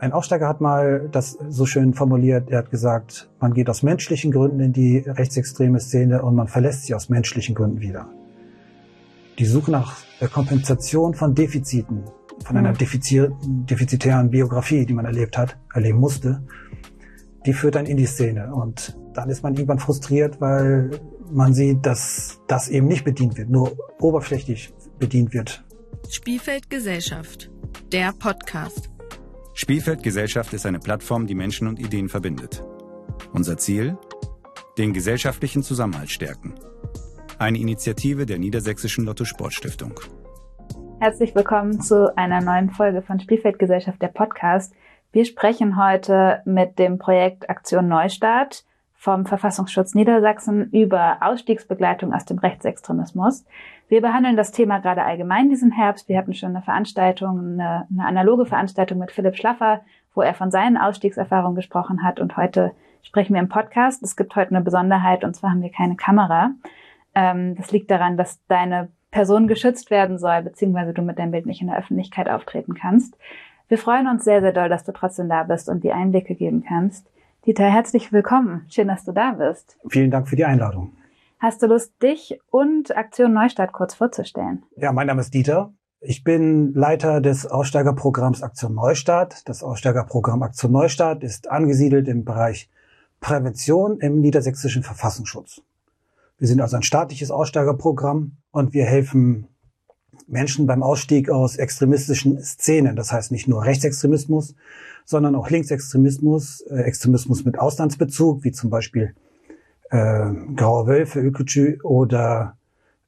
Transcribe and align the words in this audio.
Ein 0.00 0.12
Aufsteiger 0.12 0.48
hat 0.48 0.62
mal 0.62 1.10
das 1.12 1.36
so 1.50 1.66
schön 1.66 1.92
formuliert, 1.92 2.50
er 2.50 2.60
hat 2.60 2.70
gesagt, 2.70 3.28
man 3.38 3.52
geht 3.52 3.68
aus 3.68 3.82
menschlichen 3.82 4.32
Gründen 4.32 4.58
in 4.60 4.72
die 4.72 4.98
rechtsextreme 4.98 5.78
Szene 5.78 6.22
und 6.22 6.34
man 6.34 6.48
verlässt 6.48 6.86
sie 6.86 6.94
aus 6.94 7.10
menschlichen 7.10 7.54
Gründen 7.54 7.82
wieder. 7.82 8.08
Die 9.38 9.44
Suche 9.44 9.70
nach 9.70 9.98
Kompensation 10.32 11.12
von 11.12 11.34
Defiziten, 11.34 12.04
von 12.42 12.56
einer 12.56 12.72
mhm. 12.72 13.66
defizitären 13.66 14.30
Biografie, 14.30 14.86
die 14.86 14.94
man 14.94 15.04
erlebt 15.04 15.36
hat, 15.36 15.58
erleben 15.74 15.98
musste, 15.98 16.42
die 17.44 17.52
führt 17.52 17.74
dann 17.74 17.84
in 17.84 17.98
die 17.98 18.06
Szene. 18.06 18.54
Und 18.54 18.96
dann 19.12 19.28
ist 19.28 19.42
man 19.42 19.52
irgendwann 19.52 19.80
frustriert, 19.80 20.40
weil 20.40 20.92
man 21.30 21.52
sieht, 21.52 21.84
dass 21.84 22.40
das 22.48 22.70
eben 22.70 22.86
nicht 22.86 23.04
bedient 23.04 23.36
wird, 23.36 23.50
nur 23.50 23.76
oberflächlich 24.00 24.72
bedient 24.98 25.34
wird. 25.34 25.62
Spielfeld 26.08 26.70
Gesellschaft, 26.70 27.50
der 27.92 28.14
Podcast. 28.18 28.89
Spielfeld 29.62 30.02
Gesellschaft 30.02 30.54
ist 30.54 30.64
eine 30.64 30.78
Plattform, 30.78 31.26
die 31.26 31.34
Menschen 31.34 31.68
und 31.68 31.78
Ideen 31.78 32.08
verbindet. 32.08 32.64
Unser 33.34 33.58
Ziel? 33.58 33.98
Den 34.78 34.94
gesellschaftlichen 34.94 35.62
Zusammenhalt 35.62 36.08
stärken. 36.08 36.54
Eine 37.38 37.58
Initiative 37.58 38.24
der 38.24 38.38
Niedersächsischen 38.38 39.04
Lotto 39.04 39.26
Sportstiftung. 39.26 40.00
Herzlich 40.98 41.34
willkommen 41.34 41.78
zu 41.78 42.16
einer 42.16 42.40
neuen 42.40 42.70
Folge 42.70 43.02
von 43.02 43.20
Spielfeld 43.20 43.58
Gesellschaft, 43.58 44.00
der 44.00 44.08
Podcast. 44.08 44.72
Wir 45.12 45.26
sprechen 45.26 45.76
heute 45.76 46.40
mit 46.46 46.78
dem 46.78 46.96
Projekt 46.96 47.50
Aktion 47.50 47.86
Neustart 47.86 48.64
vom 48.94 49.26
Verfassungsschutz 49.26 49.94
Niedersachsen 49.94 50.70
über 50.70 51.18
Ausstiegsbegleitung 51.20 52.14
aus 52.14 52.24
dem 52.24 52.38
Rechtsextremismus. 52.38 53.44
Wir 53.90 54.00
behandeln 54.00 54.36
das 54.36 54.52
Thema 54.52 54.78
gerade 54.78 55.02
allgemein 55.02 55.50
diesen 55.50 55.72
Herbst. 55.72 56.08
Wir 56.08 56.16
hatten 56.16 56.32
schon 56.32 56.50
eine 56.50 56.62
Veranstaltung, 56.62 57.40
eine, 57.40 57.88
eine 57.90 58.06
analoge 58.06 58.46
Veranstaltung 58.46 58.98
mit 58.98 59.10
Philipp 59.10 59.34
Schlaffer, 59.36 59.80
wo 60.14 60.22
er 60.22 60.32
von 60.32 60.52
seinen 60.52 60.76
Ausstiegserfahrungen 60.76 61.56
gesprochen 61.56 62.04
hat. 62.04 62.20
Und 62.20 62.36
heute 62.36 62.70
sprechen 63.02 63.34
wir 63.34 63.40
im 63.40 63.48
Podcast. 63.48 64.00
Es 64.04 64.14
gibt 64.14 64.36
heute 64.36 64.54
eine 64.54 64.60
Besonderheit, 64.60 65.24
und 65.24 65.34
zwar 65.34 65.50
haben 65.50 65.62
wir 65.62 65.72
keine 65.72 65.96
Kamera. 65.96 66.52
Ähm, 67.16 67.56
das 67.56 67.72
liegt 67.72 67.90
daran, 67.90 68.16
dass 68.16 68.38
deine 68.46 68.90
Person 69.10 69.48
geschützt 69.48 69.90
werden 69.90 70.20
soll, 70.20 70.42
beziehungsweise 70.42 70.94
du 70.94 71.02
mit 71.02 71.18
deinem 71.18 71.32
Bild 71.32 71.46
nicht 71.46 71.60
in 71.60 71.66
der 71.66 71.78
Öffentlichkeit 71.78 72.30
auftreten 72.30 72.74
kannst. 72.74 73.18
Wir 73.66 73.76
freuen 73.76 74.06
uns 74.06 74.22
sehr, 74.22 74.40
sehr 74.40 74.52
doll, 74.52 74.68
dass 74.68 74.84
du 74.84 74.92
trotzdem 74.92 75.28
da 75.28 75.42
bist 75.42 75.68
und 75.68 75.82
die 75.82 75.90
Einblicke 75.90 76.36
geben 76.36 76.62
kannst. 76.62 77.10
Dieter, 77.44 77.68
herzlich 77.68 78.12
willkommen. 78.12 78.66
Schön, 78.68 78.86
dass 78.86 79.04
du 79.04 79.10
da 79.10 79.32
bist. 79.32 79.80
Vielen 79.88 80.12
Dank 80.12 80.28
für 80.28 80.36
die 80.36 80.44
Einladung. 80.44 80.92
Hast 81.40 81.62
du 81.62 81.68
Lust, 81.68 81.94
dich 82.02 82.38
und 82.50 82.94
Aktion 82.94 83.32
Neustart 83.32 83.72
kurz 83.72 83.94
vorzustellen? 83.94 84.62
Ja, 84.76 84.92
mein 84.92 85.06
Name 85.06 85.22
ist 85.22 85.32
Dieter. 85.32 85.72
Ich 86.02 86.22
bin 86.22 86.74
Leiter 86.74 87.22
des 87.22 87.46
Aussteigerprogramms 87.46 88.42
Aktion 88.42 88.74
Neustart. 88.74 89.48
Das 89.48 89.62
Aussteigerprogramm 89.62 90.42
Aktion 90.42 90.70
Neustart 90.70 91.24
ist 91.24 91.50
angesiedelt 91.50 92.08
im 92.08 92.26
Bereich 92.26 92.68
Prävention 93.20 94.00
im 94.00 94.20
niedersächsischen 94.20 94.82
Verfassungsschutz. 94.82 95.62
Wir 96.36 96.46
sind 96.46 96.60
also 96.60 96.76
ein 96.76 96.82
staatliches 96.82 97.30
Aussteigerprogramm 97.30 98.32
und 98.50 98.74
wir 98.74 98.84
helfen 98.84 99.46
Menschen 100.26 100.66
beim 100.66 100.82
Ausstieg 100.82 101.30
aus 101.30 101.56
extremistischen 101.56 102.42
Szenen. 102.42 102.96
Das 102.96 103.12
heißt 103.12 103.32
nicht 103.32 103.48
nur 103.48 103.64
Rechtsextremismus, 103.64 104.54
sondern 105.06 105.34
auch 105.34 105.48
Linksextremismus, 105.48 106.60
äh, 106.68 106.82
Extremismus 106.82 107.46
mit 107.46 107.58
Auslandsbezug, 107.58 108.44
wie 108.44 108.52
zum 108.52 108.68
Beispiel 108.68 109.14
äh, 109.90 110.30
Graue 110.56 110.86
Wölfe, 110.86 111.20
Ökucu 111.20 111.76
oder 111.82 112.56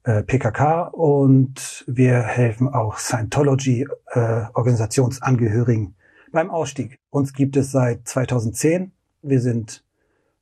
äh, 0.05 0.23
PKK. 0.23 0.89
Und 0.89 1.85
wir 1.87 2.21
helfen 2.23 2.69
auch 2.69 2.99
Scientology-Organisationsangehörigen 2.99 5.87
äh, 5.87 5.93
beim 6.33 6.51
Ausstieg. 6.51 6.99
Uns 7.11 7.33
gibt 7.33 7.57
es 7.57 7.73
seit 7.73 8.07
2010. 8.09 8.93
Wir 9.23 9.41
sind 9.41 9.85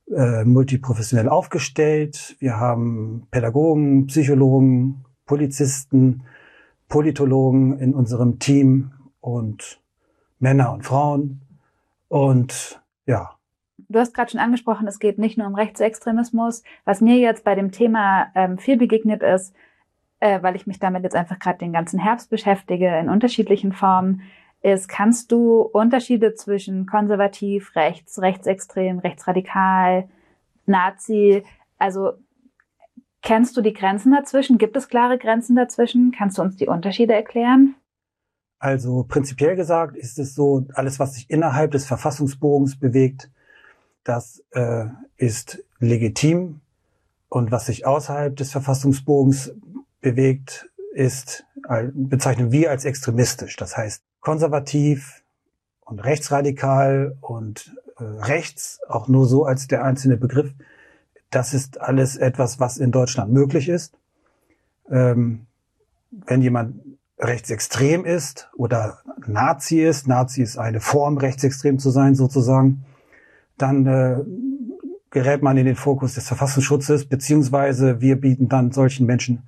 äh, 0.09 0.43
multiprofessionell 0.43 1.29
aufgestellt. 1.29 2.35
Wir 2.39 2.59
haben 2.59 3.27
Pädagogen, 3.31 4.07
Psychologen, 4.07 5.05
Polizisten, 5.25 6.23
Politologen 6.87 7.77
in 7.79 7.93
unserem 7.93 8.39
Team 8.39 8.91
und 9.21 9.79
Männer 10.39 10.73
und 10.73 10.85
Frauen. 10.85 11.41
Und 12.09 12.81
ja. 13.05 13.37
Du 13.91 13.99
hast 13.99 14.13
gerade 14.13 14.31
schon 14.31 14.39
angesprochen, 14.39 14.87
es 14.87 14.99
geht 14.99 15.17
nicht 15.17 15.37
nur 15.37 15.47
um 15.47 15.55
Rechtsextremismus. 15.55 16.63
Was 16.85 17.01
mir 17.01 17.17
jetzt 17.17 17.43
bei 17.43 17.55
dem 17.55 17.71
Thema 17.71 18.27
ähm, 18.35 18.57
viel 18.57 18.77
begegnet 18.77 19.21
ist, 19.21 19.53
äh, 20.19 20.41
weil 20.41 20.55
ich 20.55 20.67
mich 20.67 20.79
damit 20.79 21.03
jetzt 21.03 21.15
einfach 21.15 21.39
gerade 21.39 21.59
den 21.59 21.73
ganzen 21.73 21.99
Herbst 21.99 22.29
beschäftige 22.29 22.97
in 22.99 23.09
unterschiedlichen 23.09 23.73
Formen, 23.73 24.21
ist, 24.61 24.87
kannst 24.87 25.31
du 25.31 25.61
Unterschiede 25.61 26.35
zwischen 26.35 26.85
konservativ, 26.85 27.75
rechts, 27.75 28.21
rechtsextrem, 28.21 28.99
rechtsradikal, 28.99 30.07
Nazi, 30.65 31.43
also 31.77 32.13
Kennst 33.21 33.55
du 33.55 33.61
die 33.61 33.73
Grenzen 33.73 34.11
dazwischen? 34.11 34.57
Gibt 34.57 34.75
es 34.75 34.87
klare 34.87 35.17
Grenzen 35.17 35.55
dazwischen? 35.55 36.11
Kannst 36.11 36.37
du 36.37 36.41
uns 36.41 36.55
die 36.55 36.67
Unterschiede 36.67 37.13
erklären? 37.13 37.75
Also 38.57 39.05
prinzipiell 39.07 39.55
gesagt 39.55 39.95
ist 39.95 40.17
es 40.17 40.33
so, 40.33 40.65
alles, 40.73 40.99
was 40.99 41.15
sich 41.15 41.29
innerhalb 41.29 41.71
des 41.71 41.85
Verfassungsbogens 41.85 42.79
bewegt, 42.79 43.29
das 44.03 44.43
äh, 44.51 44.85
ist 45.17 45.63
legitim. 45.79 46.61
Und 47.29 47.51
was 47.51 47.67
sich 47.67 47.85
außerhalb 47.85 48.35
des 48.35 48.51
Verfassungsbogens 48.51 49.53
bewegt, 50.01 50.69
ist, 50.93 51.45
bezeichnen 51.93 52.51
wir 52.51 52.69
als 52.69 52.85
extremistisch. 52.85 53.55
Das 53.55 53.77
heißt, 53.77 54.03
konservativ 54.19 55.21
und 55.81 55.99
rechtsradikal 55.99 57.17
und 57.21 57.75
äh, 57.97 58.03
rechts, 58.03 58.79
auch 58.87 59.07
nur 59.07 59.27
so 59.27 59.45
als 59.45 59.67
der 59.67 59.83
einzelne 59.83 60.17
Begriff, 60.17 60.51
das 61.29 61.53
ist 61.53 61.79
alles 61.79 62.17
etwas, 62.17 62.59
was 62.59 62.77
in 62.77 62.91
Deutschland 62.91 63.31
möglich 63.31 63.69
ist. 63.69 63.97
Ähm, 64.89 65.47
wenn 66.11 66.41
jemand 66.41 66.81
rechtsextrem 67.17 68.03
ist 68.03 68.49
oder 68.55 68.99
Nazi 69.25 69.81
ist, 69.81 70.07
Nazi 70.07 70.41
ist 70.41 70.57
eine 70.57 70.81
Form, 70.81 71.17
rechtsextrem 71.17 71.79
zu 71.79 71.89
sein 71.89 72.15
sozusagen, 72.15 72.83
dann 73.57 73.85
äh, 73.85 74.17
gerät 75.11 75.43
man 75.43 75.57
in 75.57 75.65
den 75.65 75.75
Fokus 75.75 76.15
des 76.15 76.27
Verfassungsschutzes, 76.27 77.05
beziehungsweise 77.05 78.01
wir 78.01 78.19
bieten 78.19 78.49
dann 78.49 78.71
solchen 78.71 79.05
Menschen 79.05 79.43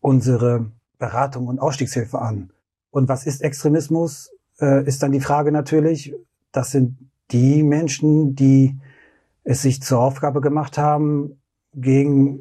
unsere 0.00 0.70
Beratung 0.98 1.48
und 1.48 1.58
Ausstiegshilfe 1.58 2.20
an. 2.20 2.50
Und 2.90 3.08
was 3.08 3.26
ist 3.26 3.42
Extremismus? 3.42 4.30
Äh, 4.60 4.86
ist 4.86 5.02
dann 5.02 5.12
die 5.12 5.20
Frage 5.20 5.52
natürlich, 5.52 6.14
das 6.52 6.70
sind 6.70 6.98
die 7.30 7.62
Menschen, 7.62 8.34
die 8.34 8.76
es 9.44 9.62
sich 9.62 9.82
zur 9.82 10.00
Aufgabe 10.00 10.40
gemacht 10.40 10.78
haben, 10.78 11.40
gegen 11.74 12.40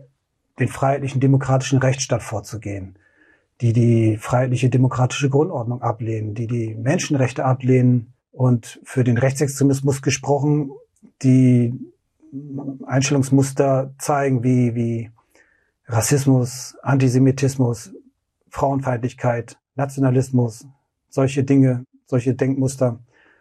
den 0.60 0.68
freiheitlichen 0.68 1.22
demokratischen 1.22 1.80
Rechtsstaat 1.80 2.24
vorzugehen, 2.24 2.98
die 3.62 3.74
die 3.74 4.18
freiheitliche 4.18 4.70
demokratische 4.70 5.30
Grundordnung 5.30 5.82
ablehnen, 5.82 6.34
die 6.34 6.48
die 6.48 6.76
Menschenrechte 6.76 7.46
ablehnen 7.46 8.14
und 8.32 8.80
für 8.84 9.04
den 9.04 9.18
Rechtsextremismus 9.18 10.02
gesprochen, 10.02 10.72
die 11.22 11.74
Einstellungsmuster 12.86 13.94
zeigen 13.98 14.44
wie, 14.44 14.76
wie 14.76 15.12
Rassismus, 15.88 16.76
Antisemitismus, 16.82 17.92
Frauenfeindlichkeit, 18.50 19.58
Nationalismus, 19.76 20.68
solche 21.10 21.44
Dinge, 21.44 21.86
solche 22.06 22.34
Denkmuster 22.34 23.00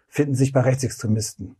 finden 0.09 0.34
sich 0.34 0.53
bei 0.53 0.61
Rechtsextremisten. 0.61 1.56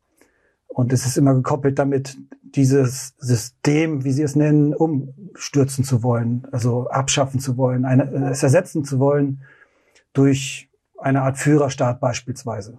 Und 0.69 0.93
es 0.93 1.07
ist 1.07 1.17
immer 1.17 1.34
gekoppelt 1.34 1.79
damit, 1.79 2.19
dieses 2.43 3.15
System, 3.19 4.05
wie 4.05 4.13
Sie 4.13 4.23
es 4.23 4.37
nennen, 4.37 4.75
umstürzen 4.75 5.84
zu 5.84 6.03
wollen, 6.03 6.47
also 6.53 6.89
abschaffen 6.89 7.41
zu 7.41 7.57
wollen, 7.57 7.84
eine, 7.84 8.31
es 8.31 8.43
ersetzen 8.43 8.84
zu 8.84 8.99
wollen 8.99 9.43
durch 10.13 10.69
eine 10.99 11.23
Art 11.23 11.39
Führerstaat 11.39 12.01
beispielsweise. 12.01 12.78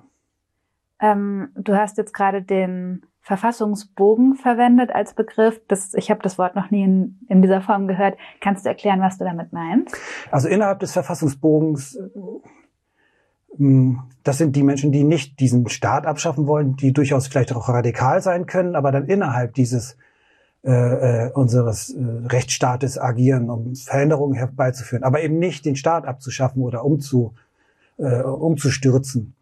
Ähm, 0.99 1.49
du 1.55 1.75
hast 1.75 1.97
jetzt 1.97 2.13
gerade 2.13 2.41
den 2.41 3.05
Verfassungsbogen 3.21 4.35
verwendet 4.35 4.91
als 4.93 5.13
Begriff. 5.13 5.59
Das, 5.67 5.93
ich 5.93 6.09
habe 6.09 6.21
das 6.23 6.37
Wort 6.37 6.55
noch 6.55 6.71
nie 6.71 6.83
in, 6.83 7.19
in 7.27 7.41
dieser 7.41 7.61
Form 7.61 7.87
gehört. 7.87 8.17
Kannst 8.41 8.65
du 8.65 8.69
erklären, 8.69 9.01
was 9.01 9.17
du 9.17 9.25
damit 9.25 9.51
meinst? 9.51 9.95
Also 10.31 10.47
innerhalb 10.47 10.79
des 10.79 10.93
Verfassungsbogens 10.93 11.99
hm, 13.57 13.99
das 14.23 14.37
sind 14.37 14.55
die 14.55 14.63
Menschen, 14.63 14.91
die 14.91 15.03
nicht 15.03 15.39
diesen 15.39 15.67
Staat 15.69 16.05
abschaffen 16.05 16.47
wollen, 16.47 16.75
die 16.75 16.93
durchaus 16.93 17.27
vielleicht 17.27 17.53
auch 17.53 17.69
radikal 17.69 18.21
sein 18.21 18.45
können, 18.45 18.75
aber 18.75 18.91
dann 18.91 19.05
innerhalb 19.05 19.53
dieses 19.53 19.97
äh, 20.63 20.71
äh, 21.27 21.31
unseres 21.31 21.91
äh, 21.91 22.03
Rechtsstaates 22.27 22.99
agieren, 22.99 23.49
um 23.49 23.75
Veränderungen 23.75 24.35
herbeizuführen, 24.35 25.03
aber 25.03 25.21
eben 25.21 25.39
nicht 25.39 25.65
den 25.65 25.75
Staat 25.75 26.05
abzuschaffen 26.05 26.61
oder 26.61 26.83
umzu, 26.83 27.33
äh, 27.97 28.21
umzustürzen. 28.21 29.33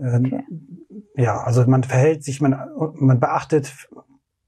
Ähm, 0.00 0.26
okay. 0.26 0.44
Ja, 1.16 1.38
also 1.42 1.66
man 1.66 1.82
verhält 1.82 2.24
sich, 2.24 2.40
man, 2.40 2.56
man 2.94 3.20
beachtet, 3.20 3.88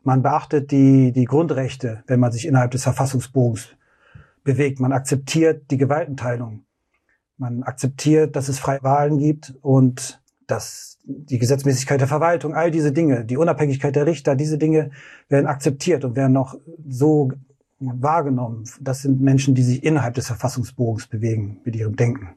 man 0.02 0.22
beachtet 0.22 0.70
die, 0.70 1.12
die 1.12 1.24
Grundrechte, 1.24 2.04
wenn 2.06 2.20
man 2.20 2.32
sich 2.32 2.46
innerhalb 2.46 2.70
des 2.70 2.84
Verfassungsbogens 2.84 3.76
bewegt. 4.44 4.80
Man 4.80 4.92
akzeptiert 4.92 5.70
die 5.70 5.78
Gewaltenteilung. 5.78 6.64
Man 7.36 7.62
akzeptiert, 7.62 8.36
dass 8.36 8.48
es 8.48 8.58
freie 8.58 8.82
Wahlen 8.82 9.18
gibt 9.18 9.54
und 9.62 10.22
dass 10.46 10.98
die 11.04 11.38
Gesetzmäßigkeit 11.38 12.00
der 12.00 12.08
Verwaltung, 12.08 12.54
all 12.54 12.70
diese 12.70 12.92
Dinge, 12.92 13.24
die 13.24 13.36
Unabhängigkeit 13.36 13.96
der 13.96 14.06
Richter, 14.06 14.36
diese 14.36 14.58
Dinge 14.58 14.90
werden 15.28 15.46
akzeptiert 15.46 16.04
und 16.04 16.16
werden 16.16 16.32
noch 16.32 16.58
so 16.88 17.32
wahrgenommen. 17.78 18.64
Das 18.80 19.02
sind 19.02 19.20
Menschen, 19.20 19.54
die 19.54 19.62
sich 19.62 19.82
innerhalb 19.82 20.14
des 20.14 20.26
Verfassungsbogens 20.26 21.06
bewegen 21.06 21.60
mit 21.64 21.76
ihrem 21.76 21.96
Denken. 21.96 22.34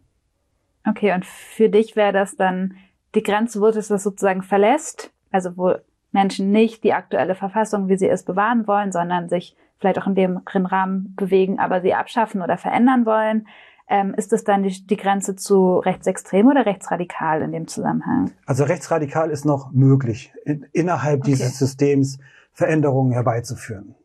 Okay, 0.87 1.13
und 1.13 1.25
für 1.25 1.69
dich 1.69 1.95
wäre 1.95 2.13
das 2.13 2.35
dann 2.35 2.75
die 3.15 3.23
Grenze, 3.23 3.61
wo 3.61 3.67
es 3.67 3.87
das 3.87 4.03
sozusagen 4.03 4.41
verlässt, 4.41 5.11
also 5.31 5.57
wo 5.57 5.75
Menschen 6.11 6.51
nicht 6.51 6.83
die 6.83 6.93
aktuelle 6.93 7.35
Verfassung, 7.35 7.87
wie 7.89 7.97
sie 7.97 8.07
ist, 8.07 8.25
bewahren 8.25 8.67
wollen, 8.67 8.91
sondern 8.91 9.29
sich 9.29 9.55
vielleicht 9.79 9.99
auch 9.99 10.07
in 10.07 10.15
dem 10.15 10.37
Rahmen 10.45 11.13
bewegen, 11.15 11.59
aber 11.59 11.81
sie 11.81 11.93
abschaffen 11.93 12.41
oder 12.41 12.57
verändern 12.57 13.05
wollen. 13.05 13.47
Ähm, 13.89 14.13
ist 14.13 14.31
das 14.31 14.45
dann 14.45 14.63
die, 14.63 14.87
die, 14.87 14.95
Grenze 14.95 15.35
zu 15.35 15.79
rechtsextrem 15.79 16.47
oder 16.47 16.65
rechtsradikal 16.65 17.41
in 17.41 17.51
dem 17.51 17.67
Zusammenhang? 17.67 18.31
Also 18.45 18.63
rechtsradikal 18.63 19.29
ist 19.29 19.43
noch 19.43 19.71
möglich, 19.71 20.31
in, 20.45 20.65
innerhalb 20.71 21.21
okay. 21.21 21.31
dieses 21.31 21.59
Systems 21.59 22.17
Veränderungen 22.53 23.11
herbeizuführen. 23.11 23.95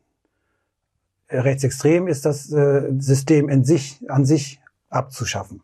Rechtsextrem 1.29 2.07
ist 2.07 2.25
das 2.25 2.51
äh, 2.51 2.91
System 2.97 3.47
in 3.47 3.63
sich, 3.63 4.03
an 4.09 4.25
sich 4.25 4.59
abzuschaffen. 4.89 5.61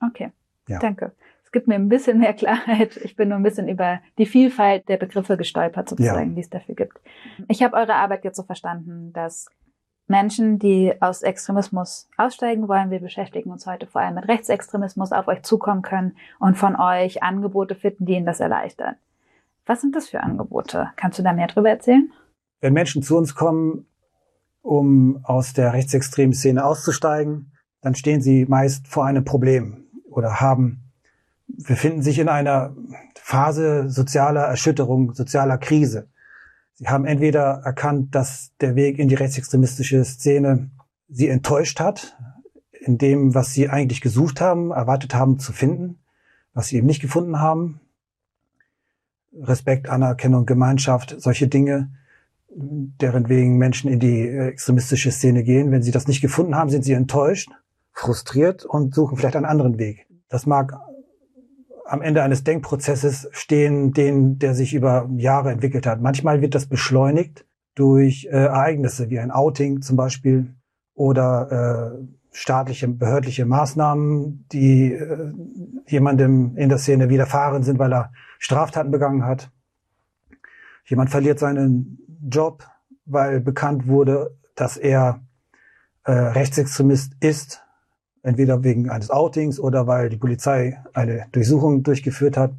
Okay, 0.00 0.30
ja. 0.68 0.78
danke. 0.78 1.12
Gibt 1.56 1.68
mir 1.68 1.76
ein 1.76 1.88
bisschen 1.88 2.18
mehr 2.18 2.34
Klarheit. 2.34 2.98
Ich 2.98 3.16
bin 3.16 3.30
nur 3.30 3.38
ein 3.38 3.42
bisschen 3.42 3.66
über 3.66 4.00
die 4.18 4.26
Vielfalt 4.26 4.90
der 4.90 4.98
Begriffe 4.98 5.38
gestolpert, 5.38 5.88
sozusagen, 5.88 6.28
ja. 6.28 6.34
die 6.34 6.40
es 6.42 6.50
dafür 6.50 6.74
gibt. 6.74 7.00
Ich 7.48 7.62
habe 7.62 7.78
eure 7.78 7.94
Arbeit 7.94 8.24
jetzt 8.24 8.36
so 8.36 8.42
verstanden, 8.42 9.10
dass 9.14 9.48
Menschen, 10.06 10.58
die 10.58 10.92
aus 11.00 11.22
Extremismus 11.22 12.10
aussteigen 12.18 12.68
wollen, 12.68 12.90
wir 12.90 13.00
beschäftigen 13.00 13.50
uns 13.50 13.66
heute 13.66 13.86
vor 13.86 14.02
allem 14.02 14.16
mit 14.16 14.28
Rechtsextremismus, 14.28 15.12
auf 15.12 15.28
euch 15.28 15.44
zukommen 15.44 15.80
können 15.80 16.18
und 16.38 16.58
von 16.58 16.76
euch 16.76 17.22
Angebote 17.22 17.74
finden, 17.74 18.04
die 18.04 18.16
ihnen 18.16 18.26
das 18.26 18.40
erleichtern. 18.40 18.96
Was 19.64 19.80
sind 19.80 19.96
das 19.96 20.10
für 20.10 20.20
Angebote? 20.20 20.90
Kannst 20.96 21.18
du 21.18 21.22
da 21.22 21.32
mehr 21.32 21.46
drüber 21.46 21.70
erzählen? 21.70 22.12
Wenn 22.60 22.74
Menschen 22.74 23.02
zu 23.02 23.16
uns 23.16 23.34
kommen, 23.34 23.86
um 24.60 25.20
aus 25.22 25.54
der 25.54 25.72
rechtsextremen 25.72 26.34
Szene 26.34 26.66
auszusteigen, 26.66 27.50
dann 27.80 27.94
stehen 27.94 28.20
sie 28.20 28.44
meist 28.44 28.88
vor 28.88 29.06
einem 29.06 29.24
Problem 29.24 29.86
oder 30.10 30.38
haben, 30.38 30.82
befinden 31.58 32.02
sich 32.02 32.18
in 32.18 32.28
einer 32.28 32.74
Phase 33.14 33.88
sozialer 33.88 34.42
Erschütterung, 34.42 35.14
sozialer 35.14 35.58
Krise. 35.58 36.08
Sie 36.74 36.88
haben 36.88 37.06
entweder 37.06 37.62
erkannt, 37.64 38.14
dass 38.14 38.52
der 38.60 38.74
Weg 38.74 38.98
in 38.98 39.08
die 39.08 39.14
rechtsextremistische 39.14 40.04
Szene 40.04 40.70
sie 41.08 41.28
enttäuscht 41.28 41.80
hat, 41.80 42.16
in 42.72 42.98
dem, 42.98 43.34
was 43.34 43.52
sie 43.52 43.68
eigentlich 43.68 44.00
gesucht 44.00 44.40
haben, 44.40 44.70
erwartet 44.70 45.14
haben 45.14 45.38
zu 45.38 45.52
finden, 45.52 45.98
was 46.52 46.68
sie 46.68 46.76
eben 46.76 46.86
nicht 46.86 47.00
gefunden 47.00 47.40
haben. 47.40 47.80
Respekt, 49.32 49.88
Anerkennung, 49.88 50.46
Gemeinschaft, 50.46 51.16
solche 51.18 51.48
Dinge 51.48 51.90
deren 52.56 53.28
wegen 53.28 53.58
Menschen 53.58 53.90
in 53.90 54.00
die 54.00 54.22
äh, 54.22 54.46
extremistische 54.46 55.12
Szene 55.12 55.42
gehen. 55.42 55.70
Wenn 55.70 55.82
sie 55.82 55.90
das 55.90 56.08
nicht 56.08 56.22
gefunden 56.22 56.56
haben, 56.56 56.70
sind 56.70 56.84
sie 56.84 56.94
enttäuscht, 56.94 57.50
frustriert 57.92 58.64
und 58.64 58.94
suchen 58.94 59.16
vielleicht 59.16 59.36
einen 59.36 59.44
anderen 59.44 59.78
Weg. 59.78 60.06
Das 60.28 60.46
mag 60.46 60.78
am 61.86 62.02
Ende 62.02 62.22
eines 62.22 62.44
Denkprozesses 62.44 63.28
stehen, 63.32 63.92
den, 63.92 64.38
der 64.38 64.54
sich 64.54 64.74
über 64.74 65.08
Jahre 65.16 65.50
entwickelt 65.50 65.86
hat. 65.86 66.00
Manchmal 66.00 66.40
wird 66.40 66.54
das 66.54 66.66
beschleunigt 66.66 67.46
durch 67.74 68.26
äh, 68.26 68.30
Ereignisse 68.30 69.10
wie 69.10 69.18
ein 69.18 69.30
Outing 69.30 69.82
zum 69.82 69.96
Beispiel 69.96 70.54
oder 70.94 71.94
äh, 71.94 72.06
staatliche, 72.32 72.88
behördliche 72.88 73.46
Maßnahmen, 73.46 74.46
die 74.52 74.92
äh, 74.92 75.32
jemandem 75.86 76.56
in 76.56 76.68
der 76.68 76.78
Szene 76.78 77.08
widerfahren 77.08 77.62
sind, 77.62 77.78
weil 77.78 77.92
er 77.92 78.12
Straftaten 78.38 78.90
begangen 78.90 79.24
hat. 79.24 79.50
Jemand 80.84 81.10
verliert 81.10 81.38
seinen 81.38 81.98
Job, 82.28 82.66
weil 83.04 83.40
bekannt 83.40 83.86
wurde, 83.86 84.36
dass 84.54 84.76
er 84.76 85.20
äh, 86.04 86.12
Rechtsextremist 86.12 87.14
ist, 87.20 87.62
entweder 88.26 88.64
wegen 88.64 88.90
eines 88.90 89.10
Outings 89.10 89.60
oder 89.60 89.86
weil 89.86 90.08
die 90.08 90.16
Polizei 90.16 90.82
eine 90.92 91.26
Durchsuchung 91.32 91.82
durchgeführt 91.82 92.36
hat. 92.36 92.52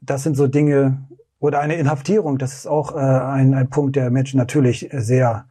Das 0.00 0.22
sind 0.22 0.36
so 0.36 0.46
Dinge, 0.46 0.98
oder 1.38 1.60
eine 1.60 1.76
Inhaftierung, 1.76 2.38
das 2.38 2.54
ist 2.54 2.66
auch 2.66 2.94
äh, 2.94 2.98
ein, 2.98 3.52
ein 3.54 3.68
Punkt, 3.68 3.96
der 3.96 4.10
Menschen 4.10 4.38
natürlich 4.38 4.88
sehr 4.92 5.46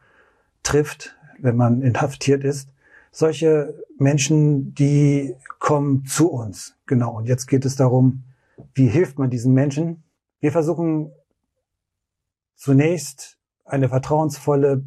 trifft, 0.64 1.16
wenn 1.38 1.56
man 1.56 1.82
inhaftiert 1.82 2.42
ist. 2.42 2.68
Solche 3.12 3.74
Menschen, 3.96 4.74
die 4.74 5.36
kommen 5.60 6.04
zu 6.04 6.32
uns. 6.32 6.74
Genau. 6.86 7.16
Und 7.16 7.26
jetzt 7.26 7.46
geht 7.46 7.64
es 7.64 7.76
darum, 7.76 8.24
wie 8.74 8.88
hilft 8.88 9.18
man 9.18 9.30
diesen 9.30 9.54
Menschen? 9.54 10.02
Wir 10.40 10.50
versuchen 10.50 11.12
zunächst 12.56 13.38
eine 13.64 13.88
vertrauensvolle 13.88 14.84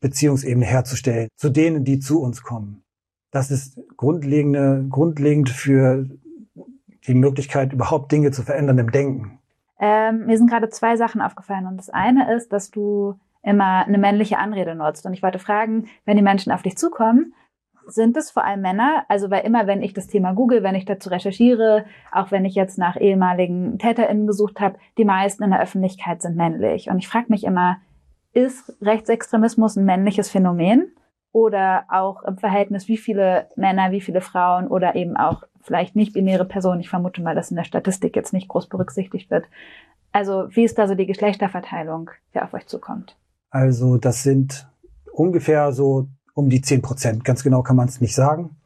Beziehungsebene 0.00 0.66
herzustellen 0.66 1.28
zu 1.36 1.50
denen, 1.50 1.84
die 1.84 2.00
zu 2.00 2.20
uns 2.20 2.42
kommen. 2.42 2.82
Das 3.30 3.50
ist 3.50 3.78
grundlegende, 3.96 4.86
grundlegend 4.88 5.50
für 5.50 6.06
die 7.06 7.14
Möglichkeit, 7.14 7.72
überhaupt 7.72 8.12
Dinge 8.12 8.30
zu 8.30 8.42
verändern 8.42 8.78
im 8.78 8.90
Denken. 8.90 9.38
Ähm, 9.80 10.26
mir 10.26 10.36
sind 10.36 10.50
gerade 10.50 10.68
zwei 10.70 10.96
Sachen 10.96 11.20
aufgefallen. 11.20 11.66
Und 11.66 11.76
das 11.76 11.90
eine 11.90 12.34
ist, 12.34 12.52
dass 12.52 12.70
du 12.70 13.14
immer 13.42 13.86
eine 13.86 13.98
männliche 13.98 14.38
Anrede 14.38 14.74
nutzt. 14.74 15.06
Und 15.06 15.12
ich 15.12 15.22
wollte 15.22 15.38
fragen, 15.38 15.86
wenn 16.04 16.16
die 16.16 16.22
Menschen 16.22 16.52
auf 16.52 16.62
dich 16.62 16.76
zukommen, 16.76 17.34
sind 17.86 18.16
es 18.16 18.30
vor 18.30 18.44
allem 18.44 18.60
Männer? 18.60 19.04
Also 19.08 19.30
weil 19.30 19.46
immer, 19.46 19.66
wenn 19.66 19.82
ich 19.82 19.94
das 19.94 20.08
Thema 20.08 20.34
google, 20.34 20.62
wenn 20.62 20.74
ich 20.74 20.84
dazu 20.84 21.08
recherchiere, 21.08 21.86
auch 22.12 22.30
wenn 22.30 22.44
ich 22.44 22.54
jetzt 22.54 22.78
nach 22.78 23.00
ehemaligen 23.00 23.78
TäterInnen 23.78 24.26
gesucht 24.26 24.60
habe, 24.60 24.78
die 24.98 25.06
meisten 25.06 25.42
in 25.42 25.50
der 25.50 25.62
Öffentlichkeit 25.62 26.20
sind 26.20 26.36
männlich. 26.36 26.90
Und 26.90 26.98
ich 26.98 27.08
frage 27.08 27.26
mich 27.28 27.44
immer, 27.44 27.78
ist 28.32 28.76
Rechtsextremismus 28.82 29.76
ein 29.76 29.86
männliches 29.86 30.28
Phänomen? 30.30 30.92
Oder 31.32 31.84
auch 31.90 32.22
im 32.22 32.38
Verhältnis, 32.38 32.88
wie 32.88 32.96
viele 32.96 33.48
Männer, 33.56 33.90
wie 33.90 34.00
viele 34.00 34.20
Frauen 34.20 34.66
oder 34.66 34.94
eben 34.94 35.16
auch 35.16 35.44
vielleicht 35.60 35.94
nicht 35.94 36.14
binäre 36.14 36.44
Personen. 36.44 36.80
Ich 36.80 36.88
vermute 36.88 37.22
mal, 37.22 37.34
dass 37.34 37.50
in 37.50 37.56
der 37.56 37.64
Statistik 37.64 38.16
jetzt 38.16 38.32
nicht 38.32 38.48
groß 38.48 38.68
berücksichtigt 38.68 39.30
wird. 39.30 39.44
Also 40.10 40.46
wie 40.50 40.64
ist 40.64 40.78
da 40.78 40.88
so 40.88 40.94
die 40.94 41.06
Geschlechterverteilung, 41.06 42.10
wer 42.32 42.44
auf 42.44 42.54
euch 42.54 42.66
zukommt? 42.66 43.16
Also 43.50 43.98
das 43.98 44.22
sind 44.22 44.66
ungefähr 45.12 45.72
so 45.72 46.08
um 46.34 46.48
die 46.48 46.60
10 46.60 46.82
Prozent. 46.82 47.24
Ganz 47.24 47.42
genau 47.42 47.62
kann 47.62 47.76
man 47.76 47.88
es 47.88 48.00
nicht 48.00 48.14
sagen. 48.14 48.56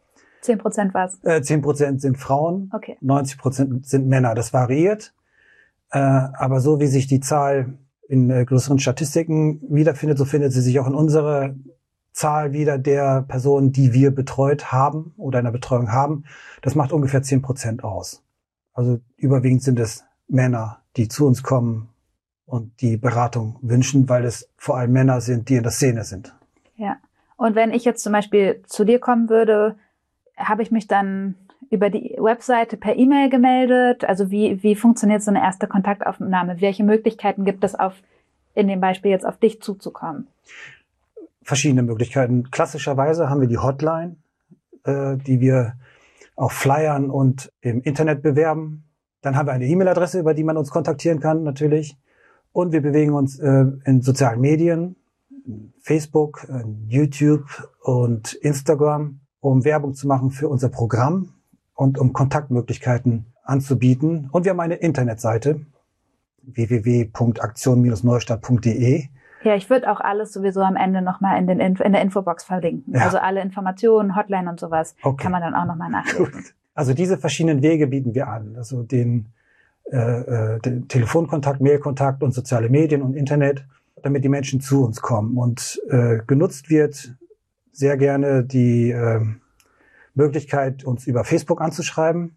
10 0.43 0.59
Prozent 0.59 0.95
was? 0.95 1.23
Äh, 1.25 1.43
10 1.43 1.63
Prozent 1.63 2.01
sind 2.01 2.19
Frauen, 2.19 2.71
okay. 2.73 2.97
90 3.01 3.39
Prozent 3.39 3.87
sind 3.87 4.09
Männer. 4.09 4.35
Das 4.35 4.53
variiert. 4.53 5.15
Äh, 5.91 5.99
aber 5.99 6.61
so 6.61 6.81
wie 6.81 6.87
sich 6.87 7.07
die 7.07 7.21
Zahl 7.21 7.79
in 8.09 8.31
äh, 8.31 8.45
größeren 8.45 8.79
Statistiken 8.79 9.61
wiederfindet, 9.69 10.19
so 10.19 10.25
findet 10.25 10.53
sie 10.53 10.61
sich 10.61 10.79
auch 10.81 10.87
in 10.87 10.95
unserer 10.95 11.55
Zahl 12.13 12.53
wieder 12.53 12.79
der 12.79 13.23
Personen, 13.23 13.73
die 13.73 13.93
wir 13.93 14.11
betreut 14.11 14.71
haben 14.73 15.15
oder 15.17 15.39
in 15.39 15.45
der 15.47 15.53
Betreuung 15.53 15.93
haben. 15.93 16.25
Das 16.61 16.75
macht 16.75 16.93
ungefähr 16.93 17.23
10 17.23 17.43
Prozent 17.43 17.85
aus. 17.85 18.23
Also 18.75 19.01
überwiegend 19.17 19.63
sind 19.63 19.81
es 19.81 20.05
Männer, 20.29 20.81
die 20.97 21.09
zu 21.09 21.27
uns 21.27 21.43
kommen 21.43 21.89
und 22.47 22.81
die 22.81 22.97
Beratung 22.97 23.57
wünschen, 23.63 24.09
weil 24.09 24.25
es 24.25 24.49
vor 24.57 24.77
allem 24.77 24.93
Männer 24.93 25.21
sind, 25.21 25.49
die 25.49 25.57
in 25.57 25.63
der 25.63 25.73
Szene 25.73 26.05
sind. 26.05 26.35
Ja. 26.77 26.97
Und 27.37 27.55
wenn 27.55 27.73
ich 27.73 27.85
jetzt 27.85 28.03
zum 28.03 28.13
Beispiel 28.13 28.63
zu 28.67 28.85
dir 28.85 28.99
kommen 28.99 29.29
würde, 29.29 29.77
habe 30.37 30.63
ich 30.63 30.71
mich 30.71 30.87
dann 30.87 31.35
über 31.71 31.89
die 31.89 32.17
Webseite 32.19 32.77
per 32.77 32.97
E-Mail 32.97 33.31
gemeldet? 33.31 34.05
Also 34.05 34.31
wie, 34.31 34.63
wie 34.63 34.77
funktioniert 34.77 35.23
so 35.23 35.31
eine 35.31 35.41
erste 35.41 35.67
Kontaktaufnahme? 35.67 36.61
Welche 36.61 36.85
Möglichkeiten 36.85 37.45
gibt 37.45 37.65
es 37.65 37.75
auf, 37.75 37.95
in 38.55 38.69
dem 38.69 38.81
Beispiel 38.81 39.11
jetzt 39.11 39.27
auf 39.27 39.39
dich 39.39 39.63
zuzukommen? 39.63 40.29
Verschiedene 41.43 41.83
Möglichkeiten. 41.83 42.51
Klassischerweise 42.51 43.29
haben 43.29 43.41
wir 43.41 43.49
die 43.49 43.59
Hotline, 43.59 44.17
äh, 44.85 45.17
die 45.17 45.41
wir 45.41 45.75
auf 46.37 46.53
Flyern 46.53 47.11
und 47.11 47.53
im 47.61 47.83
Internet 47.83 48.23
bewerben. 48.23 48.85
Dann 49.21 49.37
haben 49.37 49.47
wir 49.47 49.53
eine 49.53 49.67
E-Mail-Adresse, 49.67 50.21
über 50.21 50.35
die 50.35 50.45
man 50.45 50.57
uns 50.57 50.71
kontaktieren 50.71 51.21
kann, 51.21 51.43
natürlich. 51.43 51.97
Und 52.53 52.73
wir 52.73 52.83
bewegen 52.83 53.15
uns 53.15 53.39
äh, 53.39 53.65
in 53.85 54.03
sozialen 54.03 54.41
Medien. 54.41 54.97
Facebook, 55.81 56.47
YouTube 56.87 57.69
und 57.83 58.35
Instagram, 58.35 59.19
um 59.41 59.65
Werbung 59.65 59.95
zu 59.95 60.07
machen 60.07 60.31
für 60.31 60.49
unser 60.49 60.69
Programm 60.69 61.33
und 61.75 61.99
um 61.99 62.13
Kontaktmöglichkeiten 62.13 63.27
anzubieten. 63.43 64.29
Und 64.31 64.45
wir 64.45 64.51
haben 64.51 64.61
eine 64.61 64.77
Internetseite 64.77 65.67
www.aktion-neustadt.de. 66.43 69.09
Ja, 69.45 69.55
ich 69.55 69.69
würde 69.71 69.91
auch 69.91 70.01
alles 70.01 70.33
sowieso 70.33 70.61
am 70.61 70.77
Ende 70.77 71.03
nochmal 71.03 71.39
in, 71.39 71.47
den 71.47 71.61
Info, 71.61 71.83
in 71.83 71.93
der 71.93 72.03
Infobox 72.03 72.45
verlinken. 72.45 72.95
Ja. 72.95 73.05
Also 73.05 73.19
alle 73.19 73.41
Informationen, 73.41 74.17
Hotline 74.17 74.49
und 74.49 74.61
sowas 74.61 74.95
okay. 75.03 75.23
kann 75.23 75.33
man 75.33 75.43
dann 75.43 75.55
auch 75.55 75.67
nochmal 75.67 75.91
nachlesen. 75.91 76.45
Also 76.75 76.95
diese 76.95 77.19
verschiedenen 77.19 77.63
Wege 77.63 77.87
bieten 77.87 78.15
wir 78.15 78.29
an. 78.29 78.55
Also 78.57 78.83
den, 78.83 79.33
äh, 79.91 79.97
äh, 79.97 80.61
den 80.61 80.89
Telefonkontakt, 80.89 81.61
Mailkontakt 81.61 82.23
und 82.23 82.33
soziale 82.33 82.69
Medien 82.69 83.03
und 83.03 83.15
Internet 83.15 83.65
damit 84.03 84.25
die 84.25 84.29
Menschen 84.29 84.61
zu 84.61 84.85
uns 84.85 85.01
kommen. 85.01 85.37
Und 85.37 85.81
äh, 85.89 86.19
genutzt 86.27 86.71
wird 86.71 87.15
sehr 87.73 87.97
gerne 87.97 88.45
die 88.45 88.91
äh, 88.91 89.21
Möglichkeit, 90.15 90.85
uns 90.85 91.07
über 91.07 91.25
Facebook 91.25 91.61
anzuschreiben 91.61 92.37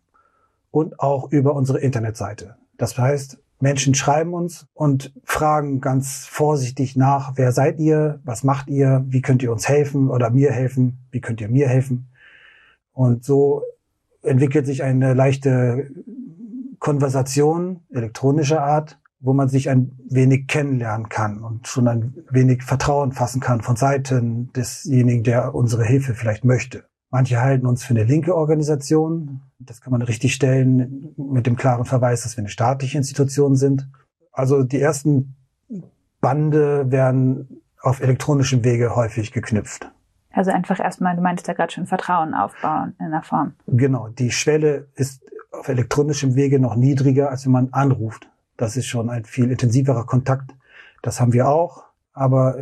und 0.71 0.99
auch 0.99 1.31
über 1.31 1.55
unsere 1.55 1.79
Internetseite. 1.79 2.55
Das 2.77 2.97
heißt, 2.97 3.39
Menschen 3.59 3.95
schreiben 3.95 4.33
uns 4.33 4.67
und 4.73 5.13
fragen 5.23 5.81
ganz 5.81 6.25
vorsichtig 6.25 6.95
nach, 6.95 7.33
wer 7.35 7.51
seid 7.51 7.79
ihr, 7.79 8.19
was 8.23 8.43
macht 8.43 8.67
ihr, 8.67 9.05
wie 9.07 9.21
könnt 9.21 9.43
ihr 9.43 9.51
uns 9.51 9.67
helfen 9.67 10.09
oder 10.09 10.29
mir 10.29 10.51
helfen, 10.51 10.99
wie 11.11 11.21
könnt 11.21 11.41
ihr 11.41 11.49
mir 11.49 11.67
helfen. 11.67 12.09
Und 12.93 13.23
so 13.23 13.63
entwickelt 14.21 14.65
sich 14.65 14.83
eine 14.83 15.13
leichte 15.13 15.89
Konversation 16.79 17.81
elektronischer 17.91 18.61
Art, 18.61 18.99
wo 19.19 19.33
man 19.33 19.49
sich 19.49 19.69
ein 19.69 19.97
wenig 20.07 20.47
kennenlernen 20.47 21.09
kann 21.09 21.41
und 21.41 21.67
schon 21.67 21.87
ein 21.87 22.13
wenig 22.29 22.63
Vertrauen 22.63 23.11
fassen 23.11 23.41
kann 23.41 23.61
von 23.61 23.75
Seiten 23.75 24.51
desjenigen, 24.53 25.23
der 25.23 25.55
unsere 25.55 25.83
Hilfe 25.83 26.13
vielleicht 26.13 26.45
möchte. 26.45 26.83
Manche 27.15 27.39
halten 27.39 27.65
uns 27.65 27.85
für 27.85 27.93
eine 27.93 28.03
linke 28.03 28.35
Organisation. 28.35 29.39
Das 29.59 29.79
kann 29.79 29.91
man 29.91 30.01
richtig 30.01 30.33
stellen 30.33 31.13
mit 31.15 31.47
dem 31.47 31.55
klaren 31.55 31.85
Verweis, 31.85 32.23
dass 32.23 32.35
wir 32.35 32.41
eine 32.41 32.49
staatliche 32.49 32.97
Institution 32.97 33.55
sind. 33.55 33.87
Also 34.33 34.63
die 34.63 34.81
ersten 34.81 35.33
Bande 36.19 36.91
werden 36.91 37.61
auf 37.79 38.01
elektronischem 38.01 38.65
Wege 38.65 38.97
häufig 38.97 39.31
geknüpft. 39.31 39.89
Also 40.33 40.51
einfach 40.51 40.77
erstmal, 40.81 41.15
du 41.15 41.21
meintest 41.21 41.47
ja 41.47 41.53
gerade 41.53 41.71
schon 41.71 41.87
Vertrauen 41.87 42.33
aufbauen 42.33 42.95
in 42.99 43.11
der 43.11 43.23
Form. 43.23 43.53
Genau, 43.65 44.09
die 44.09 44.31
Schwelle 44.31 44.87
ist 44.95 45.23
auf 45.53 45.69
elektronischem 45.69 46.35
Wege 46.35 46.59
noch 46.59 46.75
niedriger, 46.75 47.29
als 47.29 47.45
wenn 47.45 47.53
man 47.53 47.69
anruft. 47.71 48.29
Das 48.57 48.75
ist 48.75 48.87
schon 48.87 49.09
ein 49.09 49.23
viel 49.23 49.49
intensiverer 49.49 50.05
Kontakt. 50.05 50.53
Das 51.01 51.21
haben 51.21 51.31
wir 51.31 51.47
auch, 51.47 51.85
aber 52.11 52.57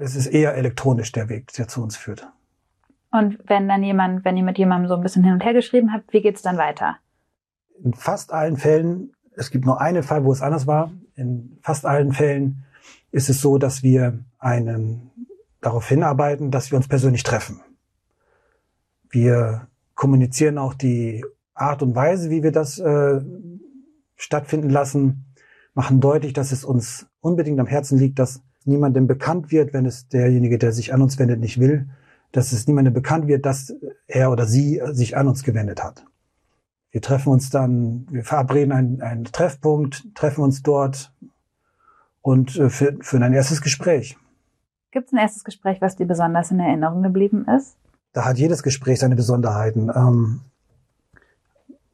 es 0.00 0.16
ist 0.16 0.26
eher 0.26 0.56
elektronisch 0.56 1.12
der 1.12 1.28
Weg, 1.28 1.52
der 1.52 1.68
zu 1.68 1.84
uns 1.84 1.96
führt. 1.96 2.26
Und 3.10 3.38
wenn 3.46 3.68
dann 3.68 3.82
jemand, 3.82 4.24
wenn 4.24 4.36
ihr 4.36 4.44
mit 4.44 4.58
jemandem 4.58 4.88
so 4.88 4.94
ein 4.94 5.02
bisschen 5.02 5.24
hin 5.24 5.32
und 5.32 5.44
her 5.44 5.52
geschrieben 5.52 5.92
habt, 5.92 6.12
wie 6.12 6.20
geht's 6.20 6.42
dann 6.42 6.58
weiter? 6.58 6.96
In 7.82 7.94
fast 7.94 8.32
allen 8.32 8.56
Fällen, 8.56 9.12
es 9.34 9.50
gibt 9.50 9.64
nur 9.64 9.80
einen 9.80 10.02
Fall, 10.02 10.24
wo 10.24 10.32
es 10.32 10.42
anders 10.42 10.66
war, 10.66 10.92
in 11.16 11.58
fast 11.62 11.86
allen 11.86 12.12
Fällen 12.12 12.64
ist 13.10 13.28
es 13.28 13.40
so, 13.40 13.58
dass 13.58 13.82
wir 13.82 14.20
einen 14.38 15.10
darauf 15.60 15.88
hinarbeiten, 15.88 16.50
dass 16.50 16.70
wir 16.70 16.76
uns 16.76 16.88
persönlich 16.88 17.22
treffen. 17.22 17.60
Wir 19.10 19.66
kommunizieren 19.94 20.56
auch 20.56 20.74
die 20.74 21.24
Art 21.54 21.82
und 21.82 21.94
Weise, 21.94 22.30
wie 22.30 22.42
wir 22.42 22.52
das 22.52 22.78
äh, 22.78 23.20
stattfinden 24.16 24.70
lassen, 24.70 25.26
machen 25.74 26.00
deutlich, 26.00 26.32
dass 26.32 26.52
es 26.52 26.64
uns 26.64 27.06
unbedingt 27.20 27.60
am 27.60 27.66
Herzen 27.66 27.98
liegt, 27.98 28.18
dass 28.18 28.42
niemandem 28.64 29.06
bekannt 29.06 29.50
wird, 29.50 29.72
wenn 29.72 29.84
es 29.84 30.08
derjenige, 30.08 30.58
der 30.58 30.72
sich 30.72 30.94
an 30.94 31.02
uns 31.02 31.18
wendet, 31.18 31.40
nicht 31.40 31.60
will, 31.60 31.88
dass 32.32 32.52
es 32.52 32.66
niemandem 32.66 32.94
bekannt 32.94 33.26
wird, 33.26 33.44
dass 33.46 33.74
er 34.06 34.30
oder 34.30 34.46
sie 34.46 34.80
sich 34.92 35.16
an 35.16 35.28
uns 35.28 35.42
gewendet 35.42 35.82
hat. 35.82 36.04
Wir 36.90 37.00
treffen 37.00 37.32
uns 37.32 37.50
dann, 37.50 38.06
wir 38.10 38.24
verabreden 38.24 38.72
einen, 38.72 39.02
einen 39.02 39.24
Treffpunkt, 39.24 40.14
treffen 40.14 40.42
uns 40.42 40.62
dort 40.62 41.12
und 42.22 42.56
äh, 42.56 42.68
führen 42.68 43.22
ein 43.22 43.32
erstes 43.32 43.62
Gespräch. 43.62 44.16
Gibt 44.90 45.06
es 45.06 45.12
ein 45.12 45.18
erstes 45.18 45.44
Gespräch, 45.44 45.80
was 45.80 45.96
dir 45.96 46.06
besonders 46.06 46.50
in 46.50 46.58
Erinnerung 46.58 47.02
geblieben 47.02 47.46
ist? 47.46 47.76
Da 48.12 48.24
hat 48.24 48.38
jedes 48.38 48.64
Gespräch 48.64 48.98
seine 48.98 49.14
Besonderheiten. 49.14 49.88
Ähm, 49.94 50.40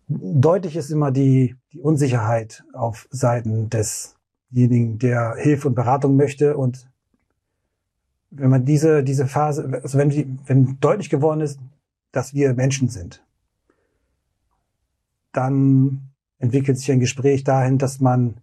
deutlich 0.09 0.77
ist 0.77 0.91
immer 0.91 1.11
die, 1.11 1.57
die 1.73 1.81
Unsicherheit 1.81 2.65
auf 2.73 3.07
Seiten 3.11 3.69
desjenigen, 3.69 4.99
der 4.99 5.35
Hilfe 5.37 5.69
und 5.69 5.75
Beratung 5.75 6.17
möchte 6.17 6.57
und 6.57 6.89
wenn 8.39 8.51
man 8.51 8.65
diese, 8.65 9.03
diese 9.03 9.27
Phase, 9.27 9.81
also 9.83 9.99
wenn, 9.99 10.11
die, 10.11 10.27
wenn 10.47 10.79
deutlich 10.81 11.11
geworden 11.11 11.41
ist, 11.41 11.59
dass 12.13 12.35
wir 12.35 12.55
Menschen 12.55 12.89
sind, 12.89 13.25
dann 15.33 16.11
entwickelt 16.39 16.79
sich 16.79 16.91
ein 16.91 17.01
Gespräch 17.01 17.45
dahin, 17.45 17.79
dass 17.79 18.01
man 18.01 18.37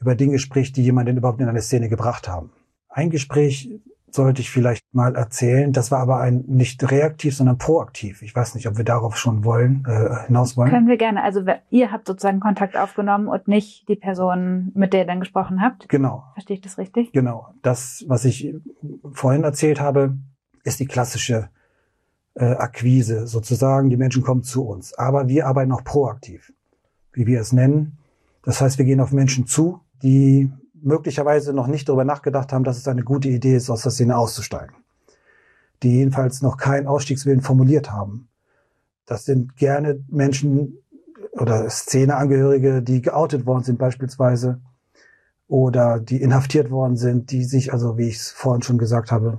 über 0.00 0.14
Dinge 0.14 0.38
spricht, 0.38 0.76
die 0.76 0.82
jemanden 0.82 1.16
überhaupt 1.16 1.40
in 1.40 1.48
eine 1.48 1.62
Szene 1.62 1.88
gebracht 1.88 2.28
haben. 2.28 2.50
Ein 2.88 3.10
Gespräch 3.10 3.70
sollte 4.14 4.40
ich 4.40 4.50
vielleicht 4.50 4.84
mal 4.92 5.14
erzählen. 5.14 5.72
Das 5.72 5.90
war 5.90 6.00
aber 6.00 6.20
ein 6.20 6.44
nicht 6.46 6.90
reaktiv, 6.90 7.36
sondern 7.36 7.58
proaktiv. 7.58 8.22
Ich 8.22 8.34
weiß 8.34 8.54
nicht, 8.54 8.68
ob 8.68 8.76
wir 8.76 8.84
darauf 8.84 9.16
schon 9.16 9.44
wollen, 9.44 9.84
äh, 9.86 10.26
hinaus 10.26 10.56
wollen. 10.56 10.70
Können 10.70 10.88
wir 10.88 10.96
gerne. 10.96 11.22
Also 11.22 11.42
ihr 11.70 11.92
habt 11.92 12.06
sozusagen 12.06 12.40
Kontakt 12.40 12.76
aufgenommen 12.76 13.28
und 13.28 13.48
nicht 13.48 13.88
die 13.88 13.96
Person, 13.96 14.72
mit 14.74 14.92
der 14.92 15.00
ihr 15.00 15.06
dann 15.06 15.20
gesprochen 15.20 15.62
habt. 15.62 15.88
Genau. 15.88 16.24
Verstehe 16.34 16.56
ich 16.56 16.62
das 16.62 16.78
richtig? 16.78 17.12
Genau. 17.12 17.54
Das, 17.62 18.04
was 18.06 18.24
ich 18.24 18.54
vorhin 19.12 19.44
erzählt 19.44 19.80
habe, 19.80 20.16
ist 20.64 20.80
die 20.80 20.86
klassische 20.86 21.48
äh, 22.34 22.44
Akquise 22.44 23.26
sozusagen. 23.26 23.90
Die 23.90 23.96
Menschen 23.96 24.22
kommen 24.22 24.42
zu 24.42 24.64
uns. 24.66 24.94
Aber 24.94 25.28
wir 25.28 25.46
arbeiten 25.46 25.72
auch 25.72 25.84
proaktiv, 25.84 26.52
wie 27.12 27.26
wir 27.26 27.40
es 27.40 27.52
nennen. 27.52 27.98
Das 28.44 28.60
heißt, 28.60 28.78
wir 28.78 28.84
gehen 28.84 29.00
auf 29.00 29.12
Menschen 29.12 29.46
zu, 29.46 29.80
die 30.02 30.50
möglicherweise 30.82 31.52
noch 31.52 31.66
nicht 31.66 31.88
darüber 31.88 32.04
nachgedacht 32.04 32.52
haben, 32.52 32.64
dass 32.64 32.78
es 32.78 32.88
eine 32.88 33.02
gute 33.02 33.28
Idee 33.28 33.56
ist, 33.56 33.70
aus 33.70 33.82
der 33.82 33.92
Szene 33.92 34.16
auszusteigen. 34.16 34.76
Die 35.82 35.96
jedenfalls 35.96 36.42
noch 36.42 36.56
keinen 36.56 36.86
Ausstiegswillen 36.86 37.40
formuliert 37.40 37.90
haben. 37.90 38.28
Das 39.06 39.24
sind 39.24 39.56
gerne 39.56 40.02
Menschen 40.08 40.78
oder 41.32 41.68
Szeneangehörige, 41.68 42.82
die 42.82 43.02
geoutet 43.02 43.46
worden 43.46 43.64
sind 43.64 43.78
beispielsweise 43.78 44.60
oder 45.48 45.98
die 45.98 46.20
inhaftiert 46.20 46.70
worden 46.70 46.96
sind, 46.96 47.30
die 47.30 47.44
sich 47.44 47.72
also, 47.72 47.98
wie 47.98 48.08
ich 48.08 48.16
es 48.16 48.30
vorhin 48.30 48.62
schon 48.62 48.78
gesagt 48.78 49.10
habe, 49.12 49.38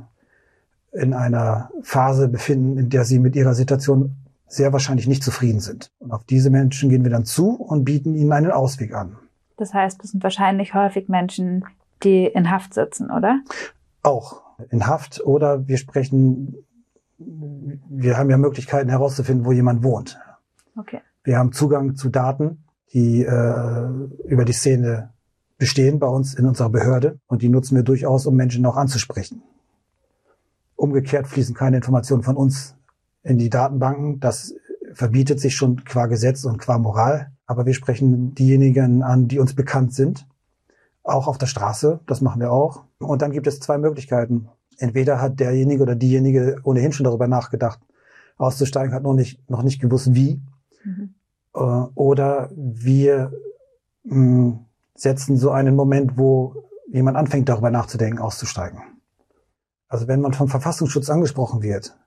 in 0.91 1.13
einer 1.13 1.71
Phase 1.81 2.27
befinden, 2.27 2.77
in 2.77 2.89
der 2.89 3.03
sie 3.05 3.19
mit 3.19 3.35
ihrer 3.35 3.55
Situation 3.55 4.15
sehr 4.47 4.71
wahrscheinlich 4.71 5.07
nicht 5.07 5.23
zufrieden 5.23 5.59
sind. 5.59 5.91
Und 5.99 6.11
auf 6.11 6.23
diese 6.23 6.51
Menschen 6.51 6.89
gehen 6.89 7.03
wir 7.03 7.09
dann 7.09 7.25
zu 7.25 7.55
und 7.55 7.83
bieten 7.83 8.13
ihnen 8.13 8.31
einen 8.31 8.51
Ausweg 8.51 8.93
an. 8.93 9.17
Das 9.63 9.73
heißt, 9.73 10.03
das 10.03 10.11
sind 10.11 10.21
wahrscheinlich 10.23 10.73
häufig 10.73 11.07
Menschen, 11.07 11.63
die 12.03 12.25
in 12.25 12.51
Haft 12.51 12.73
sitzen, 12.73 13.09
oder? 13.09 13.39
Auch 14.01 14.41
in 14.71 14.87
Haft 14.87 15.25
oder 15.25 15.69
wir 15.69 15.77
sprechen, 15.77 16.57
wir 17.17 18.17
haben 18.17 18.29
ja 18.29 18.37
Möglichkeiten 18.37 18.89
herauszufinden, 18.89 19.45
wo 19.45 19.53
jemand 19.53 19.81
wohnt. 19.81 20.19
Okay. 20.77 20.99
Wir 21.23 21.37
haben 21.37 21.53
Zugang 21.53 21.95
zu 21.95 22.09
Daten, 22.09 22.65
die 22.91 23.23
äh, 23.23 23.87
über 24.25 24.43
die 24.43 24.51
Szene 24.51 25.13
bestehen 25.57 25.97
bei 25.97 26.07
uns 26.07 26.33
in 26.33 26.45
unserer 26.45 26.69
Behörde 26.69 27.19
und 27.27 27.41
die 27.41 27.47
nutzen 27.47 27.77
wir 27.77 27.83
durchaus, 27.83 28.25
um 28.25 28.35
Menschen 28.35 28.65
auch 28.65 28.75
anzusprechen. 28.75 29.43
Umgekehrt 30.75 31.25
fließen 31.25 31.55
keine 31.55 31.77
Informationen 31.77 32.23
von 32.23 32.35
uns 32.35 32.75
in 33.23 33.37
die 33.37 33.49
Datenbanken. 33.49 34.19
Das 34.19 34.53
verbietet 34.91 35.39
sich 35.39 35.55
schon 35.55 35.85
qua 35.85 36.07
Gesetz 36.07 36.43
und 36.43 36.57
qua 36.57 36.77
Moral. 36.77 37.31
Aber 37.45 37.65
wir 37.65 37.73
sprechen 37.73 38.33
diejenigen 38.35 39.03
an, 39.03 39.27
die 39.27 39.39
uns 39.39 39.53
bekannt 39.53 39.93
sind. 39.93 40.27
Auch 41.03 41.27
auf 41.27 41.37
der 41.37 41.47
Straße, 41.47 41.99
das 42.05 42.21
machen 42.21 42.39
wir 42.39 42.51
auch. 42.51 42.85
Und 42.99 43.21
dann 43.21 43.31
gibt 43.31 43.47
es 43.47 43.59
zwei 43.59 43.77
Möglichkeiten. 43.77 44.47
Entweder 44.77 45.21
hat 45.21 45.39
derjenige 45.39 45.83
oder 45.83 45.95
diejenige 45.95 46.59
ohnehin 46.63 46.93
schon 46.93 47.03
darüber 47.03 47.27
nachgedacht, 47.27 47.79
auszusteigen, 48.37 48.93
hat 48.93 49.03
noch 49.03 49.13
nicht, 49.13 49.49
noch 49.49 49.63
nicht 49.63 49.81
gewusst, 49.81 50.15
wie. 50.15 50.41
Mhm. 50.83 51.13
Äh, 51.53 51.59
oder 51.59 52.49
wir 52.55 53.31
mh, 54.03 54.15
hm, 54.15 54.59
setzen 54.95 55.37
so 55.37 55.51
einen 55.51 55.75
Moment, 55.75 56.17
wo 56.17 56.55
jemand 56.91 57.17
anfängt, 57.17 57.49
darüber 57.49 57.69
nachzudenken, 57.69 58.19
auszusteigen. 58.19 58.81
Also 59.87 60.07
wenn 60.07 60.21
man 60.21 60.33
vom 60.33 60.47
Verfassungsschutz 60.47 61.09
angesprochen 61.09 61.61
wird, 61.61 61.97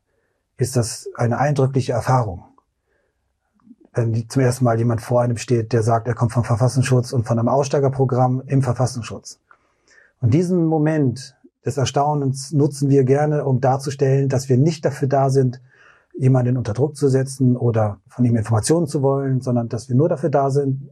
ist 0.56 0.76
das 0.76 1.08
eine 1.14 1.38
eindrückliche 1.38 1.92
Erfahrung 1.92 2.44
wenn 3.96 4.28
zum 4.28 4.42
ersten 4.42 4.64
Mal 4.64 4.78
jemand 4.78 5.00
vor 5.00 5.22
einem 5.22 5.38
steht, 5.38 5.72
der 5.72 5.82
sagt, 5.82 6.06
er 6.06 6.14
kommt 6.14 6.32
vom 6.32 6.44
Verfassungsschutz 6.44 7.12
und 7.12 7.26
von 7.26 7.38
einem 7.38 7.48
Aussteigerprogramm 7.48 8.42
im 8.46 8.62
Verfassungsschutz. 8.62 9.40
Und 10.20 10.34
diesen 10.34 10.66
Moment 10.66 11.36
des 11.64 11.78
Erstaunens 11.78 12.52
nutzen 12.52 12.90
wir 12.90 13.04
gerne, 13.04 13.44
um 13.44 13.60
darzustellen, 13.60 14.28
dass 14.28 14.48
wir 14.48 14.58
nicht 14.58 14.84
dafür 14.84 15.08
da 15.08 15.30
sind, 15.30 15.62
jemanden 16.14 16.56
unter 16.56 16.74
Druck 16.74 16.96
zu 16.96 17.08
setzen 17.08 17.56
oder 17.56 18.00
von 18.06 18.24
ihm 18.24 18.36
Informationen 18.36 18.86
zu 18.86 19.02
wollen, 19.02 19.40
sondern 19.40 19.68
dass 19.68 19.88
wir 19.88 19.96
nur 19.96 20.08
dafür 20.08 20.30
da 20.30 20.50
sind, 20.50 20.90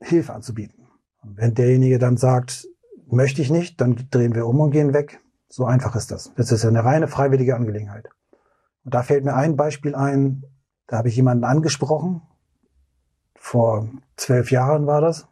Hilfe 0.00 0.32
anzubieten. 0.32 0.86
Und 1.22 1.36
wenn 1.36 1.54
derjenige 1.54 1.98
dann 1.98 2.16
sagt, 2.16 2.66
möchte 3.08 3.42
ich 3.42 3.50
nicht, 3.50 3.80
dann 3.80 4.08
drehen 4.10 4.34
wir 4.34 4.46
um 4.46 4.60
und 4.60 4.70
gehen 4.70 4.94
weg. 4.94 5.20
So 5.48 5.64
einfach 5.64 5.94
ist 5.96 6.10
das. 6.10 6.32
Das 6.36 6.50
ist 6.50 6.64
eine 6.64 6.84
reine 6.84 7.08
freiwillige 7.08 7.56
Angelegenheit. 7.56 8.08
Und 8.84 8.94
da 8.94 9.02
fällt 9.02 9.24
mir 9.24 9.34
ein 9.34 9.56
Beispiel 9.56 9.94
ein, 9.94 10.44
da 10.86 10.98
habe 10.98 11.08
ich 11.08 11.16
jemanden 11.16 11.44
angesprochen. 11.44 12.22
Vor 13.34 13.88
zwölf 14.16 14.50
Jahren 14.50 14.86
war 14.86 15.00
das. 15.00 15.26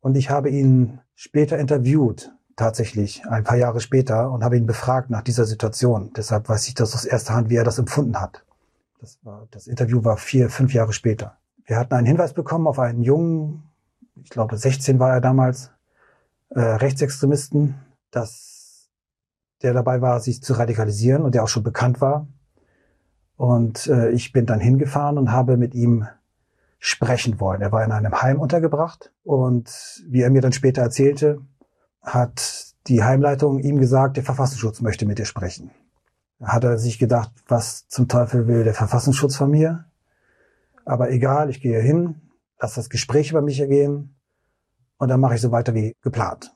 Und 0.00 0.16
ich 0.16 0.30
habe 0.30 0.50
ihn 0.50 1.00
später 1.14 1.58
interviewt, 1.58 2.32
tatsächlich, 2.56 3.26
ein 3.26 3.44
paar 3.44 3.56
Jahre 3.56 3.80
später, 3.80 4.30
und 4.30 4.42
habe 4.42 4.56
ihn 4.56 4.66
befragt 4.66 5.10
nach 5.10 5.22
dieser 5.22 5.44
Situation. 5.44 6.12
Deshalb 6.16 6.48
weiß 6.48 6.68
ich 6.68 6.74
das 6.74 6.94
aus 6.94 7.04
erster 7.04 7.34
Hand, 7.34 7.50
wie 7.50 7.56
er 7.56 7.64
das 7.64 7.78
empfunden 7.78 8.20
hat. 8.20 8.44
Das, 9.00 9.18
war, 9.22 9.46
das 9.50 9.66
Interview 9.66 10.04
war 10.04 10.16
vier, 10.16 10.50
fünf 10.50 10.74
Jahre 10.74 10.92
später. 10.92 11.38
Wir 11.64 11.78
hatten 11.78 11.94
einen 11.94 12.06
Hinweis 12.06 12.34
bekommen 12.34 12.66
auf 12.66 12.78
einen 12.78 13.02
jungen, 13.02 13.70
ich 14.22 14.30
glaube 14.30 14.56
16 14.56 14.98
war 14.98 15.10
er 15.10 15.20
damals, 15.20 15.70
äh, 16.50 16.60
Rechtsextremisten, 16.60 17.76
dass 18.10 18.88
der 19.62 19.72
dabei 19.72 20.00
war, 20.00 20.20
sich 20.20 20.42
zu 20.42 20.54
radikalisieren 20.54 21.22
und 21.22 21.34
der 21.34 21.44
auch 21.44 21.48
schon 21.48 21.62
bekannt 21.62 22.00
war 22.00 22.26
und 23.40 23.86
äh, 23.86 24.10
ich 24.10 24.32
bin 24.32 24.44
dann 24.44 24.60
hingefahren 24.60 25.16
und 25.16 25.32
habe 25.32 25.56
mit 25.56 25.74
ihm 25.74 26.06
sprechen 26.78 27.40
wollen. 27.40 27.62
Er 27.62 27.72
war 27.72 27.82
in 27.82 27.90
einem 27.90 28.20
Heim 28.20 28.38
untergebracht 28.38 29.14
und 29.24 30.04
wie 30.06 30.20
er 30.20 30.28
mir 30.28 30.42
dann 30.42 30.52
später 30.52 30.82
erzählte, 30.82 31.40
hat 32.02 32.74
die 32.86 33.02
Heimleitung 33.02 33.58
ihm 33.58 33.78
gesagt, 33.78 34.18
der 34.18 34.24
Verfassungsschutz 34.24 34.82
möchte 34.82 35.06
mit 35.06 35.18
dir 35.18 35.24
sprechen. 35.24 35.70
Hat 36.42 36.64
er 36.64 36.76
sich 36.76 36.98
gedacht, 36.98 37.32
was 37.48 37.88
zum 37.88 38.08
Teufel 38.08 38.46
will 38.46 38.62
der 38.62 38.74
Verfassungsschutz 38.74 39.36
von 39.36 39.50
mir? 39.50 39.86
Aber 40.84 41.10
egal, 41.10 41.48
ich 41.48 41.62
gehe 41.62 41.80
hin, 41.80 42.20
lass 42.60 42.74
das 42.74 42.90
Gespräch 42.90 43.30
über 43.30 43.40
mich 43.40 43.58
ergehen 43.58 44.16
und 44.98 45.08
dann 45.08 45.18
mache 45.18 45.36
ich 45.36 45.40
so 45.40 45.50
weiter 45.50 45.74
wie 45.74 45.96
geplant. 46.02 46.54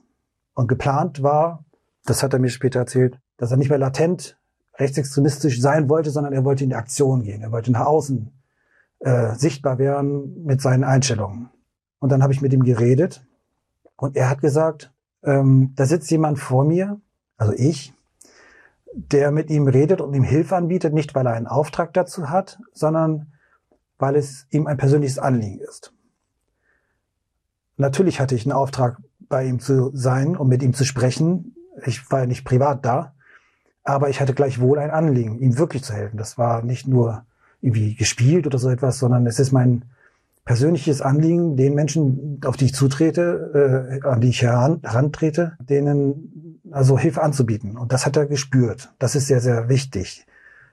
Und 0.52 0.68
geplant 0.68 1.22
war, 1.22 1.64
das 2.04 2.22
hat 2.22 2.34
er 2.34 2.40
mir 2.40 2.50
später 2.50 2.80
erzählt, 2.80 3.18
dass 3.38 3.52
er 3.52 3.56
nicht 3.56 3.70
mehr 3.70 3.78
latent 3.78 4.36
rechtsextremistisch 4.78 5.60
sein 5.60 5.88
wollte, 5.88 6.10
sondern 6.10 6.32
er 6.32 6.44
wollte 6.44 6.64
in 6.64 6.70
die 6.70 6.76
Aktion 6.76 7.22
gehen. 7.22 7.42
Er 7.42 7.52
wollte 7.52 7.70
nach 7.70 7.86
außen 7.86 8.32
äh, 9.00 9.34
sichtbar 9.34 9.78
werden 9.78 10.44
mit 10.44 10.60
seinen 10.60 10.84
Einstellungen. 10.84 11.50
Und 11.98 12.10
dann 12.10 12.22
habe 12.22 12.32
ich 12.32 12.42
mit 12.42 12.52
ihm 12.52 12.64
geredet 12.64 13.24
und 13.96 14.16
er 14.16 14.28
hat 14.28 14.40
gesagt, 14.40 14.92
ähm, 15.22 15.72
da 15.76 15.86
sitzt 15.86 16.10
jemand 16.10 16.38
vor 16.38 16.64
mir, 16.64 17.00
also 17.36 17.52
ich, 17.52 17.94
der 18.94 19.30
mit 19.30 19.50
ihm 19.50 19.66
redet 19.66 20.00
und 20.00 20.14
ihm 20.14 20.22
Hilfe 20.22 20.56
anbietet, 20.56 20.92
nicht 20.92 21.14
weil 21.14 21.26
er 21.26 21.32
einen 21.32 21.46
Auftrag 21.46 21.92
dazu 21.94 22.30
hat, 22.30 22.60
sondern 22.72 23.32
weil 23.98 24.16
es 24.16 24.46
ihm 24.50 24.66
ein 24.66 24.76
persönliches 24.76 25.18
Anliegen 25.18 25.60
ist. 25.60 25.92
Natürlich 27.76 28.20
hatte 28.20 28.34
ich 28.34 28.44
einen 28.44 28.52
Auftrag, 28.52 29.00
bei 29.28 29.46
ihm 29.46 29.58
zu 29.58 29.90
sein, 29.94 30.36
um 30.36 30.48
mit 30.48 30.62
ihm 30.62 30.74
zu 30.74 30.84
sprechen. 30.84 31.56
Ich 31.86 32.10
war 32.10 32.20
ja 32.20 32.26
nicht 32.26 32.44
privat 32.44 32.84
da, 32.84 33.13
aber 33.84 34.08
ich 34.08 34.20
hatte 34.20 34.34
gleichwohl 34.34 34.78
ein 34.78 34.90
Anliegen, 34.90 35.38
ihm 35.38 35.58
wirklich 35.58 35.84
zu 35.84 35.92
helfen. 35.92 36.16
Das 36.16 36.38
war 36.38 36.62
nicht 36.62 36.88
nur 36.88 37.24
irgendwie 37.60 37.94
gespielt 37.94 38.46
oder 38.46 38.58
so 38.58 38.70
etwas, 38.70 38.98
sondern 38.98 39.26
es 39.26 39.38
ist 39.38 39.52
mein 39.52 39.84
persönliches 40.44 41.00
Anliegen, 41.00 41.56
den 41.56 41.74
Menschen, 41.74 42.40
auf 42.44 42.56
die 42.56 42.66
ich 42.66 42.74
zutrete, 42.74 44.00
äh, 44.02 44.06
an 44.06 44.20
die 44.20 44.28
ich 44.28 44.42
heran, 44.42 44.80
herantrete, 44.82 45.56
denen 45.60 46.60
also 46.70 46.98
Hilfe 46.98 47.22
anzubieten. 47.22 47.76
Und 47.76 47.92
das 47.92 48.04
hat 48.04 48.16
er 48.16 48.26
gespürt. 48.26 48.92
Das 48.98 49.14
ist 49.14 49.26
sehr, 49.26 49.40
sehr 49.40 49.68
wichtig 49.68 50.26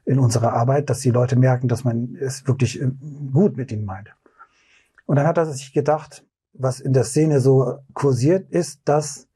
in 0.05 0.19
unserer 0.19 0.53
Arbeit, 0.53 0.89
dass 0.89 0.99
die 0.99 1.11
Leute 1.11 1.37
merken, 1.37 1.67
dass 1.67 1.83
man 1.83 2.17
es 2.19 2.47
wirklich 2.47 2.81
äh, 2.81 2.91
gut 3.31 3.55
mit 3.57 3.71
ihnen 3.71 3.85
meint. 3.85 4.09
Und 5.05 5.17
dann 5.17 5.27
hat 5.27 5.37
er 5.37 5.45
sich 5.45 5.73
gedacht, 5.73 6.25
was 6.53 6.79
in 6.79 6.93
der 6.93 7.03
Szene 7.03 7.39
so 7.39 7.79
kursiert, 7.93 8.49
ist, 8.49 8.81
dass 8.85 9.27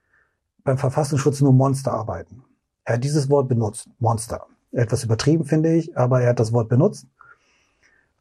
beim 0.64 0.78
Verfassungsschutz 0.78 1.42
nur 1.42 1.54
Monster 1.54 1.94
arbeiten. 1.94 2.45
Er 2.86 2.96
hat 2.96 3.04
dieses 3.04 3.30
Wort 3.30 3.50
benutzt, 3.50 3.90
Monster. 4.00 4.46
Etwas 4.72 5.04
übertrieben, 5.04 5.46
finde 5.46 5.74
ich, 5.74 5.98
aber 5.98 6.22
er 6.22 6.30
hat 6.30 6.40
das 6.40 6.54
Wort 6.54 6.70
benutzt. 6.70 7.08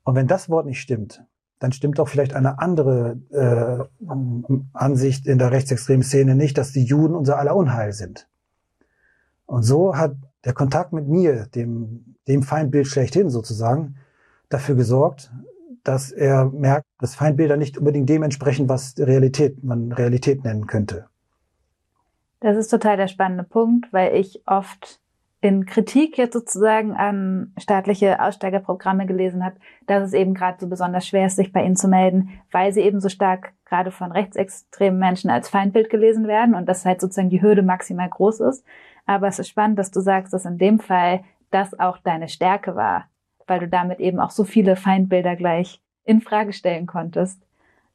Und 0.05 0.15
wenn 0.15 0.27
das 0.27 0.49
Wort 0.49 0.67
nicht 0.67 0.81
stimmt, 0.81 1.23
dann 1.59 1.73
stimmt 1.73 2.01
auch 2.01 2.09
vielleicht 2.09 2.35
eine 2.35 2.59
andere 2.59 3.19
äh, 3.31 4.07
Ansicht 4.73 5.27
in 5.27 5.39
der 5.39 5.51
rechtsextremen 5.51 6.03
Szene 6.03 6.35
nicht, 6.35 6.59
dass 6.59 6.73
die 6.73 6.85
Juden 6.85 7.15
unser 7.15 7.39
aller 7.39 7.57
Unheil 7.57 7.93
sind. 7.93 8.29
Und 9.47 9.63
so 9.63 9.97
hat 9.97 10.17
der 10.45 10.53
Kontakt 10.53 10.93
mit 10.93 11.09
mir, 11.09 11.47
dem, 11.55 12.17
dem 12.29 12.43
Feindbild 12.43 12.87
schlechthin 12.87 13.31
sozusagen, 13.31 13.97
dafür 14.49 14.75
gesorgt, 14.75 15.33
dass 15.85 16.11
er 16.11 16.47
merkt, 16.47 16.87
dass 16.99 17.15
Feindbilder 17.15 17.57
nicht 17.57 17.79
unbedingt 17.79 18.09
dem 18.09 18.23
entsprechen, 18.23 18.69
was 18.69 18.95
Realität, 18.99 19.63
man 19.63 19.93
Realität 19.93 20.45
nennen 20.45 20.67
könnte. 20.67 21.07
Das 22.45 22.59
ist 22.59 22.69
total 22.69 22.99
der 22.99 23.09
spannende 23.09 23.43
Punkt, 23.43 23.91
weil 23.91 24.17
ich 24.17 24.43
oft 24.45 25.01
in 25.41 25.65
Kritik 25.65 26.19
jetzt 26.19 26.35
sozusagen 26.35 26.93
an 26.93 27.55
staatliche 27.59 28.21
Aussteigerprogramme 28.21 29.07
gelesen 29.07 29.43
habe, 29.43 29.57
dass 29.87 30.05
es 30.05 30.13
eben 30.13 30.35
gerade 30.35 30.59
so 30.61 30.69
besonders 30.69 31.07
schwer 31.07 31.25
ist, 31.25 31.37
sich 31.37 31.55
bei 31.55 31.65
ihnen 31.65 31.75
zu 31.75 31.89
melden, 31.89 32.39
weil 32.53 32.71
sie 32.75 32.83
eben 32.83 33.01
so 33.01 33.09
stark 33.09 33.55
gerade 33.65 33.91
von 33.91 34.13
rechtsextremen 34.13 35.01
Menschen 35.01 35.31
als 35.31 35.49
Feindbild 35.49 35.89
gelesen 35.89 36.29
werden 36.29 36.55
und 36.55 36.69
dass 36.69 36.85
halt 36.85 37.01
sozusagen 37.01 37.31
die 37.31 37.41
Hürde 37.41 37.63
maximal 37.63 38.11
groß 38.11 38.41
ist. 38.41 38.63
Aber 39.07 39.27
es 39.27 39.39
ist 39.39 39.49
spannend, 39.49 39.79
dass 39.79 39.91
du 39.91 40.01
sagst, 40.01 40.35
dass 40.35 40.45
in 40.45 40.59
dem 40.59 40.81
Fall 40.81 41.25
das 41.51 41.81
auch 41.81 41.97
deine 41.97 42.29
Stärke 42.29 42.77
war, 42.77 43.07
weil 43.47 43.61
du 43.61 43.69
damit 43.69 44.01
eben 44.01 44.21
auch 44.21 44.31
so 44.31 44.45
viele 44.45 44.77
Feindbilder 44.77 45.35
gleich 45.35 45.81
in 46.05 46.21
Frage 46.21 46.53
stellen 46.53 46.85
konntest. 46.87 47.41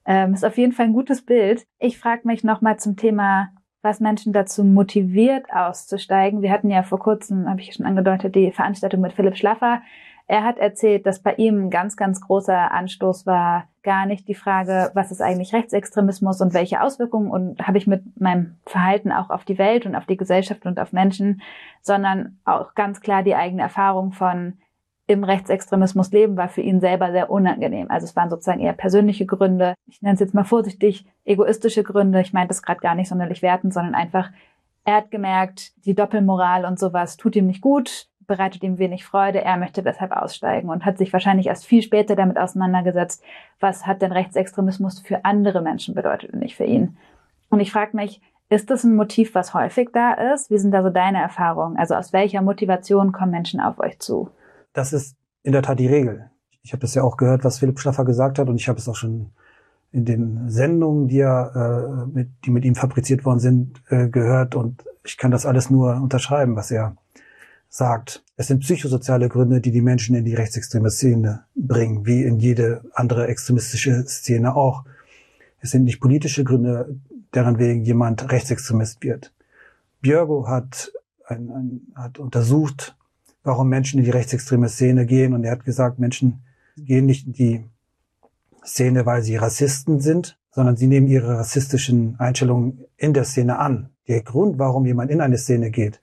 Ähm, 0.06 0.34
ist 0.34 0.44
auf 0.44 0.58
jeden 0.58 0.74
Fall 0.74 0.88
ein 0.88 0.94
gutes 0.94 1.24
Bild. 1.24 1.68
Ich 1.78 2.00
frage 2.00 2.22
mich 2.26 2.44
nochmal 2.44 2.80
zum 2.80 2.96
Thema 2.96 3.50
was 3.82 4.00
Menschen 4.00 4.34
dazu 4.34 4.64
motiviert, 4.64 5.46
auszusteigen. 5.54 6.42
Wir 6.42 6.52
hatten 6.52 6.70
ja 6.70 6.84
vor 6.84 7.00
kurzem, 7.00 7.50
habe 7.50 7.62
ich 7.62 7.74
schon 7.74 7.86
angedeutet, 7.86 8.36
die 8.36 8.52
Veranstaltung 8.52 9.02
mit 9.02 9.14
Philipp 9.14 9.38
Schlaffer. 9.38 9.82
Er 10.28 10.44
hat 10.44 10.60
erzählt, 10.60 11.08
dass 11.08 11.24
bei 11.24 11.34
ihm 11.36 11.66
ein 11.66 11.70
ganz, 11.72 11.96
ganz 11.98 12.22
großer 12.22 12.72
Anstoß 12.72 13.26
war, 13.26 13.68
gar 13.82 14.06
nicht 14.06 14.28
die 14.28 14.36
Frage, 14.36 14.92
was 14.94 15.12
ist 15.12 15.22
eigentlich 15.22 15.54
Rechtsextremismus 15.54 16.40
und 16.42 16.54
welche 16.54 16.82
Auswirkungen 16.82 17.32
und 17.32 17.68
habe 17.68 17.80
ich 17.80 17.88
mit 17.88 18.20
meinem 18.20 18.58
Verhalten 18.66 19.12
auch 19.12 19.32
auf 19.32 19.44
die 19.44 19.58
Welt 19.58 19.88
und 19.88 19.96
auf 19.96 20.06
die 20.06 20.18
Gesellschaft 20.18 20.66
und 20.66 20.80
auf 20.80 20.94
Menschen, 20.94 21.42
sondern 21.82 22.38
auch 22.46 22.76
ganz 22.76 23.02
klar 23.02 23.24
die 23.24 23.34
eigene 23.34 23.64
Erfahrung 23.64 24.12
von, 24.12 24.60
im 25.10 25.24
Rechtsextremismus 25.24 26.12
leben, 26.12 26.38
war 26.38 26.50
für 26.50 26.62
ihn 26.62 26.80
selber 26.80 27.12
sehr 27.12 27.32
unangenehm. 27.32 27.90
Also 27.90 28.06
es 28.06 28.16
waren 28.16 28.30
sozusagen 28.30 28.60
eher 28.60 28.74
persönliche 28.74 29.26
Gründe, 29.26 29.74
ich 29.88 30.04
nenne 30.04 30.14
es 30.14 30.20
jetzt 30.20 30.36
mal 30.36 30.44
vorsichtig, 30.44 31.04
egoistische 31.26 31.82
Gründe. 31.82 32.22
Ich 32.22 32.32
meinte 32.32 32.50
das 32.50 32.62
gerade 32.62 32.80
gar 32.80 32.94
nicht 32.94 33.10
sonderlich 33.10 33.42
werten, 33.42 33.72
sondern 33.72 33.96
einfach, 33.96 34.30
er 34.86 34.98
hat 34.98 35.10
gemerkt, 35.10 35.72
die 35.86 35.96
Doppelmoral 35.96 36.64
und 36.64 36.78
sowas 36.78 37.18
tut 37.18 37.36
ihm 37.36 37.48
nicht 37.48 37.62
gut, 37.62 38.08
bereitet 38.28 38.62
ihm 38.62 38.78
wenig 38.78 39.04
Freude, 39.04 39.42
er 39.42 39.58
möchte 39.58 39.82
deshalb 39.82 40.12
aussteigen 40.12 40.70
und 40.70 40.86
hat 40.86 41.00
sich 41.00 41.12
wahrscheinlich 41.12 41.48
erst 41.48 41.66
viel 41.66 41.82
später 41.82 42.16
damit 42.16 42.38
auseinandergesetzt, 42.38 43.24
was 43.60 43.88
hat 43.88 44.04
denn 44.04 44.12
Rechtsextremismus 44.12 45.00
für 45.00 45.26
andere 45.26 45.64
Menschen 45.64 45.96
bedeutet 45.96 46.34
und 46.34 46.40
nicht 46.40 46.56
für 46.56 46.66
ihn. 46.66 46.98
Und 47.50 47.62
ich 47.62 47.72
frage 47.72 47.96
mich, 47.96 48.22
ist 48.50 48.70
das 48.70 48.84
ein 48.84 48.96
Motiv, 48.96 49.34
was 49.34 49.56
häufig 49.56 49.90
da 49.92 50.14
ist? 50.14 50.52
Wie 50.52 50.60
sind 50.60 50.72
da 50.72 50.84
so 50.84 50.92
deine 50.92 51.20
Erfahrungen? 51.20 51.78
Also 51.78 51.96
aus 51.96 52.14
welcher 52.14 52.44
Motivation 52.44 53.12
kommen 53.12 53.32
Menschen 53.32 53.60
auf 53.60 53.80
euch 53.80 53.98
zu? 53.98 54.30
Das 54.80 54.94
ist 54.94 55.18
in 55.44 55.52
der 55.52 55.62
Tat 55.62 55.78
die 55.78 55.88
Regel. 55.88 56.32
Ich 56.62 56.72
habe 56.72 56.80
das 56.80 56.96
ja 56.96 57.04
auch 57.04 57.18
gehört, 57.18 57.44
was 57.44 57.60
Philipp 57.60 57.82
Schlaffer 57.82 58.06
gesagt 58.06 58.40
hat 58.40 58.48
und 58.48 58.56
ich 58.56 58.70
habe 58.70 58.80
es 58.80 58.88
auch 58.88 58.96
schon 58.96 59.32
in 59.92 60.06
den 60.06 60.50
Sendungen, 60.50 61.10
die 61.10 61.18
ja 61.18 61.48
äh, 61.50 62.06
mit, 62.06 62.30
die 62.46 62.50
mit 62.50 62.64
ihm 62.64 62.76
fabriziert 62.76 63.26
worden 63.26 63.40
sind, 63.40 63.82
äh, 63.90 64.08
gehört 64.08 64.56
und 64.56 64.86
ich 65.04 65.18
kann 65.18 65.32
das 65.32 65.46
alles 65.46 65.70
nur 65.70 65.96
unterschreiben, 65.96 66.56
was 66.56 66.72
er 66.72 66.96
sagt. 67.68 68.24
Es 68.38 68.48
sind 68.48 68.62
psychosoziale 68.62 69.28
Gründe, 69.28 69.60
die 69.60 69.72
die 69.72 69.82
Menschen 69.82 70.16
in 70.16 70.24
die 70.24 70.36
rechtsextreme 70.36 70.92
Szene 70.92 71.44
bringen, 71.56 72.06
wie 72.06 72.24
in 72.24 72.40
jede 72.40 72.82
andere 72.94 73.28
extremistische 73.28 74.06
Szene 74.08 74.56
auch. 74.56 74.86
Es 75.60 75.72
sind 75.72 75.84
nicht 75.84 76.00
politische 76.00 76.46
Gründe, 76.46 76.96
deren 77.34 77.60
wegen 77.60 77.84
jemand 77.84 78.32
Rechtsextremist 78.32 79.04
wird. 79.04 79.34
Björgo 80.00 80.48
hat, 80.48 80.94
ein, 81.26 81.50
ein, 81.50 81.82
hat 81.96 82.18
untersucht, 82.18 82.96
warum 83.44 83.70
Menschen 83.70 84.00
in 84.00 84.06
die 84.06 84.12
rechtsextreme 84.12 84.70
Szene 84.70 85.06
gehen. 85.06 85.34
Und 85.34 85.44
er 85.44 85.52
hat 85.52 85.66
gesagt, 85.66 86.00
Menschen 86.00 86.44
gehen 86.78 87.06
nicht 87.06 87.28
in 87.28 87.34
die 87.34 87.66
Szene, 88.66 89.06
weil 89.06 89.22
sie 89.22 89.36
Rassisten 89.36 90.00
sind, 90.00 90.38
sondern 90.52 90.76
sie 90.76 90.88
nehmen 90.88 91.08
ihre 91.08 91.38
rassistischen 91.38 92.20
Einstellungen 92.20 92.86
in 92.98 93.14
der 93.14 93.24
Szene 93.24 93.60
an. 93.60 93.90
Der 94.08 94.22
Grund, 94.24 94.60
warum 94.60 94.86
jemand 94.86 95.12
in 95.12 95.22
eine 95.22 95.38
Szene 95.38 95.72
geht, 95.72 96.02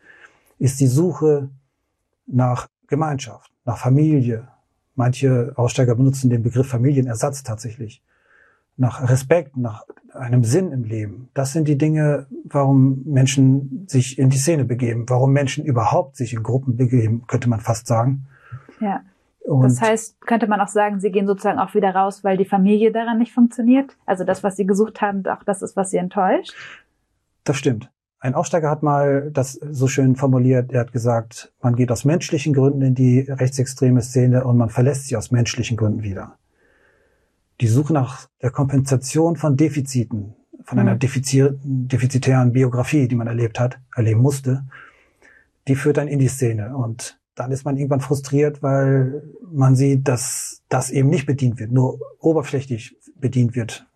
ist 0.58 0.80
die 0.80 0.86
Suche 0.86 1.50
nach 2.26 2.68
Gemeinschaft, 2.86 3.52
nach 3.64 3.78
Familie. 3.78 4.48
Manche 4.94 5.52
Aussteiger 5.56 5.94
benutzen 5.94 6.30
den 6.30 6.42
Begriff 6.42 6.68
Familienersatz 6.68 7.42
tatsächlich. 7.42 8.02
Nach 8.76 9.08
Respekt, 9.08 9.56
nach 9.56 9.84
einem 10.16 10.44
Sinn 10.44 10.72
im 10.72 10.84
Leben. 10.84 11.28
Das 11.34 11.52
sind 11.52 11.68
die 11.68 11.78
Dinge, 11.78 12.26
warum 12.44 13.02
Menschen 13.04 13.84
sich 13.86 14.18
in 14.18 14.30
die 14.30 14.38
Szene 14.38 14.64
begeben, 14.64 15.06
warum 15.08 15.32
Menschen 15.32 15.64
überhaupt 15.64 16.16
sich 16.16 16.32
in 16.32 16.42
Gruppen 16.42 16.76
begeben, 16.76 17.24
könnte 17.26 17.48
man 17.48 17.60
fast 17.60 17.86
sagen. 17.86 18.26
Ja. 18.80 19.02
Und 19.44 19.62
das 19.62 19.80
heißt, 19.80 20.20
könnte 20.22 20.48
man 20.48 20.60
auch 20.60 20.68
sagen, 20.68 20.98
sie 20.98 21.12
gehen 21.12 21.26
sozusagen 21.26 21.60
auch 21.60 21.74
wieder 21.74 21.94
raus, 21.94 22.24
weil 22.24 22.36
die 22.36 22.44
Familie 22.44 22.90
daran 22.90 23.18
nicht 23.18 23.32
funktioniert? 23.32 23.96
Also 24.04 24.24
das, 24.24 24.42
was 24.42 24.56
sie 24.56 24.66
gesucht 24.66 25.00
haben, 25.00 25.24
auch 25.26 25.44
das 25.44 25.62
ist, 25.62 25.76
was 25.76 25.90
sie 25.90 25.98
enttäuscht? 25.98 26.52
Das 27.44 27.56
stimmt. 27.56 27.90
Ein 28.18 28.34
Aussteiger 28.34 28.70
hat 28.70 28.82
mal 28.82 29.30
das 29.30 29.52
so 29.52 29.86
schön 29.86 30.16
formuliert, 30.16 30.72
er 30.72 30.80
hat 30.80 30.92
gesagt, 30.92 31.52
man 31.62 31.76
geht 31.76 31.92
aus 31.92 32.04
menschlichen 32.04 32.54
Gründen 32.54 32.82
in 32.82 32.94
die 32.94 33.20
rechtsextreme 33.20 34.02
Szene 34.02 34.44
und 34.44 34.56
man 34.56 34.68
verlässt 34.68 35.06
sie 35.06 35.16
aus 35.16 35.30
menschlichen 35.30 35.76
Gründen 35.76 36.02
wieder 36.02 36.36
die 37.60 37.68
Suche 37.68 37.92
nach 37.92 38.28
der 38.42 38.50
Kompensation 38.50 39.36
von 39.36 39.56
Defiziten, 39.56 40.34
von 40.64 40.78
einer 40.78 40.94
mhm. 40.94 40.98
defizitären 41.88 42.52
Biografie, 42.52 43.08
die 43.08 43.14
man 43.14 43.26
erlebt 43.26 43.60
hat, 43.60 43.78
erleben 43.94 44.20
musste, 44.20 44.64
die 45.68 45.76
führt 45.76 45.96
dann 45.96 46.08
in 46.08 46.18
die 46.18 46.28
Szene. 46.28 46.76
Und 46.76 47.18
dann 47.34 47.52
ist 47.52 47.64
man 47.64 47.76
irgendwann 47.76 48.00
frustriert, 48.00 48.62
weil 48.62 49.22
man 49.52 49.76
sieht, 49.76 50.08
dass 50.08 50.62
das 50.68 50.90
eben 50.90 51.08
nicht 51.08 51.26
bedient 51.26 51.58
wird, 51.58 51.70
nur 51.70 51.98
oberflächlich 52.18 52.96
bedient 53.16 53.54
wird, 53.54 53.86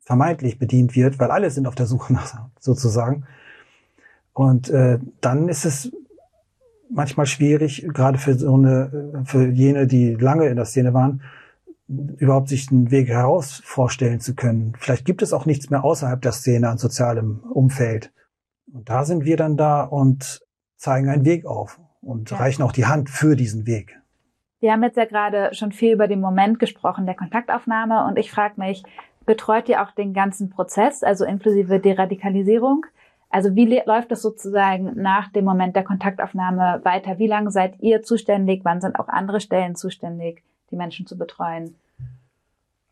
vermeintlich 0.00 0.58
bedient 0.58 0.94
wird, 0.94 1.18
weil 1.18 1.30
alle 1.30 1.50
sind 1.50 1.66
auf 1.66 1.74
der 1.74 1.86
Suche 1.86 2.12
nach 2.12 2.48
sozusagen. 2.58 3.24
Und 4.32 4.70
äh, 4.70 4.98
dann 5.20 5.48
ist 5.48 5.64
es 5.64 5.92
manchmal 6.90 7.26
schwierig, 7.26 7.86
gerade 7.92 8.18
für 8.18 8.34
so 8.34 8.54
eine, 8.54 9.22
für 9.24 9.48
jene, 9.48 9.86
die 9.86 10.14
lange 10.14 10.46
in 10.46 10.56
der 10.56 10.64
Szene 10.64 10.92
waren, 10.94 11.22
überhaupt 12.18 12.48
sich 12.48 12.70
einen 12.70 12.90
Weg 12.90 13.08
heraus 13.08 13.60
vorstellen 13.64 14.20
zu 14.20 14.34
können. 14.34 14.74
Vielleicht 14.78 15.04
gibt 15.04 15.22
es 15.22 15.32
auch 15.32 15.46
nichts 15.46 15.70
mehr 15.70 15.84
außerhalb 15.84 16.22
der 16.22 16.32
Szene 16.32 16.68
an 16.68 16.78
sozialem 16.78 17.40
Umfeld. 17.40 18.12
Und 18.72 18.88
da 18.88 19.04
sind 19.04 19.24
wir 19.24 19.36
dann 19.36 19.56
da 19.56 19.82
und 19.82 20.40
zeigen 20.76 21.08
einen 21.08 21.24
Weg 21.24 21.46
auf 21.46 21.80
und 22.00 22.30
ja. 22.30 22.36
reichen 22.36 22.62
auch 22.62 22.72
die 22.72 22.86
Hand 22.86 23.10
für 23.10 23.34
diesen 23.34 23.66
Weg. 23.66 23.98
Wir 24.60 24.72
haben 24.72 24.82
jetzt 24.82 24.96
ja 24.96 25.06
gerade 25.06 25.54
schon 25.54 25.72
viel 25.72 25.94
über 25.94 26.06
den 26.06 26.20
Moment 26.20 26.58
gesprochen 26.58 27.06
der 27.06 27.16
Kontaktaufnahme 27.16 28.06
und 28.06 28.18
ich 28.18 28.30
frage 28.30 28.54
mich, 28.58 28.84
betreut 29.26 29.68
ihr 29.68 29.82
auch 29.82 29.90
den 29.90 30.12
ganzen 30.12 30.50
Prozess, 30.50 31.02
also 31.02 31.24
inklusive 31.24 31.80
Deradikalisierung? 31.80 32.86
Also 33.30 33.54
wie 33.54 33.80
läuft 33.86 34.10
das 34.10 34.22
sozusagen 34.22 35.00
nach 35.00 35.30
dem 35.32 35.44
Moment 35.44 35.76
der 35.76 35.84
Kontaktaufnahme 35.84 36.80
weiter? 36.84 37.18
Wie 37.18 37.28
lange 37.28 37.50
seid 37.50 37.80
ihr 37.80 38.02
zuständig? 38.02 38.62
Wann 38.64 38.80
sind 38.80 38.98
auch 38.98 39.08
andere 39.08 39.40
Stellen 39.40 39.76
zuständig, 39.76 40.42
die 40.70 40.76
Menschen 40.76 41.06
zu 41.06 41.16
betreuen? 41.16 41.74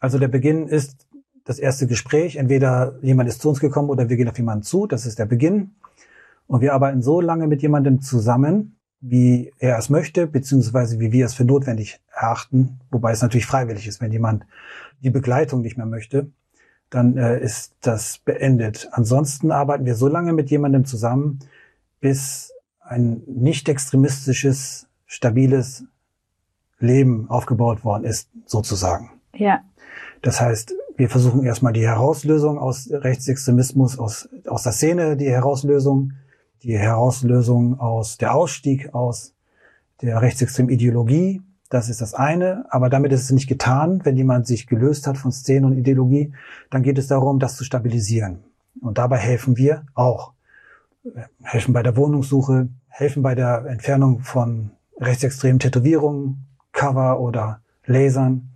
Also 0.00 0.18
der 0.18 0.28
Beginn 0.28 0.68
ist 0.68 1.06
das 1.44 1.58
erste 1.58 1.86
Gespräch. 1.86 2.36
Entweder 2.36 2.98
jemand 3.02 3.28
ist 3.28 3.40
zu 3.40 3.48
uns 3.48 3.60
gekommen 3.60 3.90
oder 3.90 4.08
wir 4.08 4.16
gehen 4.16 4.28
auf 4.28 4.36
jemanden 4.36 4.64
zu. 4.64 4.86
Das 4.86 5.06
ist 5.06 5.18
der 5.18 5.26
Beginn. 5.26 5.72
Und 6.46 6.60
wir 6.60 6.74
arbeiten 6.74 7.02
so 7.02 7.20
lange 7.20 7.46
mit 7.46 7.62
jemandem 7.62 8.00
zusammen, 8.00 8.76
wie 9.00 9.52
er 9.58 9.78
es 9.78 9.90
möchte, 9.90 10.26
beziehungsweise 10.26 10.98
wie 10.98 11.12
wir 11.12 11.26
es 11.26 11.34
für 11.34 11.44
notwendig 11.44 12.00
erachten, 12.12 12.80
wobei 12.90 13.12
es 13.12 13.22
natürlich 13.22 13.46
freiwillig 13.46 13.86
ist, 13.86 14.00
wenn 14.00 14.10
jemand 14.10 14.44
die 15.02 15.10
Begleitung 15.10 15.62
nicht 15.62 15.76
mehr 15.76 15.86
möchte, 15.86 16.30
dann 16.90 17.16
äh, 17.16 17.38
ist 17.38 17.74
das 17.82 18.18
beendet. 18.18 18.88
Ansonsten 18.92 19.52
arbeiten 19.52 19.84
wir 19.84 19.94
so 19.94 20.08
lange 20.08 20.32
mit 20.32 20.50
jemandem 20.50 20.84
zusammen, 20.84 21.38
bis 22.00 22.52
ein 22.80 23.22
nicht 23.26 23.68
extremistisches, 23.68 24.88
stabiles 25.06 25.84
Leben 26.78 27.28
aufgebaut 27.28 27.84
worden 27.84 28.04
ist, 28.04 28.28
sozusagen. 28.46 29.10
Ja. 29.34 29.60
Das 30.22 30.40
heißt, 30.40 30.74
wir 30.96 31.08
versuchen 31.08 31.44
erstmal 31.44 31.72
die 31.72 31.86
Herauslösung 31.86 32.58
aus 32.58 32.88
Rechtsextremismus, 32.90 33.98
aus, 33.98 34.28
aus 34.46 34.64
der 34.64 34.72
Szene, 34.72 35.16
die 35.16 35.30
Herauslösung, 35.30 36.12
die 36.62 36.76
Herauslösung 36.76 37.78
aus 37.78 38.18
der 38.18 38.34
Ausstieg 38.34 38.94
aus 38.94 39.34
der 40.02 40.20
rechtsextremen 40.20 40.72
Ideologie. 40.72 41.42
Das 41.68 41.88
ist 41.88 42.00
das 42.00 42.14
eine. 42.14 42.64
Aber 42.70 42.88
damit 42.88 43.12
ist 43.12 43.22
es 43.22 43.30
nicht 43.30 43.48
getan. 43.48 44.00
Wenn 44.04 44.16
jemand 44.16 44.46
sich 44.46 44.66
gelöst 44.66 45.06
hat 45.06 45.18
von 45.18 45.30
Szene 45.30 45.66
und 45.66 45.76
Ideologie, 45.78 46.32
dann 46.70 46.82
geht 46.82 46.98
es 46.98 47.06
darum, 47.06 47.38
das 47.38 47.56
zu 47.56 47.64
stabilisieren. 47.64 48.40
Und 48.80 48.98
dabei 48.98 49.18
helfen 49.18 49.56
wir 49.56 49.84
auch. 49.94 50.32
Helfen 51.42 51.72
bei 51.72 51.82
der 51.82 51.96
Wohnungssuche, 51.96 52.68
helfen 52.88 53.22
bei 53.22 53.34
der 53.34 53.66
Entfernung 53.66 54.20
von 54.20 54.72
rechtsextremen 55.00 55.60
Tätowierungen, 55.60 56.46
Cover 56.78 57.18
oder 57.18 57.60
Lasern, 57.86 58.50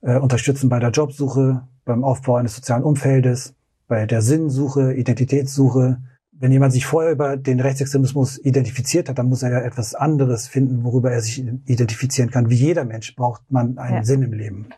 äh, 0.00 0.16
unterstützen 0.16 0.70
bei 0.70 0.78
der 0.78 0.90
Jobsuche, 0.90 1.68
beim 1.84 2.02
Aufbau 2.02 2.36
eines 2.36 2.56
sozialen 2.56 2.82
Umfeldes, 2.82 3.54
bei 3.86 4.06
der 4.06 4.22
Sinnsuche, 4.22 4.94
Identitätssuche, 4.94 5.98
wenn 6.32 6.52
jemand 6.52 6.72
sich 6.72 6.86
vorher 6.86 7.12
über 7.12 7.36
den 7.36 7.60
Rechtsextremismus 7.60 8.38
identifiziert 8.38 9.10
hat, 9.10 9.18
dann 9.18 9.28
muss 9.28 9.42
er 9.42 9.52
ja 9.52 9.60
etwas 9.60 9.94
anderes 9.94 10.48
finden, 10.48 10.84
worüber 10.84 11.12
er 11.12 11.20
sich 11.20 11.38
identifizieren 11.38 12.30
kann. 12.30 12.48
Wie 12.48 12.54
jeder 12.54 12.86
Mensch 12.86 13.14
braucht 13.14 13.42
man 13.50 13.76
einen 13.76 13.96
ja. 13.96 14.04
Sinn 14.04 14.22
im 14.22 14.32
Leben. 14.32 14.70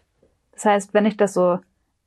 Das 0.52 0.64
heißt, 0.64 0.92
wenn 0.92 1.06
ich 1.06 1.16
das 1.16 1.34
so 1.34 1.60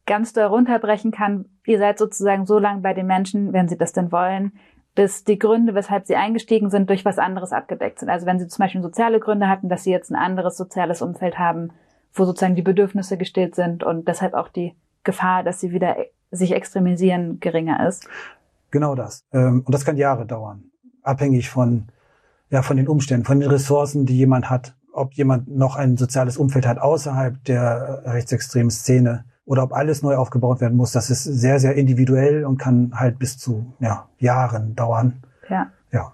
ganz 0.06 0.34
doll 0.34 0.46
runterbrechen 0.46 1.12
kann, 1.12 1.46
ihr 1.66 1.80
seid 1.80 1.98
sozusagen 1.98 2.46
so 2.46 2.60
lange 2.60 2.82
bei 2.82 2.94
den 2.94 3.08
Menschen, 3.08 3.54
wenn 3.54 3.70
sie 3.70 3.78
das 3.78 3.94
denn 3.94 4.12
wollen, 4.12 4.52
bis 4.96 5.24
die 5.24 5.40
Gründe, 5.40 5.76
weshalb 5.76 6.08
sie 6.08 6.16
eingestiegen 6.16 6.70
sind, 6.70 6.90
durch 6.90 7.06
was 7.06 7.20
anderes 7.20 7.52
abgedeckt 7.52 8.00
sind. 8.00 8.10
Also 8.10 8.26
wenn 8.26 8.40
sie 8.40 8.48
zum 8.48 8.64
Beispiel 8.64 8.82
soziale 8.82 9.20
Gründe 9.20 9.48
hatten, 9.48 9.70
dass 9.70 9.84
sie 9.84 9.92
jetzt 9.92 10.12
ein 10.12 10.16
anderes 10.16 10.58
soziales 10.58 11.02
Umfeld 11.02 11.38
haben, 11.38 11.72
wo 12.14 12.26
sozusagen 12.26 12.56
die 12.56 12.62
Bedürfnisse 12.62 13.18
gestillt 13.18 13.56
sind 13.56 13.84
und 13.84 14.08
deshalb 14.08 14.34
auch 14.34 14.50
die 14.50 14.76
Gefahr, 15.04 15.44
dass 15.44 15.60
sie 15.60 15.72
wieder 15.72 15.96
sich 16.32 16.54
extremisieren, 16.54 17.40
geringer 17.40 17.88
ist. 17.88 18.08
Genau 18.72 18.96
das. 18.96 19.24
Ähm, 19.32 19.64
und 19.66 19.74
das 19.74 19.86
kann 19.86 19.98
Jahre 19.98 20.26
dauern. 20.26 20.66
Abhängig 21.02 21.50
von, 21.50 21.88
ja, 22.50 22.62
von 22.62 22.78
den 22.78 22.88
Umständen, 22.88 23.26
von 23.26 23.40
den 23.40 23.50
Ressourcen, 23.50 24.06
die 24.06 24.18
jemand 24.18 24.50
hat. 24.50 24.76
Ob 24.92 25.14
jemand 25.14 25.48
noch 25.48 25.76
ein 25.76 25.98
soziales 25.98 26.38
Umfeld 26.38 26.68
hat 26.68 26.80
außerhalb 26.80 27.44
der 27.46 28.02
rechtsextremen 28.06 28.72
Szene 28.72 29.24
oder 29.50 29.64
ob 29.64 29.74
alles 29.74 30.04
neu 30.04 30.16
aufgebaut 30.16 30.62
werden 30.62 30.78
muss. 30.78 30.92
Das 30.92 31.10
ist 31.10 31.24
sehr, 31.24 31.60
sehr 31.60 31.74
individuell 31.74 32.46
und 32.46 32.60
kann 32.60 32.92
halt 32.94 33.18
bis 33.18 33.40
zu, 33.40 33.74
ja, 33.80 34.08
Jahren 34.20 34.76
dauern. 34.76 35.24
Ja. 35.50 35.72
Ja. 35.92 36.14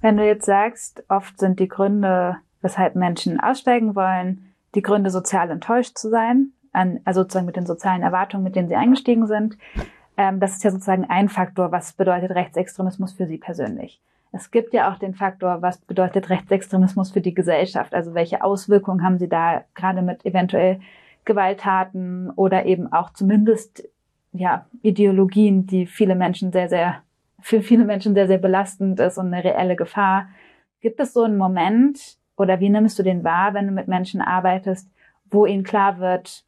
Wenn 0.00 0.16
du 0.16 0.24
jetzt 0.24 0.46
sagst, 0.46 1.02
oft 1.08 1.40
sind 1.40 1.58
die 1.58 1.66
Gründe, 1.66 2.36
weshalb 2.62 2.94
Menschen 2.94 3.40
aussteigen 3.40 3.96
wollen, 3.96 4.54
die 4.76 4.82
Gründe 4.82 5.10
sozial 5.10 5.50
enttäuscht 5.50 5.98
zu 5.98 6.08
sein, 6.08 6.52
an, 6.72 7.00
also 7.04 7.22
sozusagen 7.22 7.46
mit 7.46 7.56
den 7.56 7.66
sozialen 7.66 8.02
Erwartungen, 8.02 8.44
mit 8.44 8.54
denen 8.54 8.68
sie 8.68 8.76
eingestiegen 8.76 9.26
sind. 9.26 9.58
Ähm, 10.16 10.38
das 10.38 10.52
ist 10.52 10.62
ja 10.62 10.70
sozusagen 10.70 11.04
ein 11.08 11.28
Faktor, 11.28 11.72
was 11.72 11.94
bedeutet 11.94 12.30
Rechtsextremismus 12.30 13.12
für 13.12 13.26
Sie 13.26 13.38
persönlich. 13.38 14.00
Es 14.30 14.52
gibt 14.52 14.72
ja 14.72 14.92
auch 14.92 14.98
den 14.98 15.14
Faktor, 15.14 15.62
was 15.62 15.78
bedeutet 15.78 16.30
Rechtsextremismus 16.30 17.10
für 17.10 17.22
die 17.22 17.34
Gesellschaft? 17.34 17.92
Also 17.92 18.14
welche 18.14 18.44
Auswirkungen 18.44 19.02
haben 19.02 19.18
Sie 19.18 19.28
da 19.28 19.64
gerade 19.74 20.02
mit 20.02 20.24
eventuell 20.24 20.78
Gewalttaten 21.28 22.30
oder 22.30 22.66
eben 22.66 22.92
auch 22.92 23.12
zumindest 23.12 23.88
ja 24.32 24.66
Ideologien, 24.82 25.66
die 25.66 25.86
viele 25.86 26.16
Menschen 26.16 26.50
sehr 26.50 26.68
sehr 26.68 27.02
für 27.40 27.62
viele 27.62 27.84
Menschen 27.84 28.14
sehr 28.14 28.26
sehr 28.26 28.38
belastend 28.38 28.98
ist 28.98 29.18
und 29.18 29.32
eine 29.32 29.44
reelle 29.44 29.76
Gefahr. 29.76 30.28
Gibt 30.80 30.98
es 30.98 31.12
so 31.12 31.22
einen 31.22 31.36
Moment 31.36 32.16
oder 32.36 32.58
wie 32.58 32.70
nimmst 32.70 32.98
du 32.98 33.02
den 33.04 33.22
wahr, 33.22 33.54
wenn 33.54 33.66
du 33.66 33.72
mit 33.72 33.86
Menschen 33.86 34.20
arbeitest, 34.20 34.90
wo 35.30 35.46
ihnen 35.46 35.62
klar 35.62 36.00
wird, 36.00 36.44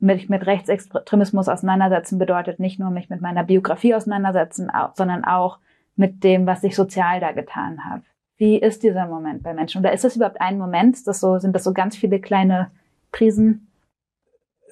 mich 0.00 0.28
mit 0.28 0.46
Rechtsextremismus 0.46 1.48
auseinandersetzen 1.48 2.18
bedeutet 2.18 2.60
nicht 2.60 2.78
nur 2.78 2.90
mich 2.90 3.08
mit 3.08 3.20
meiner 3.20 3.44
Biografie 3.44 3.94
auseinandersetzen, 3.94 4.70
sondern 4.94 5.24
auch 5.24 5.58
mit 5.96 6.24
dem, 6.24 6.46
was 6.46 6.62
ich 6.64 6.76
sozial 6.76 7.20
da 7.20 7.32
getan 7.32 7.84
habe. 7.88 8.02
Wie 8.36 8.58
ist 8.58 8.82
dieser 8.82 9.06
Moment 9.06 9.42
bei 9.42 9.54
Menschen? 9.54 9.80
Oder 9.80 9.92
ist 9.92 10.04
das 10.04 10.16
überhaupt 10.16 10.40
ein 10.40 10.58
Moment? 10.58 11.06
Das 11.06 11.20
so, 11.20 11.38
sind 11.38 11.54
das 11.54 11.64
so 11.64 11.72
ganz 11.72 11.96
viele 11.96 12.20
kleine 12.20 12.70
Krisen? 13.12 13.68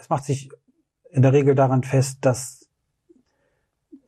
Es 0.03 0.09
macht 0.09 0.25
sich 0.25 0.51
in 1.11 1.23
der 1.23 1.33
Regel 1.33 1.55
daran 1.55 1.85
fest, 1.85 2.19
dass 2.23 2.67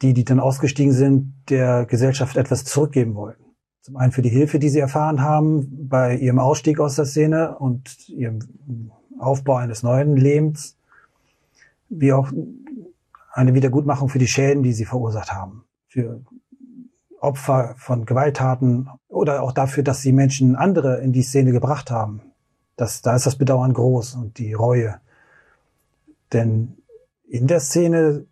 die, 0.03 0.13
die 0.13 0.25
dann 0.25 0.41
ausgestiegen 0.41 0.93
sind, 0.93 1.35
der 1.49 1.87
Gesellschaft 1.87 2.37
etwas 2.37 2.65
zurückgeben 2.65 3.15
wollen. 3.15 3.37
Zum 3.81 3.97
einen 3.97 4.11
für 4.11 4.21
die 4.23 4.29
Hilfe, 4.29 4.59
die 4.59 4.71
sie 4.71 4.81
erfahren 4.81 5.23
haben 5.23 5.89
bei 5.89 6.17
ihrem 6.17 6.41
Ausstieg 6.41 6.81
aus 6.81 6.97
der 6.97 7.05
Szene 7.05 7.57
und 7.59 8.09
ihrem 8.09 8.91
Aufbau 9.21 9.55
eines 9.55 9.85
neuen 9.85 10.17
Lebens 10.17 10.77
wie 11.89 12.13
auch 12.13 12.33
eine 13.33 13.55
Wiedergutmachung 13.55 14.09
für 14.09 14.19
die 14.19 14.27
Schäden, 14.27 14.65
die 14.65 14.73
sie 14.73 14.87
verursacht 14.87 15.33
haben. 15.33 15.65
Für 15.87 16.23
Opfer 17.21 17.77
von 17.79 18.05
Gewalttaten 18.05 18.91
oder 19.07 19.43
auch 19.43 19.53
dafür, 19.53 19.85
dass 19.85 20.03
sie 20.03 20.13
Menschen 20.13 20.57
andere 20.57 21.03
in 21.03 21.13
die 21.13 21.23
Szene 21.23 21.53
gebracht 21.53 21.93
haben. 21.93 22.21
Das, 22.75 23.01
da 23.01 23.15
ist 23.15 23.27
das 23.27 23.37
Bedauern 23.37 23.73
groß 23.73 24.15
und 24.15 24.39
die 24.39 24.55
Reue. 24.55 25.01
Denn 26.33 26.77
in 27.29 27.47
der 27.47 27.61
Szene 27.61 28.27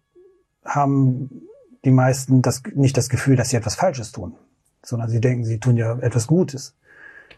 haben 0.65 1.43
die 1.85 1.91
meisten 1.91 2.43
das, 2.43 2.63
nicht 2.75 2.97
das 2.97 3.09
Gefühl, 3.09 3.37
dass 3.37 3.51
sie 3.51 3.57
etwas 3.57 3.75
Falsches 3.75 4.13
tun, 4.13 4.35
sondern 4.83 5.09
sie 5.09 5.21
denken, 5.21 5.45
sie 5.45 5.59
tun 5.59 5.77
ja 5.77 5.99
etwas 5.99 6.27
Gutes. 6.27 6.75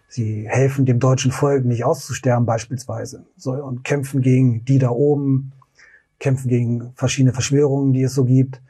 Sie 0.09 0.47
helfen 0.49 0.87
dem 0.87 1.01
deutschen 1.01 1.33
Volk 1.33 1.64
nicht 1.64 1.85
auszusterben 1.85 2.47
beispielsweise 2.47 3.27
so, 3.37 3.53
und 3.53 3.85
kämpfen 3.85 4.21
gegen 4.21 4.64
die 4.64 4.79
da 4.79 4.90
oben, 4.90 5.53
kämpfen 6.19 6.49
gegen 6.49 6.93
verschiedene 6.95 7.33
Verschwörungen, 7.33 7.93
die 7.93 8.03
es 8.03 8.14
so 8.14 8.25
gibt. 8.25 8.61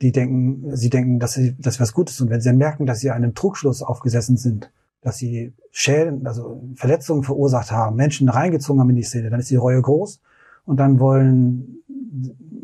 Die 0.00 0.12
denken, 0.12 0.76
sie 0.76 0.90
denken, 0.90 1.18
dass 1.18 1.32
sie, 1.34 1.56
dass 1.58 1.80
was 1.80 1.92
Gutes 1.92 2.20
Und 2.20 2.30
wenn 2.30 2.40
sie 2.40 2.48
dann 2.48 2.58
merken, 2.58 2.86
dass 2.86 3.00
sie 3.00 3.10
einem 3.10 3.34
Trugschluss 3.34 3.82
aufgesessen 3.82 4.36
sind, 4.36 4.70
dass 5.00 5.16
sie 5.16 5.52
Schäden, 5.70 6.26
also 6.26 6.62
Verletzungen 6.74 7.22
verursacht 7.22 7.72
haben, 7.72 7.96
Menschen 7.96 8.28
reingezogen 8.28 8.80
haben 8.80 8.90
in 8.90 8.96
die 8.96 9.02
Szene, 9.02 9.30
dann 9.30 9.40
ist 9.40 9.50
die 9.50 9.56
Reue 9.56 9.80
groß. 9.80 10.20
Und 10.64 10.78
dann 10.78 11.00
wollen 11.00 11.82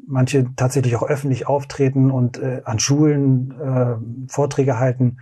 manche 0.06 0.46
tatsächlich 0.56 0.96
auch 0.96 1.02
öffentlich 1.02 1.46
auftreten 1.46 2.10
und 2.10 2.38
äh, 2.38 2.62
an 2.64 2.78
Schulen 2.78 3.52
äh, 3.60 4.30
Vorträge 4.30 4.78
halten, 4.78 5.18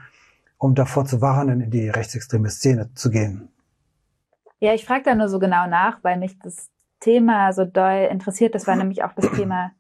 um 0.59 0.75
davor 0.75 1.05
zu 1.05 1.21
warnen, 1.21 1.61
in 1.61 1.71
die 1.71 1.89
rechtsextreme 1.89 2.51
Szene 2.51 2.91
zu 2.95 3.11
gehen. 3.11 3.49
Ja, 4.59 4.73
ich 4.75 4.85
frage 4.85 5.05
da 5.05 5.15
nur 5.15 5.29
so 5.29 5.39
genau 5.39 5.67
nach, 5.67 6.03
weil 6.03 6.19
mich 6.19 6.39
das 6.39 6.71
Thema 7.01 7.53
so 7.53 7.65
doll 7.65 8.09
interessiert. 8.11 8.55
Das 8.55 8.67
war 8.67 8.77
nämlich 8.77 9.03
auch 9.05 9.13
das 9.13 9.31
Thema 9.33 9.73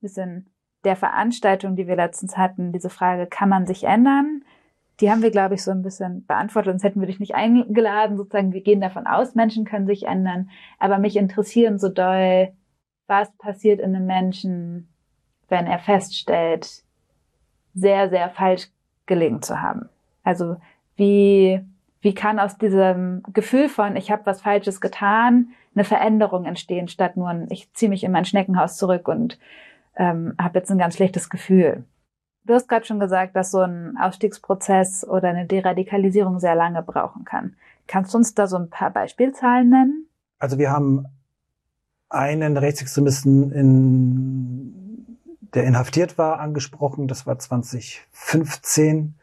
bisschen 0.00 0.50
der 0.84 0.96
Veranstaltung, 0.96 1.76
die 1.76 1.86
wir 1.86 1.96
letztens 1.96 2.36
hatten. 2.36 2.72
Diese 2.72 2.90
Frage, 2.90 3.26
kann 3.26 3.48
man 3.48 3.66
sich 3.66 3.84
ändern? 3.84 4.44
Die 5.00 5.10
haben 5.10 5.22
wir, 5.22 5.30
glaube 5.30 5.54
ich, 5.54 5.64
so 5.64 5.70
ein 5.70 5.82
bisschen 5.82 6.24
beantwortet, 6.26 6.72
sonst 6.72 6.84
hätten 6.84 7.00
wir 7.00 7.06
dich 7.06 7.20
nicht 7.20 7.34
eingeladen. 7.34 8.16
Sozusagen, 8.16 8.52
wir 8.52 8.62
gehen 8.62 8.80
davon 8.80 9.06
aus, 9.06 9.34
Menschen 9.34 9.64
können 9.64 9.86
sich 9.86 10.06
ändern. 10.06 10.50
Aber 10.78 10.98
mich 10.98 11.16
interessieren 11.16 11.78
so 11.78 11.88
doll, 11.88 12.52
was 13.06 13.30
passiert 13.36 13.80
in 13.80 13.94
einem 13.94 14.06
Menschen, 14.06 14.88
wenn 15.48 15.66
er 15.66 15.78
feststellt, 15.78 16.84
sehr, 17.74 18.08
sehr 18.08 18.30
falsch 18.30 18.68
gelegen 19.06 19.42
zu 19.42 19.60
haben. 19.60 19.88
Also 20.22 20.56
wie, 20.96 21.60
wie 22.00 22.14
kann 22.14 22.38
aus 22.38 22.56
diesem 22.56 23.22
Gefühl 23.32 23.68
von, 23.68 23.96
ich 23.96 24.10
habe 24.10 24.26
was 24.26 24.42
Falsches 24.42 24.80
getan, 24.80 25.48
eine 25.74 25.84
Veränderung 25.84 26.44
entstehen, 26.44 26.88
statt 26.88 27.16
nur 27.16 27.28
ein, 27.28 27.48
ich 27.50 27.72
ziehe 27.74 27.88
mich 27.88 28.04
in 28.04 28.12
mein 28.12 28.24
Schneckenhaus 28.24 28.76
zurück 28.76 29.08
und 29.08 29.38
ähm, 29.96 30.34
habe 30.40 30.58
jetzt 30.58 30.70
ein 30.70 30.78
ganz 30.78 30.96
schlechtes 30.96 31.28
Gefühl. 31.28 31.84
Du 32.46 32.52
hast 32.52 32.68
gerade 32.68 32.84
schon 32.84 33.00
gesagt, 33.00 33.36
dass 33.36 33.50
so 33.50 33.60
ein 33.60 33.96
Ausstiegsprozess 33.96 35.06
oder 35.06 35.28
eine 35.28 35.46
Deradikalisierung 35.46 36.40
sehr 36.40 36.54
lange 36.54 36.82
brauchen 36.82 37.24
kann. 37.24 37.56
Kannst 37.86 38.12
du 38.12 38.18
uns 38.18 38.34
da 38.34 38.46
so 38.46 38.56
ein 38.56 38.68
paar 38.68 38.90
Beispielzahlen 38.90 39.70
nennen? 39.70 40.06
Also 40.38 40.58
wir 40.58 40.70
haben 40.70 41.06
einen 42.10 42.56
Rechtsextremisten, 42.56 43.50
in, 43.50 45.18
der 45.54 45.64
inhaftiert 45.64 46.18
war, 46.18 46.38
angesprochen. 46.38 47.08
Das 47.08 47.26
war 47.26 47.38
2015. 47.38 49.14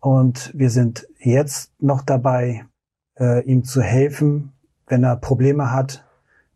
Und 0.00 0.50
wir 0.54 0.70
sind 0.70 1.06
jetzt 1.18 1.72
noch 1.78 2.00
dabei, 2.00 2.64
äh, 3.18 3.44
ihm 3.44 3.64
zu 3.64 3.82
helfen, 3.82 4.52
wenn 4.86 5.04
er 5.04 5.16
Probleme 5.16 5.72
hat, 5.72 6.04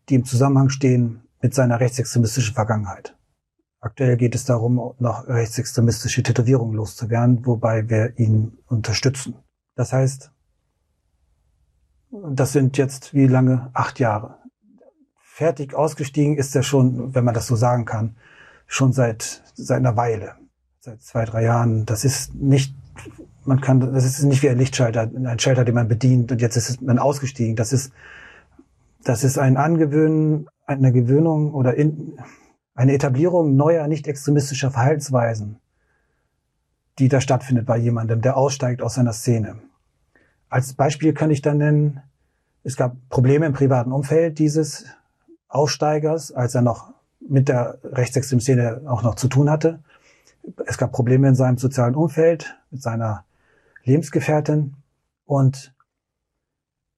die 0.09 0.15
im 0.15 0.25
Zusammenhang 0.25 0.69
stehen 0.69 1.21
mit 1.41 1.53
seiner 1.53 1.79
rechtsextremistischen 1.79 2.55
Vergangenheit. 2.55 3.14
Aktuell 3.85 4.17
geht 4.17 4.33
es 4.33 4.45
darum, 4.45 4.95
noch 4.97 5.27
rechtsextremistische 5.27 6.23
Tätowierungen 6.23 6.75
loszuwerden, 6.75 7.45
wobei 7.45 7.87
wir 7.87 8.17
ihn 8.17 8.57
unterstützen. 8.65 9.35
Das 9.75 9.93
heißt, 9.93 10.31
das 12.09 12.51
sind 12.51 12.77
jetzt 12.77 13.13
wie 13.13 13.27
lange? 13.27 13.69
Acht 13.75 13.99
Jahre. 13.99 14.39
Fertig 15.21 15.75
ausgestiegen 15.75 16.35
ist 16.35 16.55
er 16.55 16.63
schon, 16.63 17.13
wenn 17.13 17.23
man 17.23 17.35
das 17.35 17.45
so 17.45 17.55
sagen 17.55 17.85
kann, 17.85 18.15
schon 18.65 18.91
seit, 18.91 19.43
seit 19.53 19.77
einer 19.77 19.95
Weile. 19.95 20.33
Seit 20.79 21.03
zwei, 21.03 21.25
drei 21.25 21.43
Jahren. 21.43 21.85
Das 21.85 22.05
ist 22.05 22.33
nicht, 22.33 22.73
man 23.43 23.61
kann, 23.61 23.81
das 23.81 24.03
ist 24.03 24.23
nicht 24.23 24.41
wie 24.41 24.49
ein 24.49 24.57
Lichtschalter, 24.57 25.01
ein 25.01 25.37
Schalter, 25.37 25.63
den 25.63 25.75
man 25.75 25.87
bedient 25.87 26.31
und 26.31 26.41
jetzt 26.41 26.55
ist 26.55 26.81
man 26.81 26.97
ausgestiegen. 26.97 27.55
Das 27.55 27.71
ist, 27.71 27.93
das 29.03 29.23
ist 29.23 29.37
ein 29.37 29.57
Angewöhnen, 29.57 30.47
eine 30.65 30.91
Gewöhnung 30.91 31.53
oder 31.53 31.75
in, 31.75 32.17
eine 32.75 32.93
Etablierung 32.93 33.55
neuer, 33.55 33.87
nicht 33.87 34.07
extremistischer 34.07 34.69
Verhaltensweisen, 34.69 35.59
die 36.99 37.07
da 37.07 37.21
stattfindet 37.21 37.65
bei 37.65 37.77
jemandem, 37.77 38.21
der 38.21 38.37
aussteigt 38.37 38.81
aus 38.81 38.95
seiner 38.95 39.13
Szene. 39.13 39.57
Als 40.49 40.73
Beispiel 40.73 41.13
kann 41.13 41.31
ich 41.31 41.41
dann 41.41 41.57
nennen, 41.57 42.01
es 42.63 42.75
gab 42.75 42.95
Probleme 43.09 43.45
im 43.45 43.53
privaten 43.53 43.91
Umfeld 43.91 44.39
dieses 44.39 44.85
Aussteigers, 45.47 46.31
als 46.31 46.55
er 46.55 46.61
noch 46.61 46.93
mit 47.19 47.47
der 47.47 47.79
rechtsextremen 47.83 48.41
Szene 48.41 48.81
auch 48.87 49.03
noch 49.03 49.15
zu 49.15 49.27
tun 49.27 49.49
hatte. 49.49 49.79
Es 50.65 50.77
gab 50.77 50.91
Probleme 50.91 51.27
in 51.27 51.35
seinem 51.35 51.57
sozialen 51.57 51.95
Umfeld 51.95 52.57
mit 52.71 52.81
seiner 52.81 53.23
Lebensgefährtin 53.83 54.75
und 55.25 55.73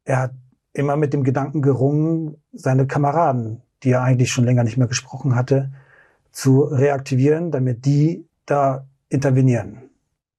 er 0.06 0.20
hat 0.20 0.32
immer 0.74 0.96
mit 0.96 1.14
dem 1.14 1.24
Gedanken 1.24 1.62
gerungen, 1.62 2.42
seine 2.52 2.88
Kameraden 2.88 3.62
die 3.84 3.92
er 3.92 4.02
eigentlich 4.04 4.32
schon 4.32 4.46
länger 4.46 4.64
nicht 4.64 4.78
mehr 4.78 4.88
gesprochen 4.88 5.36
hatte, 5.36 5.72
zu 6.32 6.62
reaktivieren, 6.62 7.52
damit 7.52 7.86
die 7.86 8.26
da 8.46 8.86
intervenieren. 9.10 9.90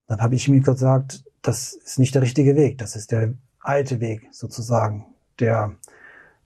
Dann 0.06 0.20
habe 0.20 0.34
ich 0.34 0.48
mir 0.48 0.60
gesagt, 0.60 1.24
das 1.42 1.72
ist 1.72 1.98
nicht 1.98 2.14
der 2.14 2.22
richtige 2.22 2.56
Weg, 2.56 2.78
das 2.78 2.96
ist 2.96 3.12
der 3.12 3.34
alte 3.60 4.00
Weg 4.00 4.28
sozusagen, 4.30 5.06
der, 5.40 5.74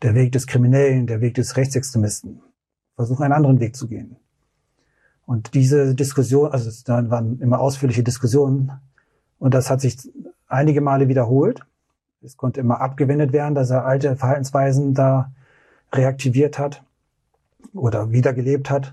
der 0.03 0.15
Weg 0.15 0.33
des 0.33 0.47
Kriminellen, 0.47 1.07
der 1.07 1.21
Weg 1.21 1.35
des 1.35 1.57
Rechtsextremisten. 1.57 2.43
Versuche 2.97 3.25
einen 3.25 3.33
anderen 3.33 3.61
Weg 3.61 3.77
zu 3.77 3.89
gehen. 3.89 4.17
Und 5.25 5.55
diese 5.55 5.95
Diskussion, 5.95 6.51
also 6.51 6.71
da 6.85 7.09
waren 7.11 7.41
immer 7.41 7.61
ausführliche 7.61 8.03
Diskussionen 8.03 8.73
und 9.39 9.55
das 9.55 9.71
hat 9.71 9.81
sich 9.81 9.97
einige 10.49 10.81
Male 10.81 11.09
wiederholt. 11.09 11.65
Es 12.23 12.37
konnte 12.37 12.61
immer 12.61 12.81
abgewendet 12.81 13.33
werden, 13.33 13.55
dass 13.55 13.71
er 13.71 13.85
alte 13.85 14.17
Verhaltensweisen 14.17 14.95
da 14.95 15.33
reaktiviert 15.93 16.59
hat 16.59 16.83
oder 17.75 18.11
wiedergelebt 18.13 18.71
hat. 18.71 18.93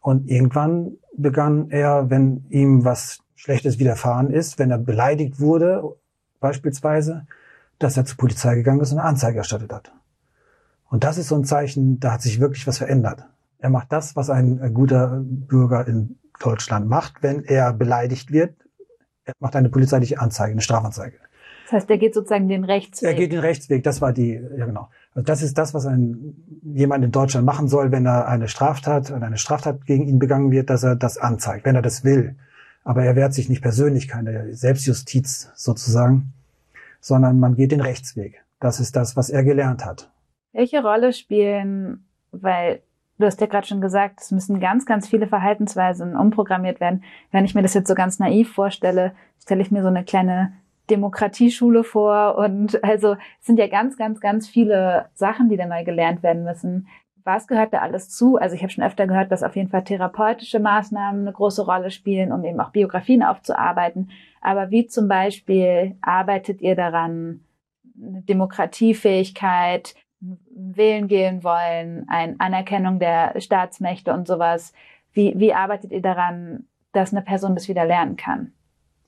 Und 0.00 0.28
irgendwann 0.28 0.96
begann 1.16 1.70
er, 1.70 2.10
wenn 2.10 2.46
ihm 2.48 2.84
was 2.84 3.20
Schlechtes 3.34 3.78
widerfahren 3.78 4.30
ist, 4.30 4.58
wenn 4.58 4.70
er 4.70 4.78
beleidigt 4.78 5.40
wurde, 5.40 5.82
beispielsweise, 6.40 7.26
dass 7.78 7.96
er 7.96 8.04
zur 8.04 8.16
Polizei 8.16 8.54
gegangen 8.56 8.80
ist 8.80 8.92
und 8.92 8.98
eine 8.98 9.08
Anzeige 9.08 9.38
erstattet 9.38 9.72
hat. 9.72 9.92
Und 10.90 11.04
das 11.04 11.18
ist 11.18 11.28
so 11.28 11.36
ein 11.36 11.44
Zeichen, 11.44 12.00
da 12.00 12.12
hat 12.12 12.22
sich 12.22 12.40
wirklich 12.40 12.66
was 12.66 12.78
verändert. 12.78 13.24
Er 13.58 13.70
macht 13.70 13.92
das, 13.92 14.16
was 14.16 14.30
ein 14.30 14.72
guter 14.72 15.20
Bürger 15.22 15.86
in 15.86 16.18
Deutschland 16.40 16.88
macht, 16.88 17.22
wenn 17.22 17.44
er 17.44 17.72
beleidigt 17.72 18.32
wird. 18.32 18.54
Er 19.24 19.34
macht 19.40 19.56
eine 19.56 19.68
polizeiliche 19.68 20.20
Anzeige, 20.20 20.52
eine 20.52 20.60
Strafanzeige. 20.60 21.18
Das 21.64 21.72
heißt, 21.72 21.90
er 21.90 21.98
geht 21.98 22.14
sozusagen 22.14 22.48
den 22.48 22.64
Rechtsweg. 22.64 23.10
Er 23.10 23.14
geht 23.14 23.32
den 23.32 23.40
Rechtsweg, 23.40 23.82
das 23.82 24.00
war 24.00 24.12
die, 24.12 24.32
ja 24.32 24.64
genau. 24.64 24.88
Das 25.24 25.42
ist 25.42 25.58
das, 25.58 25.74
was 25.74 25.86
ein 25.86 26.34
jemand 26.62 27.04
in 27.04 27.10
Deutschland 27.10 27.46
machen 27.46 27.68
soll, 27.68 27.90
wenn 27.92 28.06
er 28.06 28.28
eine 28.28 28.48
Straftat, 28.48 29.10
wenn 29.12 29.22
eine 29.22 29.38
Straftat 29.38 29.86
gegen 29.86 30.06
ihn 30.06 30.18
begangen 30.18 30.50
wird, 30.50 30.70
dass 30.70 30.82
er 30.82 30.96
das 30.96 31.18
anzeigt, 31.18 31.64
wenn 31.64 31.74
er 31.74 31.82
das 31.82 32.04
will. 32.04 32.36
Aber 32.84 33.04
er 33.04 33.16
wehrt 33.16 33.34
sich 33.34 33.48
nicht 33.48 33.62
persönlich, 33.62 34.08
keine 34.08 34.54
Selbstjustiz 34.54 35.50
sozusagen, 35.54 36.32
sondern 37.00 37.40
man 37.40 37.54
geht 37.54 37.72
den 37.72 37.80
Rechtsweg. 37.80 38.44
Das 38.60 38.80
ist 38.80 38.96
das, 38.96 39.16
was 39.16 39.30
er 39.30 39.44
gelernt 39.44 39.84
hat. 39.84 40.10
Welche 40.52 40.82
Rolle 40.82 41.12
spielen, 41.12 42.06
weil 42.32 42.80
du 43.18 43.26
hast 43.26 43.40
ja 43.40 43.46
gerade 43.46 43.66
schon 43.66 43.80
gesagt, 43.80 44.20
es 44.20 44.30
müssen 44.30 44.60
ganz, 44.60 44.86
ganz 44.86 45.08
viele 45.08 45.26
Verhaltensweisen 45.26 46.16
umprogrammiert 46.16 46.80
werden. 46.80 47.04
Wenn 47.30 47.44
ich 47.44 47.54
mir 47.54 47.62
das 47.62 47.74
jetzt 47.74 47.88
so 47.88 47.94
ganz 47.94 48.18
naiv 48.18 48.52
vorstelle, 48.52 49.12
stelle 49.40 49.62
ich 49.62 49.70
mir 49.70 49.82
so 49.82 49.88
eine 49.88 50.04
kleine 50.04 50.52
Demokratieschule 50.90 51.84
vor 51.84 52.36
und 52.38 52.82
also 52.82 53.16
sind 53.40 53.58
ja 53.58 53.66
ganz, 53.66 53.96
ganz, 53.96 54.20
ganz 54.20 54.48
viele 54.48 55.06
Sachen, 55.14 55.48
die 55.48 55.56
da 55.56 55.66
neu 55.66 55.84
gelernt 55.84 56.22
werden 56.22 56.44
müssen. 56.44 56.88
Was 57.24 57.46
gehört 57.46 57.74
da 57.74 57.78
alles 57.78 58.08
zu? 58.08 58.36
Also 58.36 58.54
ich 58.54 58.62
habe 58.62 58.72
schon 58.72 58.84
öfter 58.84 59.06
gehört, 59.06 59.30
dass 59.30 59.42
auf 59.42 59.54
jeden 59.54 59.68
Fall 59.68 59.84
therapeutische 59.84 60.60
Maßnahmen 60.60 61.22
eine 61.22 61.32
große 61.32 61.64
Rolle 61.64 61.90
spielen, 61.90 62.32
um 62.32 62.44
eben 62.44 62.60
auch 62.60 62.70
Biografien 62.70 63.22
aufzuarbeiten. 63.22 64.10
Aber 64.40 64.70
wie 64.70 64.86
zum 64.86 65.08
Beispiel 65.08 65.96
arbeitet 66.00 66.62
ihr 66.62 66.74
daran, 66.74 67.40
Demokratiefähigkeit, 68.00 69.94
wählen 70.20 71.08
gehen 71.08 71.44
wollen, 71.44 72.06
eine 72.08 72.36
Anerkennung 72.38 72.98
der 72.98 73.38
Staatsmächte 73.40 74.12
und 74.12 74.26
sowas? 74.26 74.72
Wie, 75.12 75.34
wie 75.36 75.52
arbeitet 75.52 75.92
ihr 75.92 76.02
daran, 76.02 76.66
dass 76.92 77.12
eine 77.12 77.22
Person 77.22 77.54
das 77.54 77.68
wieder 77.68 77.84
lernen 77.84 78.16
kann? 78.16 78.52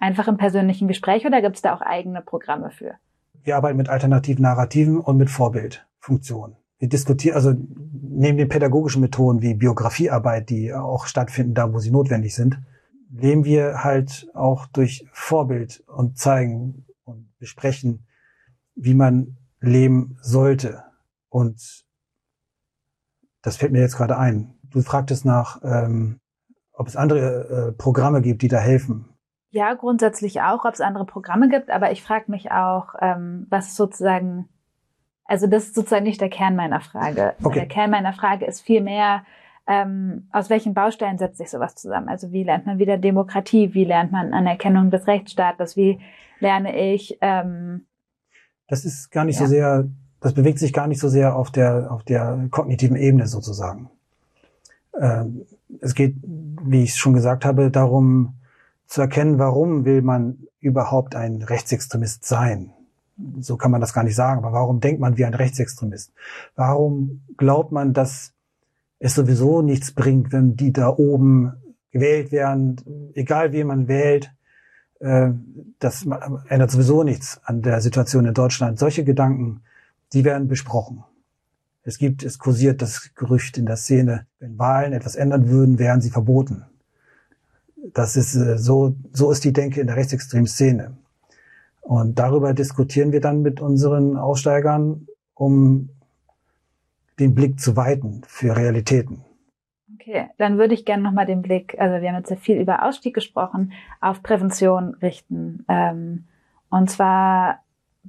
Einfach 0.00 0.26
im 0.26 0.36
persönlichen 0.36 0.88
Gespräch 0.88 1.24
oder 1.26 1.40
gibt 1.40 1.56
es 1.56 1.62
da 1.62 1.74
auch 1.74 1.82
eigene 1.82 2.22
Programme 2.22 2.70
für? 2.70 2.94
Wir 3.42 3.56
arbeiten 3.56 3.76
mit 3.76 3.88
alternativen 3.88 4.42
Narrativen 4.42 4.98
und 4.98 5.16
mit 5.16 5.30
Vorbildfunktionen. 5.30 6.56
Wir 6.78 6.88
diskutieren, 6.88 7.36
also 7.36 7.52
neben 7.52 8.38
den 8.38 8.48
pädagogischen 8.48 9.02
Methoden 9.02 9.42
wie 9.42 9.54
Biografiearbeit, 9.54 10.50
die 10.50 10.74
auch 10.74 11.06
stattfinden, 11.06 11.54
da 11.54 11.72
wo 11.72 11.78
sie 11.78 11.90
notwendig 11.90 12.34
sind, 12.34 12.58
leben 13.12 13.44
wir 13.44 13.84
halt 13.84 14.28
auch 14.34 14.66
durch 14.66 15.06
Vorbild 15.12 15.84
und 15.86 16.18
zeigen 16.18 16.86
und 17.04 17.36
besprechen, 17.38 18.06
wie 18.74 18.94
man 18.94 19.36
leben 19.60 20.16
sollte. 20.22 20.84
Und 21.28 21.84
das 23.42 23.56
fällt 23.56 23.72
mir 23.72 23.80
jetzt 23.80 23.96
gerade 23.96 24.16
ein. 24.16 24.54
Du 24.70 24.80
fragtest 24.82 25.24
nach, 25.24 25.60
ähm, 25.62 26.20
ob 26.72 26.88
es 26.88 26.96
andere 26.96 27.68
äh, 27.68 27.72
Programme 27.72 28.22
gibt, 28.22 28.42
die 28.42 28.48
da 28.48 28.58
helfen. 28.58 29.09
Ja, 29.50 29.74
grundsätzlich 29.74 30.40
auch, 30.42 30.64
ob 30.64 30.74
es 30.74 30.80
andere 30.80 31.04
Programme 31.04 31.48
gibt, 31.48 31.70
aber 31.70 31.90
ich 31.90 32.02
frage 32.02 32.30
mich 32.30 32.52
auch, 32.52 32.94
ähm, 33.00 33.46
was 33.50 33.74
sozusagen, 33.74 34.48
also 35.24 35.48
das 35.48 35.64
ist 35.64 35.74
sozusagen 35.74 36.04
nicht 36.04 36.20
der 36.20 36.30
Kern 36.30 36.54
meiner 36.54 36.80
Frage. 36.80 37.34
Okay. 37.42 37.60
Der 37.60 37.68
Kern 37.68 37.90
meiner 37.90 38.12
Frage 38.12 38.46
ist 38.46 38.60
vielmehr, 38.60 39.24
ähm, 39.66 40.28
aus 40.32 40.50
welchen 40.50 40.74
Bausteinen 40.74 41.18
setzt 41.18 41.38
sich 41.38 41.50
sowas 41.50 41.74
zusammen? 41.74 42.08
Also 42.08 42.32
wie 42.32 42.44
lernt 42.44 42.66
man 42.66 42.78
wieder 42.78 42.96
Demokratie? 42.96 43.74
Wie 43.74 43.84
lernt 43.84 44.12
man 44.12 44.34
Anerkennung 44.34 44.90
des 44.90 45.06
Rechtsstaates? 45.06 45.76
Wie 45.76 46.00
lerne 46.40 46.76
ich? 46.94 47.18
Ähm, 47.20 47.86
das 48.68 48.84
ist 48.84 49.10
gar 49.10 49.24
nicht 49.24 49.38
ja. 49.38 49.46
so 49.46 49.50
sehr, 49.50 49.88
das 50.20 50.34
bewegt 50.34 50.58
sich 50.58 50.72
gar 50.72 50.86
nicht 50.86 51.00
so 51.00 51.08
sehr 51.08 51.36
auf 51.36 51.50
der 51.50 51.90
auf 51.90 52.02
der 52.02 52.48
kognitiven 52.50 52.96
Ebene 52.96 53.26
sozusagen. 53.26 53.90
Ähm, 54.98 55.46
es 55.80 55.94
geht, 55.94 56.16
wie 56.22 56.82
ich 56.82 56.96
schon 56.96 57.12
gesagt 57.12 57.44
habe, 57.44 57.70
darum 57.70 58.39
zu 58.90 59.00
erkennen, 59.00 59.38
warum 59.38 59.84
will 59.84 60.02
man 60.02 60.38
überhaupt 60.58 61.14
ein 61.14 61.42
Rechtsextremist 61.42 62.24
sein. 62.24 62.72
So 63.38 63.56
kann 63.56 63.70
man 63.70 63.80
das 63.80 63.94
gar 63.94 64.02
nicht 64.02 64.16
sagen, 64.16 64.38
aber 64.38 64.52
warum 64.52 64.80
denkt 64.80 65.00
man 65.00 65.16
wie 65.16 65.24
ein 65.24 65.34
Rechtsextremist? 65.34 66.12
Warum 66.56 67.22
glaubt 67.36 67.70
man, 67.70 67.92
dass 67.92 68.32
es 68.98 69.14
sowieso 69.14 69.62
nichts 69.62 69.92
bringt, 69.92 70.32
wenn 70.32 70.56
die 70.56 70.72
da 70.72 70.88
oben 70.88 71.52
gewählt 71.92 72.32
werden, 72.32 73.12
egal 73.14 73.52
wie 73.52 73.62
man 73.62 73.86
wählt, 73.86 74.32
äh, 74.98 75.30
das 75.78 76.06
ändert 76.48 76.70
sowieso 76.72 77.04
nichts 77.04 77.40
an 77.44 77.62
der 77.62 77.80
Situation 77.80 78.26
in 78.26 78.34
Deutschland. 78.34 78.78
Solche 78.78 79.04
Gedanken, 79.04 79.62
die 80.12 80.24
werden 80.24 80.48
besprochen. 80.48 81.04
Es 81.84 81.96
gibt, 81.96 82.24
es 82.24 82.38
kursiert 82.40 82.82
das 82.82 83.14
Gerücht 83.14 83.56
in 83.56 83.66
der 83.66 83.76
Szene, 83.76 84.26
wenn 84.40 84.58
Wahlen 84.58 84.92
etwas 84.92 85.14
ändern 85.14 85.48
würden, 85.48 85.78
wären 85.78 86.00
sie 86.00 86.10
verboten. 86.10 86.64
Das 87.94 88.16
ist 88.16 88.34
äh, 88.34 88.58
so, 88.58 88.94
so 89.12 89.30
ist 89.30 89.44
die 89.44 89.52
Denke 89.52 89.80
in 89.80 89.86
der 89.86 89.96
rechtsextremen 89.96 90.46
Szene. 90.46 90.96
Und 91.80 92.18
darüber 92.18 92.52
diskutieren 92.54 93.12
wir 93.12 93.20
dann 93.20 93.42
mit 93.42 93.60
unseren 93.60 94.16
Aussteigern, 94.16 95.06
um 95.34 95.90
den 97.18 97.34
Blick 97.34 97.58
zu 97.60 97.76
weiten 97.76 98.22
für 98.26 98.56
Realitäten. 98.56 99.24
Okay, 99.94 100.28
dann 100.38 100.58
würde 100.58 100.74
ich 100.74 100.84
gerne 100.84 101.02
nochmal 101.02 101.26
den 101.26 101.42
Blick, 101.42 101.76
also 101.78 102.00
wir 102.00 102.08
haben 102.08 102.16
jetzt 102.16 102.28
sehr 102.28 102.36
viel 102.38 102.58
über 102.58 102.84
Ausstieg 102.84 103.14
gesprochen, 103.14 103.72
auf 104.00 104.22
Prävention 104.22 104.94
richten. 104.94 105.64
Ähm, 105.68 106.24
und 106.70 106.90
zwar, 106.90 107.60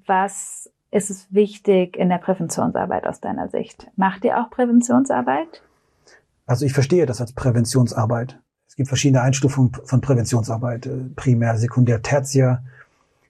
was 0.05 0.71
ist 0.91 1.10
es 1.10 1.34
wichtig 1.34 1.97
in 1.97 2.10
der 2.10 2.17
Präventionsarbeit 2.17 3.07
aus 3.07 3.19
deiner 3.19 3.49
Sicht? 3.49 3.88
Macht 3.95 4.23
ihr 4.23 4.39
auch 4.39 4.49
Präventionsarbeit? 4.49 5.63
Also 6.45 6.65
ich 6.65 6.73
verstehe 6.73 7.05
das 7.05 7.21
als 7.21 7.34
Präventionsarbeit. 7.34 8.40
Gibt 8.82 8.88
verschiedene 8.88 9.22
Einstufungen 9.22 9.72
von 9.84 10.02
Präventionsarbeit, 10.02 10.88
äh, 10.88 11.04
primär, 11.15 11.56
sekundär, 11.56 12.02
tertiär. 12.02 12.63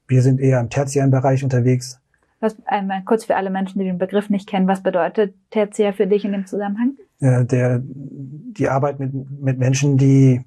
Wir 0.08 0.22
sind 0.22 0.40
eher 0.40 0.62
im 0.62 0.70
tertiären 0.70 1.12
Bereich 1.12 1.44
unterwegs. 1.44 2.00
Was, 2.40 2.56
einmal 2.68 3.04
kurz 3.04 3.26
für 3.26 3.36
alle 3.36 3.50
Menschen, 3.50 3.80
die 3.80 3.84
den 3.84 3.98
Begriff 3.98 4.30
nicht 4.30 4.48
kennen, 4.48 4.66
was 4.70 4.82
bedeutet 4.82 5.36
tertiär 5.50 5.92
für 5.92 6.08
dich 6.08 6.24
in 6.24 6.32
dem 6.32 6.46
Zusammenhang? 6.46 6.94
Äh, 7.20 7.44
der, 7.44 7.82
die 7.84 8.70
Arbeit 8.70 9.02
mit, 9.02 9.12
mit 9.14 9.60
Menschen, 9.60 9.98
die, 9.98 10.46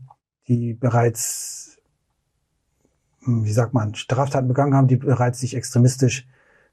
die 0.48 0.72
bereits, 0.72 1.76
hm, 3.24 3.44
wie 3.44 3.52
sagt 3.52 3.74
man, 3.74 3.94
Straftaten 3.94 4.48
begangen 4.48 4.72
haben, 4.72 4.88
die 4.88 4.96
bereits 4.96 5.38
sich 5.38 5.54
extremistisch 5.54 6.26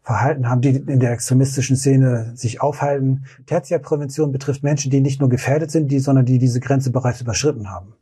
verhalten 0.04 0.50
haben, 0.50 0.62
die 0.62 0.70
in 0.70 1.02
der 1.02 1.12
extremistischen 1.12 1.76
Szene 1.76 2.32
sich 2.36 2.62
aufhalten. 2.62 3.26
Tertiärprävention 3.46 4.32
betrifft 4.32 4.64
Menschen, 4.64 4.90
die 4.90 5.02
nicht 5.02 5.20
nur 5.20 5.28
gefährdet 5.28 5.70
sind, 5.70 5.92
die, 5.92 6.00
sondern 6.00 6.26
die 6.26 6.40
diese 6.40 6.62
Grenze 6.62 6.92
bereits 6.92 7.20
überschritten 7.20 7.70
haben, 7.70 7.94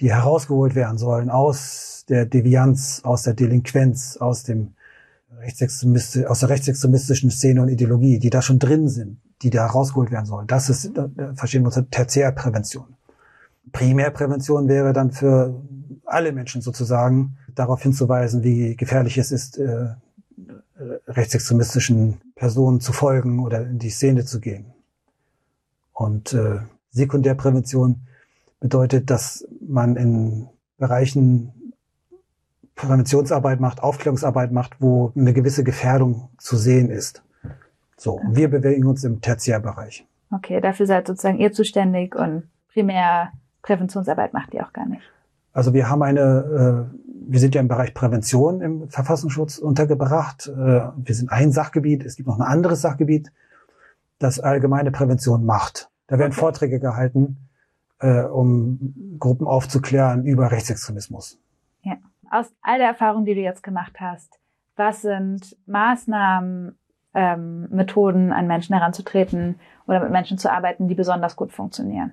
die 0.00 0.12
herausgeholt 0.12 0.74
werden 0.74 0.98
sollen 0.98 1.30
aus 1.30 2.04
der 2.08 2.26
Devianz, 2.26 3.00
aus 3.04 3.22
der 3.22 3.34
Delinquenz, 3.34 4.16
aus 4.16 4.42
dem 4.44 4.74
Rechtsextremistisch, 5.40 6.26
aus 6.26 6.40
der 6.40 6.48
rechtsextremistischen 6.48 7.30
Szene 7.30 7.62
und 7.62 7.68
Ideologie, 7.68 8.18
die 8.18 8.30
da 8.30 8.42
schon 8.42 8.58
drin 8.58 8.88
sind, 8.88 9.18
die 9.42 9.50
da 9.50 9.66
rausgeholt 9.66 10.10
werden 10.10 10.26
sollen. 10.26 10.46
Das 10.46 10.70
ist, 10.70 10.90
da 10.94 11.10
verstehen 11.34 11.62
wir 11.62 11.66
uns 11.66 11.90
Tertiärprävention. 11.90 12.96
Primärprävention 13.70 14.68
wäre 14.68 14.92
dann 14.92 15.12
für 15.12 15.54
alle 16.06 16.32
Menschen 16.32 16.62
sozusagen 16.62 17.36
darauf 17.54 17.82
hinzuweisen, 17.82 18.42
wie 18.42 18.74
gefährlich 18.76 19.18
es 19.18 19.30
ist, 19.30 19.58
äh, 19.58 19.90
rechtsextremistischen 21.06 22.20
Personen 22.34 22.80
zu 22.80 22.92
folgen 22.92 23.40
oder 23.40 23.66
in 23.66 23.78
die 23.78 23.90
Szene 23.90 24.24
zu 24.24 24.40
gehen. 24.40 24.66
Und 25.92 26.32
äh, 26.32 26.60
Sekundärprävention 26.90 28.02
bedeutet, 28.60 29.10
dass 29.10 29.46
man 29.60 29.96
in 29.96 30.48
Bereichen 30.78 31.52
Präventionsarbeit 32.74 33.60
macht, 33.60 33.82
Aufklärungsarbeit 33.82 34.52
macht, 34.52 34.80
wo 34.80 35.12
eine 35.16 35.32
gewisse 35.32 35.64
Gefährdung 35.64 36.30
zu 36.38 36.56
sehen 36.56 36.90
ist. 36.90 37.22
So, 37.96 38.20
wir 38.30 38.48
bewegen 38.48 38.86
uns 38.86 39.02
im 39.02 39.20
Tertiärbereich. 39.20 40.06
Okay, 40.30 40.60
dafür 40.60 40.86
seid 40.86 41.08
sozusagen 41.08 41.38
ihr 41.38 41.52
zuständig 41.52 42.14
und 42.14 42.44
primär 42.72 43.32
Präventionsarbeit 43.62 44.32
macht 44.32 44.54
ihr 44.54 44.64
auch 44.64 44.72
gar 44.72 44.86
nicht. 44.86 45.02
Also 45.52 45.74
wir 45.74 45.90
haben 45.90 46.02
eine, 46.02 46.20
äh, 46.90 46.98
wir 47.28 47.40
sind 47.40 47.56
ja 47.56 47.60
im 47.60 47.66
Bereich 47.66 47.94
Prävention 47.94 48.60
im 48.60 48.88
Verfassungsschutz 48.88 49.58
untergebracht. 49.58 50.46
Äh, 50.46 50.52
wir 50.94 51.14
sind 51.14 51.32
ein 51.32 51.50
Sachgebiet, 51.50 52.04
es 52.04 52.14
gibt 52.14 52.28
noch 52.28 52.38
ein 52.38 52.46
anderes 52.46 52.80
Sachgebiet, 52.80 53.32
das 54.20 54.38
allgemeine 54.38 54.92
Prävention 54.92 55.44
macht. 55.44 55.90
Da 56.06 56.18
werden 56.18 56.32
okay. 56.32 56.40
Vorträge 56.40 56.78
gehalten, 56.78 57.47
äh, 58.00 58.22
um 58.22 59.16
Gruppen 59.18 59.46
aufzuklären 59.46 60.24
über 60.24 60.50
Rechtsextremismus. 60.50 61.38
Ja 61.82 61.96
aus 62.30 62.46
all 62.62 62.78
der 62.78 62.88
Erfahrung, 62.88 63.24
die 63.24 63.34
du 63.34 63.40
jetzt 63.40 63.62
gemacht 63.62 64.00
hast, 64.00 64.38
was 64.76 65.02
sind 65.02 65.56
Maßnahmen, 65.66 66.78
ähm, 67.14 67.68
Methoden, 67.70 68.32
an 68.32 68.46
Menschen 68.46 68.74
heranzutreten 68.74 69.56
oder 69.86 70.00
mit 70.00 70.10
Menschen 70.10 70.38
zu 70.38 70.52
arbeiten, 70.52 70.88
die 70.88 70.94
besonders 70.94 71.36
gut 71.36 71.52
funktionieren? 71.52 72.12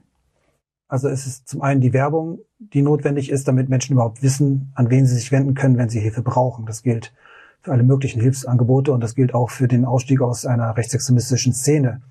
Also 0.87 1.09
es 1.09 1.25
ist 1.25 1.47
zum 1.47 1.61
einen 1.61 1.81
die 1.81 1.93
Werbung, 1.93 2.39
die 2.59 2.81
notwendig 2.81 3.29
ist, 3.29 3.47
damit 3.47 3.69
Menschen 3.69 3.93
überhaupt 3.93 4.23
wissen, 4.23 4.71
an 4.75 4.89
wen 4.89 5.05
sie 5.05 5.15
sich 5.15 5.31
wenden 5.31 5.55
können, 5.55 5.77
wenn 5.77 5.89
sie 5.89 5.99
Hilfe 5.99 6.21
brauchen. 6.21 6.65
Das 6.65 6.83
gilt 6.83 7.13
für 7.61 7.71
alle 7.71 7.83
möglichen 7.83 8.21
Hilfsangebote 8.21 8.91
und 8.91 9.01
das 9.01 9.15
gilt 9.15 9.33
auch 9.33 9.49
für 9.49 9.67
den 9.67 9.85
Ausstieg 9.85 10.21
aus 10.21 10.45
einer 10.45 10.77
rechtsextremistischen 10.77 11.53
Szene. 11.53 12.01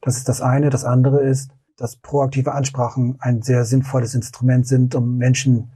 Das 0.00 0.16
ist 0.16 0.28
das 0.28 0.40
eine. 0.40 0.70
Das 0.70 0.84
andere 0.84 1.20
ist, 1.20 1.50
dass 1.82 1.96
proaktive 1.96 2.52
Ansprachen 2.52 3.16
ein 3.18 3.42
sehr 3.42 3.64
sinnvolles 3.64 4.14
Instrument 4.14 4.68
sind, 4.68 4.94
um 4.94 5.18
Menschen 5.18 5.72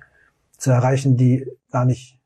zu 0.56 0.70
erreichen, 0.70 1.16
die 1.16 1.44
gar 1.72 1.84
nicht 1.84 2.20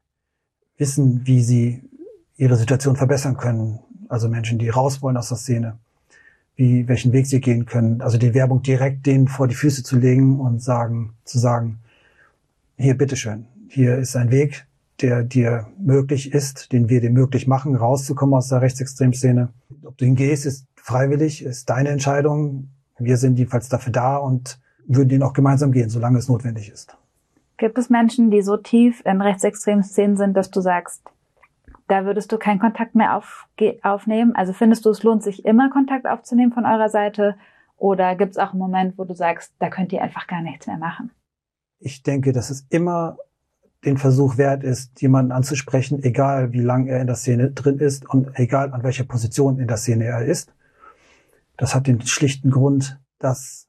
wissen, 0.76 1.22
wie 1.24 1.42
sie 1.42 1.88
ihre 2.36 2.56
Situation 2.56 2.96
verbessern 2.96 3.38
können. 3.38 3.78
Also 4.10 4.28
Menschen, 4.28 4.58
die 4.58 4.68
raus 4.68 5.00
wollen 5.00 5.16
aus 5.16 5.28
der 5.28 5.38
Szene, 5.38 5.78
wie, 6.56 6.88
welchen 6.88 7.14
Weg 7.14 7.26
sie 7.26 7.40
gehen 7.40 7.64
können. 7.64 8.02
Also 8.02 8.18
die 8.18 8.34
Werbung 8.34 8.60
direkt 8.60 9.06
denen 9.06 9.28
vor 9.28 9.48
die 9.48 9.54
Füße 9.54 9.82
zu 9.82 9.96
legen 9.96 10.40
und 10.40 10.62
sagen, 10.62 11.14
zu 11.24 11.38
sagen, 11.38 11.78
hier, 12.76 12.98
bitteschön, 12.98 13.46
hier 13.68 13.96
ist 13.96 14.14
ein 14.14 14.30
Weg, 14.30 14.66
der 15.00 15.22
dir 15.22 15.68
möglich 15.78 16.34
ist, 16.34 16.72
den 16.72 16.90
wir 16.90 17.00
dir 17.00 17.10
möglich 17.10 17.46
machen, 17.46 17.76
rauszukommen 17.76 18.34
aus 18.34 18.48
der 18.48 18.60
Rechtsextremszene. 18.60 19.48
Ob 19.84 19.96
du 19.96 20.04
hingehst, 20.04 20.44
ist 20.44 20.66
freiwillig, 20.76 21.42
ist 21.42 21.70
deine 21.70 21.88
Entscheidung. 21.88 22.68
Wir 23.00 23.16
sind 23.16 23.38
jedenfalls 23.38 23.68
dafür 23.68 23.92
da 23.92 24.16
und 24.16 24.60
würden 24.86 25.08
den 25.08 25.22
auch 25.22 25.32
gemeinsam 25.32 25.72
gehen, 25.72 25.88
solange 25.88 26.18
es 26.18 26.28
notwendig 26.28 26.70
ist. 26.70 26.96
Gibt 27.56 27.78
es 27.78 27.90
Menschen, 27.90 28.30
die 28.30 28.42
so 28.42 28.56
tief 28.56 29.02
in 29.04 29.20
rechtsextremen 29.20 29.84
Szenen 29.84 30.16
sind, 30.16 30.34
dass 30.34 30.50
du 30.50 30.60
sagst, 30.60 31.02
da 31.88 32.04
würdest 32.04 32.30
du 32.32 32.38
keinen 32.38 32.60
Kontakt 32.60 32.94
mehr 32.94 33.16
auf, 33.16 33.46
aufnehmen? 33.82 34.34
Also 34.34 34.52
findest 34.52 34.86
du, 34.86 34.90
es 34.90 35.02
lohnt 35.02 35.22
sich 35.22 35.44
immer 35.44 35.70
Kontakt 35.70 36.06
aufzunehmen 36.06 36.52
von 36.52 36.64
eurer 36.64 36.88
Seite? 36.88 37.36
Oder 37.76 38.14
gibt 38.14 38.32
es 38.32 38.38
auch 38.38 38.50
einen 38.50 38.60
Moment, 38.60 38.96
wo 38.96 39.04
du 39.04 39.14
sagst, 39.14 39.52
da 39.58 39.68
könnt 39.70 39.92
ihr 39.92 40.02
einfach 40.02 40.26
gar 40.26 40.40
nichts 40.40 40.66
mehr 40.66 40.78
machen? 40.78 41.10
Ich 41.78 42.02
denke, 42.02 42.32
dass 42.32 42.50
es 42.50 42.66
immer 42.70 43.18
den 43.84 43.96
Versuch 43.96 44.36
wert 44.36 44.62
ist, 44.62 45.00
jemanden 45.00 45.32
anzusprechen, 45.32 46.02
egal 46.02 46.52
wie 46.52 46.60
lang 46.60 46.86
er 46.86 47.00
in 47.00 47.06
der 47.06 47.16
Szene 47.16 47.50
drin 47.50 47.78
ist 47.78 48.08
und 48.08 48.38
egal 48.38 48.72
an 48.72 48.82
welcher 48.82 49.04
Position 49.04 49.58
in 49.58 49.66
der 49.66 49.78
Szene 49.78 50.04
er 50.04 50.24
ist. 50.24 50.52
Das 51.60 51.74
hat 51.74 51.86
den 51.86 52.00
schlichten 52.00 52.50
Grund, 52.50 52.98
dass 53.18 53.66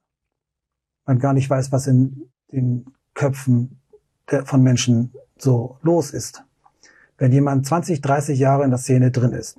man 1.06 1.20
gar 1.20 1.34
nicht 1.34 1.50
weiß, 1.50 1.74
was 1.74 1.88
in 1.88 2.30
den 2.54 2.86
Köpfen 3.14 3.82
von 4.46 4.64
Menschen 4.64 5.12
so 5.38 5.78
los 5.82 6.12
ist. 6.12 6.46
Wenn 7.18 7.34
jemand 7.34 7.66
20, 7.66 8.00
30 8.00 8.40
Jahre 8.40 8.64
in 8.64 8.70
der 8.70 8.80
Szene 8.80 9.12
drin 9.12 9.34
ist, 9.34 9.58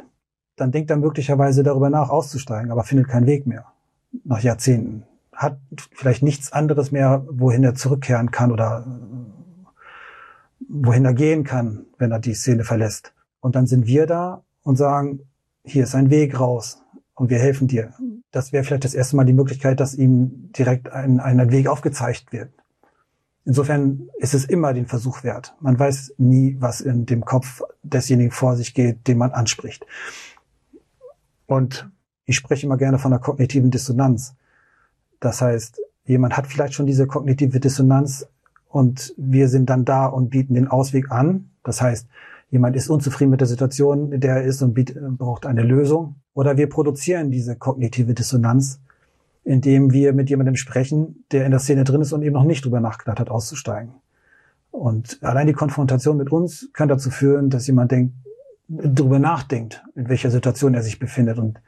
dann 0.56 0.72
denkt 0.72 0.90
er 0.90 0.96
möglicherweise 0.96 1.62
darüber 1.62 1.90
nach, 1.90 2.08
auszusteigen, 2.08 2.70
aber 2.70 2.84
findet 2.84 3.08
keinen 3.08 3.26
Weg 3.26 3.46
mehr. 3.46 3.66
Nach 4.24 4.40
Jahrzehnten. 4.40 5.04
Hat 5.34 5.58
vielleicht 5.94 6.22
nichts 6.22 6.52
anderes 6.52 6.90
mehr, 6.90 7.26
wohin 7.28 7.64
er 7.64 7.74
zurückkehren 7.74 8.30
kann 8.30 8.50
oder 8.50 8.86
wohin 10.70 11.04
er 11.04 11.12
gehen 11.12 11.44
kann, 11.44 11.84
wenn 11.98 12.12
er 12.12 12.18
die 12.18 12.32
Szene 12.32 12.64
verlässt. 12.64 13.12
Und 13.40 13.56
dann 13.56 13.66
sind 13.66 13.86
wir 13.86 14.06
da 14.06 14.42
und 14.62 14.76
sagen, 14.76 15.20
hier 15.64 15.84
ist 15.84 15.94
ein 15.94 16.08
Weg 16.08 16.40
raus 16.40 16.81
und 17.14 17.30
wir 17.30 17.38
helfen 17.38 17.68
dir. 17.68 17.92
Das 18.30 18.52
wäre 18.52 18.64
vielleicht 18.64 18.84
das 18.84 18.94
erste 18.94 19.16
Mal 19.16 19.24
die 19.24 19.32
Möglichkeit, 19.32 19.80
dass 19.80 19.94
ihm 19.94 20.50
direkt 20.52 20.90
ein, 20.90 21.20
ein 21.20 21.50
Weg 21.50 21.68
aufgezeigt 21.68 22.32
wird. 22.32 22.50
Insofern 23.44 24.08
ist 24.18 24.34
es 24.34 24.44
immer 24.44 24.72
den 24.72 24.86
Versuch 24.86 25.24
wert. 25.24 25.54
Man 25.60 25.78
weiß 25.78 26.14
nie, 26.18 26.56
was 26.60 26.80
in 26.80 27.06
dem 27.06 27.24
Kopf 27.24 27.62
desjenigen 27.82 28.30
vor 28.30 28.56
sich 28.56 28.72
geht, 28.72 29.08
den 29.08 29.18
man 29.18 29.32
anspricht. 29.32 29.84
Und 31.46 31.90
ich 32.24 32.36
spreche 32.36 32.66
immer 32.66 32.76
gerne 32.76 32.98
von 32.98 33.12
einer 33.12 33.20
kognitiven 33.20 33.70
Dissonanz. 33.70 34.36
Das 35.18 35.42
heißt, 35.42 35.80
jemand 36.04 36.36
hat 36.36 36.46
vielleicht 36.46 36.74
schon 36.74 36.86
diese 36.86 37.06
kognitive 37.06 37.58
Dissonanz 37.58 38.26
und 38.68 39.12
wir 39.16 39.48
sind 39.48 39.68
dann 39.68 39.84
da 39.84 40.06
und 40.06 40.30
bieten 40.30 40.54
den 40.54 40.68
Ausweg 40.68 41.10
an. 41.10 41.50
Das 41.64 41.82
heißt, 41.82 42.06
jemand 42.50 42.76
ist 42.76 42.88
unzufrieden 42.88 43.30
mit 43.30 43.40
der 43.40 43.48
Situation, 43.48 44.12
in 44.12 44.20
der 44.20 44.36
er 44.36 44.44
ist 44.44 44.62
und 44.62 44.74
braucht 45.18 45.46
eine 45.46 45.62
Lösung. 45.62 46.16
Oder 46.34 46.56
wir 46.56 46.68
produzieren 46.68 47.30
diese 47.30 47.56
kognitive 47.56 48.14
Dissonanz 48.14 48.80
indem 49.44 49.92
wir 49.92 50.12
mit 50.12 50.30
jemandem 50.30 50.56
sprechen, 50.56 51.24
der 51.32 51.44
in 51.44 51.50
der 51.50 51.60
Szene 51.60 51.84
drin 51.84 52.00
ist 52.00 52.12
und 52.12 52.22
eben 52.22 52.34
noch 52.34 52.44
nicht 52.44 52.64
drüber 52.64 52.80
nachgedacht 52.80 53.18
hat, 53.18 53.30
auszusteigen. 53.30 53.94
Und 54.70 55.18
allein 55.22 55.46
die 55.46 55.52
Konfrontation 55.52 56.16
mit 56.16 56.30
uns 56.30 56.70
kann 56.72 56.88
dazu 56.88 57.10
führen, 57.10 57.50
dass 57.50 57.66
jemand 57.66 57.90
denkt, 57.90 58.14
drüber 58.68 59.18
nachdenkt, 59.18 59.84
in 59.94 60.08
welcher 60.08 60.30
Situation 60.30 60.74
er 60.74 60.82
sich 60.82 60.98
befindet. 60.98 61.38
Und 61.38 61.60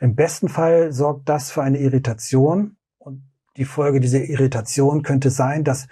im 0.00 0.16
besten 0.16 0.48
Fall 0.48 0.92
sorgt 0.92 1.28
das 1.28 1.50
für 1.50 1.62
eine 1.62 1.78
Irritation. 1.78 2.76
Und 2.98 3.22
die 3.56 3.64
Folge 3.64 4.00
dieser 4.00 4.24
Irritation 4.24 5.02
könnte 5.02 5.30
sein, 5.30 5.62
dass 5.62 5.86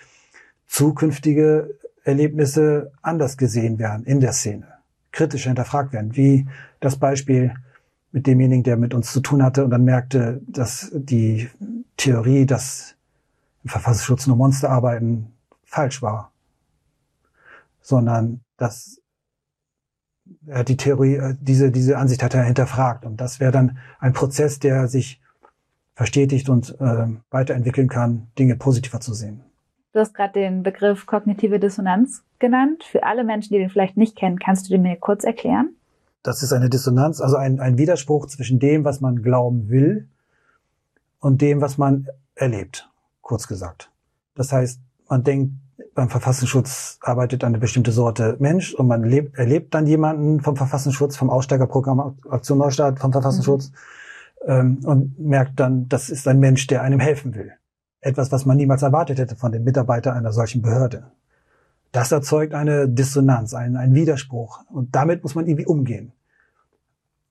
zukünftige 0.66 1.79
Erlebnisse 2.03 2.91
anders 3.03 3.37
gesehen 3.37 3.79
werden 3.79 4.05
in 4.07 4.20
der 4.20 4.33
Szene, 4.33 4.66
kritisch 5.12 5.45
hinterfragt 5.45 5.93
werden, 5.93 6.16
wie 6.16 6.49
das 6.81 6.97
Beispiel 6.97 7.55
mit 8.13 8.27
demjenigen, 8.27 8.65
der 8.65 8.77
mit 8.77 8.95
uns 8.95 9.13
zu 9.13 9.21
tun 9.21 9.43
hatte 9.43 9.65
und 9.65 9.71
dann 9.71 9.85
merkte, 9.85 10.41
dass 10.47 10.91
die 10.95 11.49
Theorie, 11.97 12.47
dass 12.47 12.97
im 13.65 13.71
Verfassungsschutz 13.71 14.27
nur 14.27 14.37
Monster 14.37 14.71
arbeiten, 14.71 15.33
falsch 15.65 16.01
war. 16.01 16.33
Sondern 17.81 18.41
dass 18.57 19.01
Er 20.47 20.65
die 20.65 20.77
Theorie, 20.77 21.17
äh, 21.17 21.35
diese, 21.41 21.71
diese 21.71 21.99
Ansicht 21.99 22.23
hat 22.23 22.35
er 22.35 22.45
hinterfragt. 22.45 23.05
Und 23.05 23.21
das 23.21 23.41
wäre 23.41 23.53
dann 23.53 23.79
ein 23.99 24.13
Prozess, 24.13 24.59
der 24.59 24.89
sich 24.89 25.21
verstetigt 25.95 26.49
und 26.49 26.79
äh, 26.81 27.07
weiterentwickeln 27.31 27.89
kann, 27.89 28.29
Dinge 28.39 28.57
positiver 28.57 29.01
zu 29.01 29.15
sehen. 29.15 29.41
Du 29.93 30.01
hast 30.01 30.15
gerade 30.15 30.35
den 30.35 30.63
Begriff 30.63 31.07
kognitive 31.07 31.59
Dissonanz 31.59 32.23
genannt. 32.39 32.85
Für 32.85 33.03
alle 33.05 33.25
Menschen, 33.25 33.55
die 33.55 33.59
den 33.59 33.71
vielleicht 33.71 33.97
nicht 33.97 34.17
kennen, 34.17 34.39
kannst 34.39 34.67
du 34.67 34.71
den 34.71 34.83
mir 34.83 34.97
kurz 34.97 35.25
erklären? 35.25 35.71
Das 36.29 36.43
ist 36.43 36.53
eine 36.53 36.68
Dissonanz, 36.68 37.22
also 37.22 37.37
ein, 37.37 37.59
ein 37.59 37.79
Widerspruch 37.79 38.26
zwischen 38.26 38.59
dem, 38.59 38.85
was 38.85 39.01
man 39.01 39.22
glauben 39.22 39.70
will 39.70 40.09
und 41.20 41.41
dem, 41.41 41.62
was 41.62 41.79
man 41.79 42.07
erlebt, 42.35 42.87
kurz 43.22 43.49
gesagt. 43.49 43.91
Das 44.35 44.53
heißt, 44.53 44.79
man 45.09 45.24
denkt, 45.24 45.55
beim 45.95 46.11
Verfassungsschutz 46.11 46.99
arbeitet 47.01 47.45
eine 47.45 47.57
bestimmte 47.57 47.93
Sorte 47.93 48.37
Mensch 48.41 48.74
und 48.74 48.89
man 48.89 49.05
lebt, 49.05 49.39
erlebt 49.39 49.72
dann 49.72 49.87
jemanden 49.87 50.43
vom 50.43 50.55
Verfassungsschutz, 50.55 51.16
vom 51.16 51.31
Aussteigerprogramm 51.31 52.18
Aktion 52.29 52.59
Neustart, 52.59 52.99
vom 52.99 53.11
Verfassungsschutz 53.11 53.70
mhm. 54.47 54.53
ähm, 54.53 54.79
und 54.85 55.18
merkt 55.18 55.59
dann, 55.59 55.89
das 55.89 56.11
ist 56.11 56.29
ein 56.29 56.41
Mensch, 56.41 56.66
der 56.66 56.83
einem 56.83 57.01
helfen 57.01 57.35
will. 57.37 57.55
Etwas, 58.03 58.31
was 58.33 58.45
man 58.45 58.59
niemals 58.59 58.83
erwartet 58.83 59.18
hätte 59.18 59.35
von 59.35 59.51
dem 59.51 59.64
Mitarbeiter 59.64 60.12
einer 60.12 60.33
solchen 60.33 60.61
Behörde. 60.61 61.05
Das 61.91 62.12
erzeugt 62.12 62.53
eine 62.53 62.87
Dissonanz, 62.87 63.55
einen, 63.55 63.79
einen 63.79 63.95
Widerspruch. 63.95 64.61
Und 64.70 64.95
damit 64.95 65.22
muss 65.22 65.35
man 65.35 65.47
irgendwie 65.47 65.64
umgehen. 65.64 66.12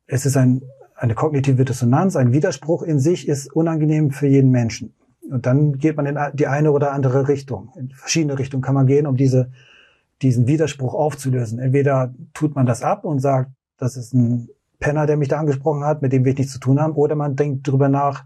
Es 0.07 0.25
ist 0.25 0.37
ein, 0.37 0.63
eine 0.95 1.13
kognitive 1.13 1.65
Dissonanz, 1.65 2.15
ein 2.15 2.31
Widerspruch 2.31 2.81
in 2.81 2.99
sich 2.99 3.27
ist 3.27 3.53
unangenehm 3.53 4.11
für 4.11 4.27
jeden 4.27 4.51
Menschen. 4.51 4.93
Und 5.29 5.45
dann 5.45 5.77
geht 5.77 5.97
man 5.97 6.05
in 6.05 6.17
die 6.33 6.47
eine 6.47 6.71
oder 6.71 6.93
andere 6.93 7.27
Richtung. 7.27 7.73
In 7.75 7.89
verschiedene 7.89 8.39
Richtungen 8.39 8.63
kann 8.63 8.75
man 8.75 8.87
gehen, 8.87 9.05
um 9.05 9.17
diese, 9.17 9.51
diesen 10.21 10.47
Widerspruch 10.47 10.93
aufzulösen. 10.93 11.59
Entweder 11.59 12.13
tut 12.33 12.55
man 12.55 12.65
das 12.65 12.81
ab 12.81 13.03
und 13.03 13.19
sagt, 13.19 13.51
das 13.77 13.97
ist 13.97 14.13
ein 14.13 14.49
Penner, 14.79 15.05
der 15.05 15.17
mich 15.17 15.27
da 15.27 15.39
angesprochen 15.39 15.83
hat, 15.83 16.01
mit 16.01 16.13
dem 16.13 16.23
wir 16.23 16.33
nichts 16.33 16.53
zu 16.53 16.59
tun 16.59 16.79
haben, 16.79 16.93
oder 16.93 17.15
man 17.15 17.35
denkt 17.35 17.67
drüber 17.67 17.89
nach, 17.89 18.25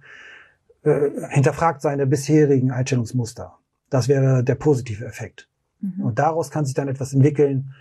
äh, 0.84 1.10
hinterfragt 1.30 1.82
seine 1.82 2.06
bisherigen 2.06 2.72
Einstellungsmuster. 2.72 3.58
Das 3.90 4.08
wäre 4.08 4.44
der 4.44 4.56
positive 4.56 5.06
Effekt. 5.06 5.50
Mhm. 5.80 6.04
Und 6.04 6.20
daraus 6.20 6.52
kann 6.52 6.66
sich 6.66 6.74
dann 6.74 6.88
etwas 6.88 7.14
entwickeln, 7.14 7.74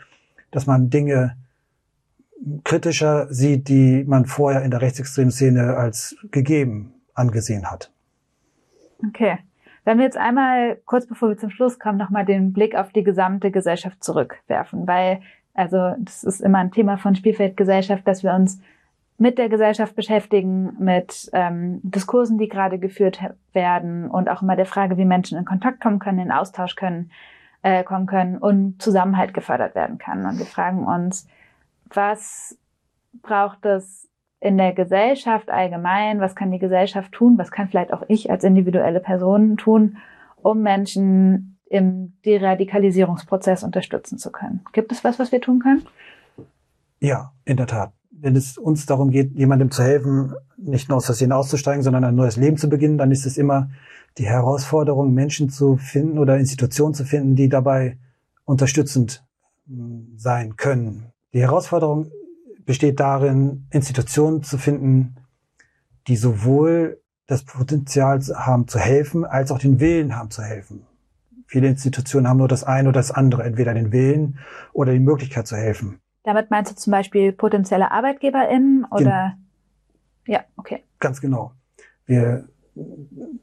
dass 0.51 0.66
man 0.66 0.90
Dinge 0.90 1.36
kritischer 2.64 3.32
sieht, 3.32 3.68
die 3.68 4.05
man 4.07 4.26
vorher 4.26 4.62
in 4.62 4.70
der 4.70 4.80
rechtsextremen 4.80 5.30
Szene 5.30 5.76
als 5.76 6.16
gegeben 6.30 6.95
angesehen 7.14 7.70
hat. 7.70 7.93
Okay. 9.07 9.38
Wenn 9.84 9.99
wir 9.99 10.05
jetzt 10.05 10.18
einmal 10.18 10.76
kurz 10.84 11.07
bevor 11.07 11.30
wir 11.30 11.38
zum 11.38 11.51
Schluss 11.51 11.78
kommen, 11.78 11.99
nochmal 11.99 12.24
den 12.24 12.53
Blick 12.53 12.74
auf 12.74 12.93
die 12.93 13.03
gesamte 13.03 13.51
Gesellschaft 13.51 14.05
zurückwerfen, 14.05 14.86
weil 14.86 15.20
also 15.55 15.95
das 15.99 16.22
ist 16.24 16.41
immer 16.41 16.59
ein 16.59 16.70
Thema 16.70 16.97
von 16.97 17.14
Spielfeldgesellschaft, 17.14 18.07
dass 18.07 18.22
wir 18.22 18.32
uns 18.32 18.61
mit 19.18 19.36
der 19.36 19.51
Gesellschaft 19.51 19.95
beschäftigen, 19.95 20.76
mit 20.78 21.28
ähm, 21.34 21.80
Diskursen, 21.82 22.38
die 22.38 22.49
gerade 22.49 22.78
geführt 22.78 23.20
werden 23.53 24.11
und 24.11 24.30
auch 24.30 24.41
immer 24.41 24.57
der 24.57 24.66
Frage, 24.66 24.97
wie 24.97 25.05
Menschen 25.05 25.36
in 25.36 25.45
Kontakt 25.45 25.80
kommen 25.80 25.99
können, 25.99 26.18
in 26.18 26.32
Austausch 26.32 26.76
können, 26.76 27.11
äh, 27.62 27.84
kommen 27.84 28.07
können 28.07 28.38
und 28.38 28.80
Zusammenhalt 28.80 29.34
gefördert 29.34 29.74
werden 29.74 29.99
kann. 29.99 30.24
Und 30.24 30.38
wir 30.38 30.47
fragen 30.47 30.86
uns, 30.86 31.28
was 31.91 32.59
braucht 33.22 33.64
es 33.64 34.09
in 34.41 34.57
der 34.57 34.72
Gesellschaft 34.72 35.51
allgemein, 35.51 36.20
was 36.20 36.34
kann 36.34 36.51
die 36.51 36.59
Gesellschaft 36.59 37.12
tun, 37.12 37.36
was 37.36 37.51
kann 37.51 37.68
vielleicht 37.68 37.93
auch 37.93 38.03
ich 38.09 38.30
als 38.30 38.43
individuelle 38.43 39.01
Person 39.01 39.57
tun, 39.57 39.99
um 40.36 40.62
Menschen 40.62 41.59
im 41.66 42.14
Deradikalisierungsprozess 42.24 43.62
unterstützen 43.62 44.18
zu 44.18 44.32
können. 44.32 44.62
Gibt 44.72 44.93
es 44.93 45.05
was, 45.05 45.18
was 45.18 45.30
wir 45.30 45.41
tun 45.41 45.61
können? 45.61 45.86
Ja, 47.01 47.32
in 47.45 47.57
der 47.57 47.66
Tat. 47.66 47.93
Wenn 48.11 48.34
es 48.34 48.59
uns 48.59 48.86
darum 48.86 49.11
geht, 49.11 49.32
jemandem 49.34 49.70
zu 49.70 49.82
helfen, 49.82 50.34
nicht 50.57 50.88
nur 50.88 50.99
aus 50.99 51.07
Versehen 51.07 51.32
auszusteigen, 51.32 51.82
sondern 51.82 52.05
ein 52.05 52.14
neues 52.14 52.36
Leben 52.36 52.57
zu 52.57 52.68
beginnen, 52.68 52.99
dann 52.99 53.12
ist 53.12 53.24
es 53.24 53.38
immer 53.38 53.70
die 54.18 54.26
Herausforderung, 54.26 55.14
Menschen 55.14 55.49
zu 55.49 55.76
finden 55.76 56.18
oder 56.18 56.38
Institutionen 56.38 56.95
zu 56.95 57.05
finden, 57.05 57.36
die 57.36 57.49
dabei 57.49 57.99
unterstützend 58.45 59.24
hm, 59.66 60.14
sein 60.16 60.57
können. 60.57 61.12
Die 61.33 61.41
Herausforderung 61.41 62.11
besteht 62.64 63.01
darin, 63.01 63.66
Institutionen 63.70 64.43
zu 64.43 64.59
finden, 64.59 65.16
die 66.09 66.16
sowohl 66.16 67.01
das 67.26 67.45
Potenzial 67.45 68.20
haben 68.35 68.66
zu 68.66 68.78
helfen, 68.78 69.24
als 69.24 69.53
auch 69.53 69.59
den 69.59 69.78
Willen 69.78 70.16
haben 70.16 70.31
zu 70.31 70.43
helfen. 70.43 70.87
Viele 71.47 71.68
Institutionen 71.68 72.28
haben 72.28 72.39
nur 72.39 72.49
das 72.49 72.64
eine 72.64 72.89
oder 72.89 72.99
das 72.99 73.11
andere, 73.11 73.45
entweder 73.45 73.74
den 73.74 73.93
Willen 73.93 74.39
oder 74.72 74.93
die 74.93 75.01
Möglichkeit 75.01 75.47
zu 75.47 75.57
helfen. 75.57 76.01
Damit 76.22 76.51
meinst 76.51 76.70
du 76.70 76.76
zum 76.76 76.91
Beispiel 76.91 77.33
potenzielle 77.33 77.91
ArbeitgeberInnen 77.91 78.87
oder? 78.91 79.35
Gen 80.24 80.35
ja, 80.35 80.45
okay. 80.57 80.85
Ganz 80.99 81.20
genau. 81.20 81.53
Wir, 82.07 82.49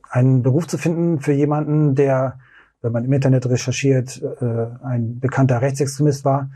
einen 0.09 0.43
Beruf 0.43 0.67
zu 0.67 0.77
finden 0.77 1.19
für 1.19 1.33
jemanden, 1.33 1.95
der, 1.95 2.39
wenn 2.81 2.91
man 2.91 3.03
im 3.03 3.11
Internet 3.11 3.45
recherchiert, 3.49 4.21
äh, 4.21 4.85
ein 4.85 5.19
bekannter 5.19 5.61
Rechtsextremist 5.61 6.23
war, 6.23 6.49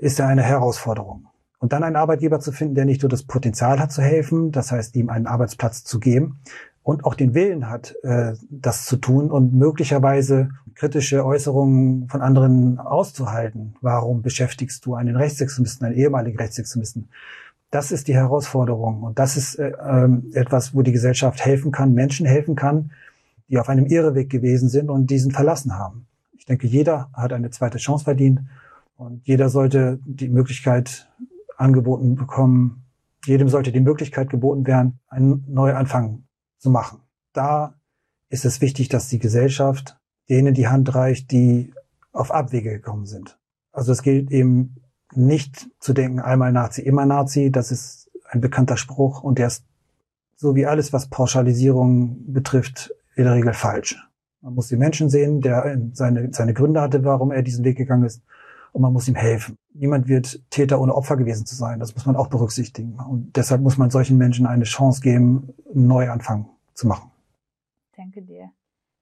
ist 0.00 0.18
ja 0.18 0.26
eine 0.26 0.42
Herausforderung. 0.42 1.26
Und 1.58 1.72
dann 1.72 1.82
einen 1.82 1.96
Arbeitgeber 1.96 2.38
zu 2.40 2.52
finden, 2.52 2.76
der 2.76 2.84
nicht 2.84 3.02
nur 3.02 3.08
das 3.08 3.24
Potenzial 3.24 3.80
hat 3.80 3.90
zu 3.90 4.00
helfen, 4.00 4.52
das 4.52 4.70
heißt, 4.70 4.94
ihm 4.94 5.10
einen 5.10 5.26
Arbeitsplatz 5.26 5.82
zu 5.82 5.98
geben 5.98 6.38
und 6.84 7.04
auch 7.04 7.14
den 7.14 7.34
Willen 7.34 7.68
hat, 7.68 7.96
äh, 8.02 8.34
das 8.48 8.86
zu 8.86 8.96
tun 8.96 9.30
und 9.30 9.52
möglicherweise 9.52 10.50
kritische 10.74 11.24
Äußerungen 11.26 12.08
von 12.08 12.22
anderen 12.22 12.78
auszuhalten. 12.78 13.74
Warum 13.80 14.22
beschäftigst 14.22 14.86
du 14.86 14.94
einen 14.94 15.16
Rechtsextremisten, 15.16 15.86
einen 15.86 15.96
ehemaligen 15.96 16.38
Rechtsextremisten? 16.38 17.08
Das 17.70 17.90
ist 17.90 18.08
die 18.08 18.14
Herausforderung 18.14 19.02
und 19.02 19.18
das 19.18 19.36
ist 19.36 19.56
äh, 19.56 19.72
ähm, 19.84 20.30
etwas, 20.32 20.74
wo 20.74 20.82
die 20.82 20.92
Gesellschaft 20.92 21.44
helfen 21.44 21.72
kann, 21.72 21.92
Menschen 21.92 22.24
helfen 22.24 22.54
kann, 22.54 22.92
die 23.48 23.58
auf 23.58 23.68
einem 23.68 23.86
Irreweg 23.86 24.30
gewesen 24.30 24.68
sind 24.68 24.88
und 24.88 25.08
diesen 25.10 25.32
verlassen 25.32 25.76
haben. 25.76 26.06
Ich 26.38 26.46
denke, 26.46 26.68
jeder 26.68 27.10
hat 27.12 27.32
eine 27.32 27.50
zweite 27.50 27.78
Chance 27.78 28.04
verdient 28.04 28.40
und 28.98 29.26
jeder 29.26 29.48
sollte 29.48 30.00
die 30.04 30.28
Möglichkeit 30.28 31.08
angeboten 31.56 32.16
bekommen, 32.16 32.84
jedem 33.24 33.48
sollte 33.48 33.70
die 33.70 33.80
Möglichkeit 33.80 34.28
geboten 34.28 34.66
werden, 34.66 34.98
einen 35.06 35.44
Neuanfang 35.48 36.24
zu 36.58 36.68
machen. 36.70 37.00
Da 37.32 37.74
ist 38.28 38.44
es 38.44 38.60
wichtig, 38.60 38.88
dass 38.88 39.08
die 39.08 39.20
Gesellschaft 39.20 39.98
denen 40.28 40.52
die 40.52 40.68
Hand 40.68 40.94
reicht, 40.94 41.30
die 41.30 41.72
auf 42.12 42.32
Abwege 42.32 42.70
gekommen 42.70 43.06
sind. 43.06 43.38
Also 43.72 43.92
es 43.92 44.02
gilt 44.02 44.30
eben 44.30 44.76
nicht 45.14 45.70
zu 45.78 45.92
denken, 45.92 46.18
einmal 46.18 46.52
Nazi, 46.52 46.82
immer 46.82 47.06
Nazi. 47.06 47.50
Das 47.50 47.70
ist 47.70 48.10
ein 48.28 48.40
bekannter 48.40 48.76
Spruch 48.76 49.22
und 49.22 49.38
der 49.38 49.46
ist 49.46 49.64
so 50.34 50.54
wie 50.56 50.66
alles, 50.66 50.92
was 50.92 51.08
Pauschalisierung 51.08 52.32
betrifft, 52.32 52.92
in 53.14 53.24
der 53.24 53.34
Regel 53.34 53.54
falsch. 53.54 53.96
Man 54.40 54.54
muss 54.54 54.68
den 54.68 54.80
Menschen 54.80 55.08
sehen, 55.08 55.40
der 55.40 55.80
seine, 55.92 56.32
seine 56.32 56.52
Gründe 56.52 56.80
hatte, 56.80 57.04
warum 57.04 57.30
er 57.30 57.42
diesen 57.42 57.64
Weg 57.64 57.76
gegangen 57.76 58.04
ist 58.04 58.22
und 58.78 58.82
man 58.82 58.92
muss 58.92 59.08
ihm 59.08 59.16
helfen. 59.16 59.58
Niemand 59.74 60.06
wird 60.06 60.40
Täter 60.50 60.80
ohne 60.80 60.94
Opfer 60.94 61.16
gewesen 61.16 61.46
zu 61.46 61.56
sein. 61.56 61.80
Das 61.80 61.96
muss 61.96 62.06
man 62.06 62.14
auch 62.14 62.28
berücksichtigen. 62.28 63.00
Und 63.00 63.36
deshalb 63.36 63.60
muss 63.60 63.76
man 63.76 63.90
solchen 63.90 64.16
Menschen 64.18 64.46
eine 64.46 64.62
Chance 64.62 65.00
geben, 65.00 65.52
einen 65.74 65.88
Neuanfang 65.88 66.48
zu 66.74 66.86
machen. 66.86 67.10
Danke 67.96 68.22
dir. 68.22 68.52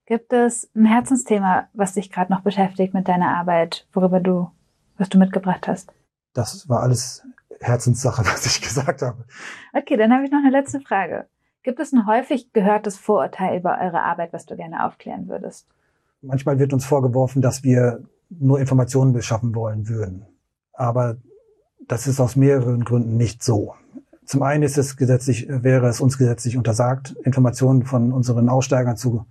Gibt 0.07 0.33
es 0.33 0.71
ein 0.75 0.87
Herzensthema, 0.87 1.69
was 1.75 1.93
dich 1.93 2.11
gerade 2.11 2.33
noch 2.33 2.41
beschäftigt 2.41 2.95
mit 2.95 3.07
deiner 3.07 3.37
Arbeit, 3.37 3.87
worüber 3.93 4.19
du, 4.19 4.51
was 4.97 5.11
du 5.11 5.19
mitgebracht 5.19 5.69
hast? 5.69 5.93
Das 6.33 6.67
war 6.71 6.81
alles 6.81 7.23
Herzenssache, 7.61 8.23
was 8.25 8.47
ich 8.47 8.63
gesagt 8.63 9.03
habe. 9.03 9.27
Okay, 9.75 9.99
dann 9.99 10.11
habe 10.11 10.25
ich 10.25 10.31
noch 10.31 10.39
eine 10.39 10.53
letzte 10.53 10.81
Frage. 10.81 11.27
Gibt 11.65 11.81
es 11.81 11.93
ein 11.93 12.07
häufig 12.07 12.55
gehörtes 12.55 12.97
Vorurteil 12.97 13.59
über 13.59 13.79
eure 13.79 14.03
Arbeit, 14.03 14.33
was 14.33 14.47
du 14.47 14.57
gerne 14.57 14.87
aufklären 14.87 15.29
würdest? 15.29 15.69
Manchmal 16.23 16.59
wird 16.59 16.73
uns 16.73 16.87
vorgeworfen, 16.87 17.43
dass 17.43 17.63
wir 17.63 18.09
nur 18.29 18.61
Informationen 18.61 19.13
beschaffen 19.13 19.55
wollen 19.55 19.89
würden. 19.89 20.27
Aber 20.73 21.17
das 21.87 22.07
ist 22.07 22.21
aus 22.21 22.37
mehreren 22.37 22.85
Gründen 22.85 23.17
nicht 23.17 23.43
so. 23.43 23.75
Zum 24.25 24.43
einen 24.43 24.65
ist 24.65 24.77
es 24.77 24.97
gesetzlich, 24.97 25.47
wäre 25.49 25.87
es 25.87 26.01
uns 26.01 26.19
gesetzlich 26.19 26.57
untersagt, 26.57 27.15
Informationen 27.23 27.85
von 27.85 28.13
unseren 28.13 28.49
Aussteigern 28.49 28.97
zu, 28.97 29.25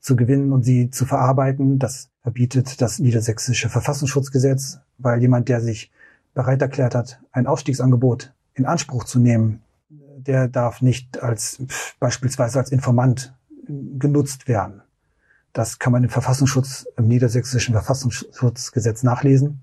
zu 0.00 0.16
gewinnen 0.16 0.52
und 0.52 0.64
sie 0.64 0.90
zu 0.90 1.06
verarbeiten. 1.06 1.78
Das 1.78 2.10
verbietet 2.22 2.82
das 2.82 2.98
niedersächsische 2.98 3.70
Verfassungsschutzgesetz, 3.70 4.80
weil 4.98 5.20
jemand, 5.20 5.48
der 5.48 5.62
sich 5.62 5.90
bereit 6.34 6.60
erklärt 6.60 6.94
hat, 6.94 7.20
ein 7.32 7.46
Aufstiegsangebot 7.46 8.34
in 8.52 8.66
Anspruch 8.66 9.04
zu 9.04 9.18
nehmen, 9.18 9.62
der 9.88 10.48
darf 10.48 10.82
nicht 10.82 11.22
als 11.22 11.62
beispielsweise 11.98 12.58
als 12.58 12.70
Informant 12.70 13.34
genutzt 13.66 14.46
werden. 14.46 14.82
Das 15.54 15.78
kann 15.78 15.92
man 15.92 16.02
im 16.02 16.10
Verfassungsschutz, 16.10 16.86
im 16.96 17.06
niedersächsischen 17.06 17.74
Verfassungsschutzgesetz 17.74 19.04
nachlesen. 19.04 19.62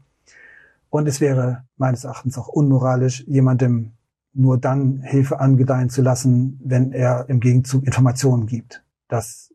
Und 0.90 1.08
es 1.08 1.22
wäre 1.22 1.66
meines 1.78 2.06
Erachtens 2.06 2.38
auch 2.38 2.48
unmoralisch, 2.48 3.24
jemandem 3.28 3.92
nur 4.34 4.58
dann 4.58 5.02
Hilfe 5.02 5.40
angedeihen 5.40 5.90
zu 5.90 6.02
lassen, 6.02 6.60
wenn 6.64 6.94
er 6.94 7.26
im 7.28 7.42
Gegenzug 7.42 7.84
Informationen 7.84 8.48
gibt. 8.48 8.84
Das 9.10 9.54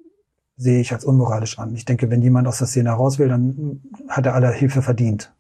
sehe 0.57 0.81
ich 0.81 0.93
als 0.93 1.07
unmoralisch 1.07 1.59
an. 1.59 1.75
Ich 1.75 1.87
denke, 1.87 2.11
wenn 2.11 2.21
jemand 2.21 2.47
aus 2.49 2.59
der 2.59 2.67
Szene 2.67 2.91
heraus 2.91 3.19
will, 3.19 3.29
dann 3.29 3.83
hat 4.09 4.27
er 4.27 4.35
alle 4.35 4.53
Hilfe 4.53 4.83
verdient. 4.83 5.35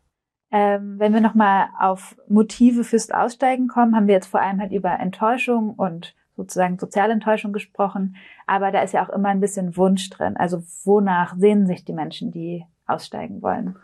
Ähm, 0.50 0.98
wenn 0.98 1.12
wir 1.12 1.20
nochmal 1.20 1.68
auf 1.78 2.16
Motive 2.28 2.84
fürs 2.84 3.10
Aussteigen 3.10 3.68
kommen, 3.68 3.94
haben 3.94 4.06
wir 4.06 4.14
jetzt 4.14 4.28
vor 4.28 4.40
allem 4.40 4.60
halt 4.60 4.72
über 4.72 4.98
Enttäuschung 4.98 5.74
und 5.74 6.14
sozusagen 6.36 6.78
Sozialenttäuschung 6.78 7.52
gesprochen. 7.52 8.16
Aber 8.46 8.70
da 8.70 8.82
ist 8.82 8.92
ja 8.92 9.04
auch 9.04 9.10
immer 9.10 9.28
ein 9.30 9.40
bisschen 9.40 9.76
Wunsch 9.76 10.10
drin. 10.10 10.36
Also 10.36 10.62
wonach 10.84 11.36
sehnen 11.36 11.66
sich 11.66 11.84
die 11.84 11.92
Menschen, 11.92 12.30
die 12.30 12.64
aussteigen 12.86 13.42
wollen? 13.42 13.76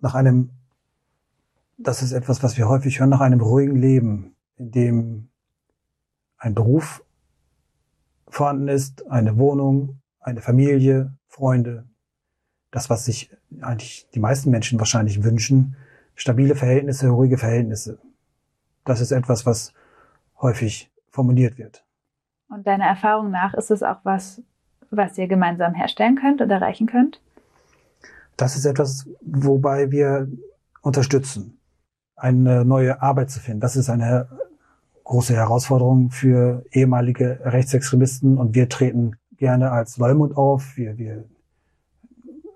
Nach 0.00 0.14
einem, 0.14 0.50
das 1.76 2.02
ist 2.02 2.12
etwas, 2.12 2.42
was 2.42 2.56
wir 2.56 2.68
häufig 2.68 3.00
hören, 3.00 3.10
nach 3.10 3.20
einem 3.20 3.40
ruhigen 3.40 3.76
Leben, 3.76 4.36
in 4.56 4.70
dem 4.70 5.28
ein 6.36 6.54
Beruf 6.54 7.04
vorhanden 8.28 8.68
ist, 8.68 9.10
eine 9.10 9.38
Wohnung, 9.38 10.00
eine 10.20 10.40
Familie, 10.40 11.14
Freunde. 11.26 11.84
Das, 12.70 12.90
was 12.90 13.04
sich 13.04 13.34
eigentlich 13.60 14.08
die 14.14 14.20
meisten 14.20 14.50
Menschen 14.50 14.78
wahrscheinlich 14.78 15.24
wünschen, 15.24 15.76
stabile 16.14 16.54
Verhältnisse, 16.54 17.08
ruhige 17.08 17.38
Verhältnisse. 17.38 17.98
Das 18.84 19.00
ist 19.00 19.10
etwas, 19.10 19.46
was 19.46 19.72
häufig 20.40 20.90
formuliert 21.10 21.58
wird. 21.58 21.84
Und 22.48 22.66
deiner 22.66 22.86
Erfahrung 22.86 23.30
nach 23.30 23.54
ist 23.54 23.70
es 23.70 23.82
auch 23.82 23.98
was, 24.04 24.42
was 24.90 25.18
ihr 25.18 25.28
gemeinsam 25.28 25.74
herstellen 25.74 26.16
könnt 26.16 26.40
oder 26.40 26.56
erreichen 26.56 26.86
könnt? 26.86 27.20
Das 28.36 28.56
ist 28.56 28.64
etwas, 28.64 29.08
wobei 29.20 29.90
wir 29.90 30.28
unterstützen, 30.80 31.60
eine 32.16 32.64
neue 32.64 33.02
Arbeit 33.02 33.30
zu 33.30 33.40
finden. 33.40 33.60
Das 33.60 33.76
ist 33.76 33.90
eine 33.90 34.28
große 35.04 35.34
Herausforderung 35.34 36.10
für 36.10 36.64
ehemalige 36.70 37.40
Rechtsextremisten 37.42 38.38
und 38.38 38.54
wir 38.54 38.68
treten 38.68 39.16
gerne 39.36 39.70
als 39.70 39.96
Leumund 39.96 40.36
auf. 40.36 40.76
Wir, 40.76 40.98
wir 40.98 41.24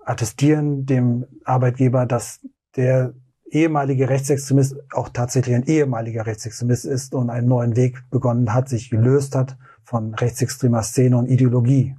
attestieren 0.05 0.85
dem 0.85 1.25
Arbeitgeber, 1.45 2.05
dass 2.05 2.41
der 2.75 3.13
ehemalige 3.53 4.09
Rechtsextremist 4.09 4.75
auch 4.93 5.09
tatsächlich 5.09 5.55
ein 5.55 5.63
ehemaliger 5.63 6.25
Rechtsextremist 6.25 6.85
ist 6.85 7.13
und 7.13 7.29
einen 7.29 7.47
neuen 7.47 7.75
Weg 7.75 8.03
begonnen 8.09 8.53
hat, 8.53 8.67
sich 8.69 8.89
gelöst 8.89 9.35
hat 9.35 9.57
von 9.83 10.15
rechtsextremer 10.15 10.81
Szene 10.81 11.17
und 11.17 11.27
Ideologie. 11.27 11.95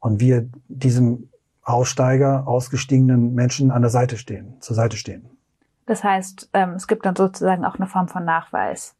Und 0.00 0.20
wir 0.20 0.48
diesem 0.68 1.30
Aussteiger, 1.62 2.46
ausgestiegenen 2.46 3.34
Menschen 3.34 3.70
an 3.70 3.82
der 3.82 3.90
Seite 3.90 4.18
stehen, 4.18 4.54
zur 4.60 4.76
Seite 4.76 4.96
stehen. 4.96 5.24
Das 5.86 6.04
heißt, 6.04 6.50
ähm, 6.52 6.70
es 6.70 6.86
gibt 6.86 7.06
dann 7.06 7.16
sozusagen 7.16 7.64
auch 7.64 7.76
eine 7.76 7.86
Form 7.86 8.08
von 8.08 8.24
Nachweis. 8.24 8.94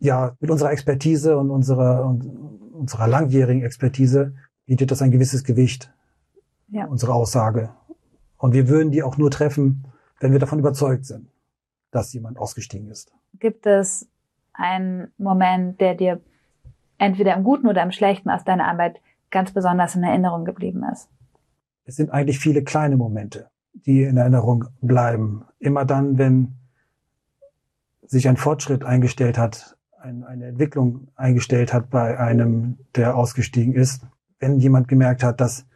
Ja, 0.00 0.32
mit 0.40 0.50
unserer 0.50 0.72
Expertise 0.72 1.38
und 1.38 1.50
unserer, 1.50 2.04
und 2.04 2.24
unserer 2.72 3.06
langjährigen 3.06 3.62
Expertise 3.62 4.34
bietet 4.66 4.90
das 4.90 5.02
ein 5.02 5.12
gewisses 5.12 5.44
Gewicht, 5.44 5.92
ja. 6.68 6.86
unsere 6.86 7.14
Aussage. 7.14 7.70
Und 8.38 8.52
wir 8.52 8.68
würden 8.68 8.90
die 8.90 9.04
auch 9.04 9.16
nur 9.16 9.30
treffen, 9.30 9.84
wenn 10.22 10.32
wir 10.32 10.38
davon 10.38 10.60
überzeugt 10.60 11.04
sind, 11.04 11.28
dass 11.90 12.12
jemand 12.12 12.38
ausgestiegen 12.38 12.88
ist. 12.88 13.12
Gibt 13.40 13.66
es 13.66 14.08
einen 14.52 15.12
Moment, 15.18 15.80
der 15.80 15.94
dir 15.94 16.20
entweder 16.96 17.34
im 17.34 17.42
Guten 17.42 17.66
oder 17.66 17.82
im 17.82 17.90
Schlechten 17.90 18.30
aus 18.30 18.44
deiner 18.44 18.68
Arbeit 18.68 19.00
ganz 19.30 19.52
besonders 19.52 19.96
in 19.96 20.04
Erinnerung 20.04 20.44
geblieben 20.44 20.84
ist? 20.92 21.08
Es 21.84 21.96
sind 21.96 22.10
eigentlich 22.10 22.38
viele 22.38 22.62
kleine 22.62 22.96
Momente, 22.96 23.50
die 23.72 24.04
in 24.04 24.16
Erinnerung 24.16 24.66
bleiben. 24.80 25.44
Immer 25.58 25.84
dann, 25.84 26.18
wenn 26.18 26.54
sich 28.02 28.28
ein 28.28 28.36
Fortschritt 28.36 28.84
eingestellt 28.84 29.38
hat, 29.38 29.76
eine 29.98 30.46
Entwicklung 30.46 31.08
eingestellt 31.16 31.72
hat 31.72 31.90
bei 31.90 32.18
einem, 32.18 32.78
der 32.94 33.16
ausgestiegen 33.16 33.74
ist, 33.74 34.02
wenn 34.38 34.60
jemand 34.60 34.86
gemerkt 34.86 35.24
hat, 35.24 35.40
dass 35.40 35.66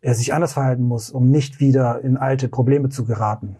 er 0.00 0.14
sich 0.14 0.32
anders 0.34 0.52
verhalten 0.52 0.84
muss, 0.84 1.10
um 1.10 1.30
nicht 1.30 1.58
wieder 1.58 2.00
in 2.00 2.16
alte 2.16 2.48
Probleme 2.48 2.90
zu 2.90 3.04
geraten. 3.04 3.56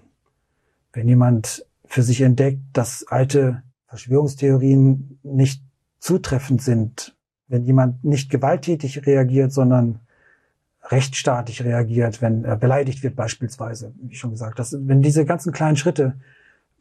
Wenn 0.99 1.07
jemand 1.07 1.65
für 1.85 2.03
sich 2.03 2.23
entdeckt, 2.23 2.59
dass 2.73 3.07
alte 3.07 3.63
Verschwörungstheorien 3.87 5.21
nicht 5.23 5.63
zutreffend 6.01 6.61
sind, 6.61 7.17
wenn 7.47 7.63
jemand 7.63 8.03
nicht 8.03 8.31
gewalttätig 8.31 9.07
reagiert, 9.07 9.53
sondern 9.53 10.01
rechtsstaatlich 10.83 11.63
reagiert, 11.63 12.21
wenn 12.21 12.43
er 12.43 12.57
beleidigt 12.57 13.05
wird 13.05 13.15
beispielsweise, 13.15 13.95
wie 14.03 14.17
schon 14.17 14.33
gesagt, 14.33 14.59
dass, 14.59 14.75
wenn 14.77 15.01
diese 15.01 15.25
ganzen 15.25 15.53
kleinen 15.53 15.77
Schritte, 15.77 16.19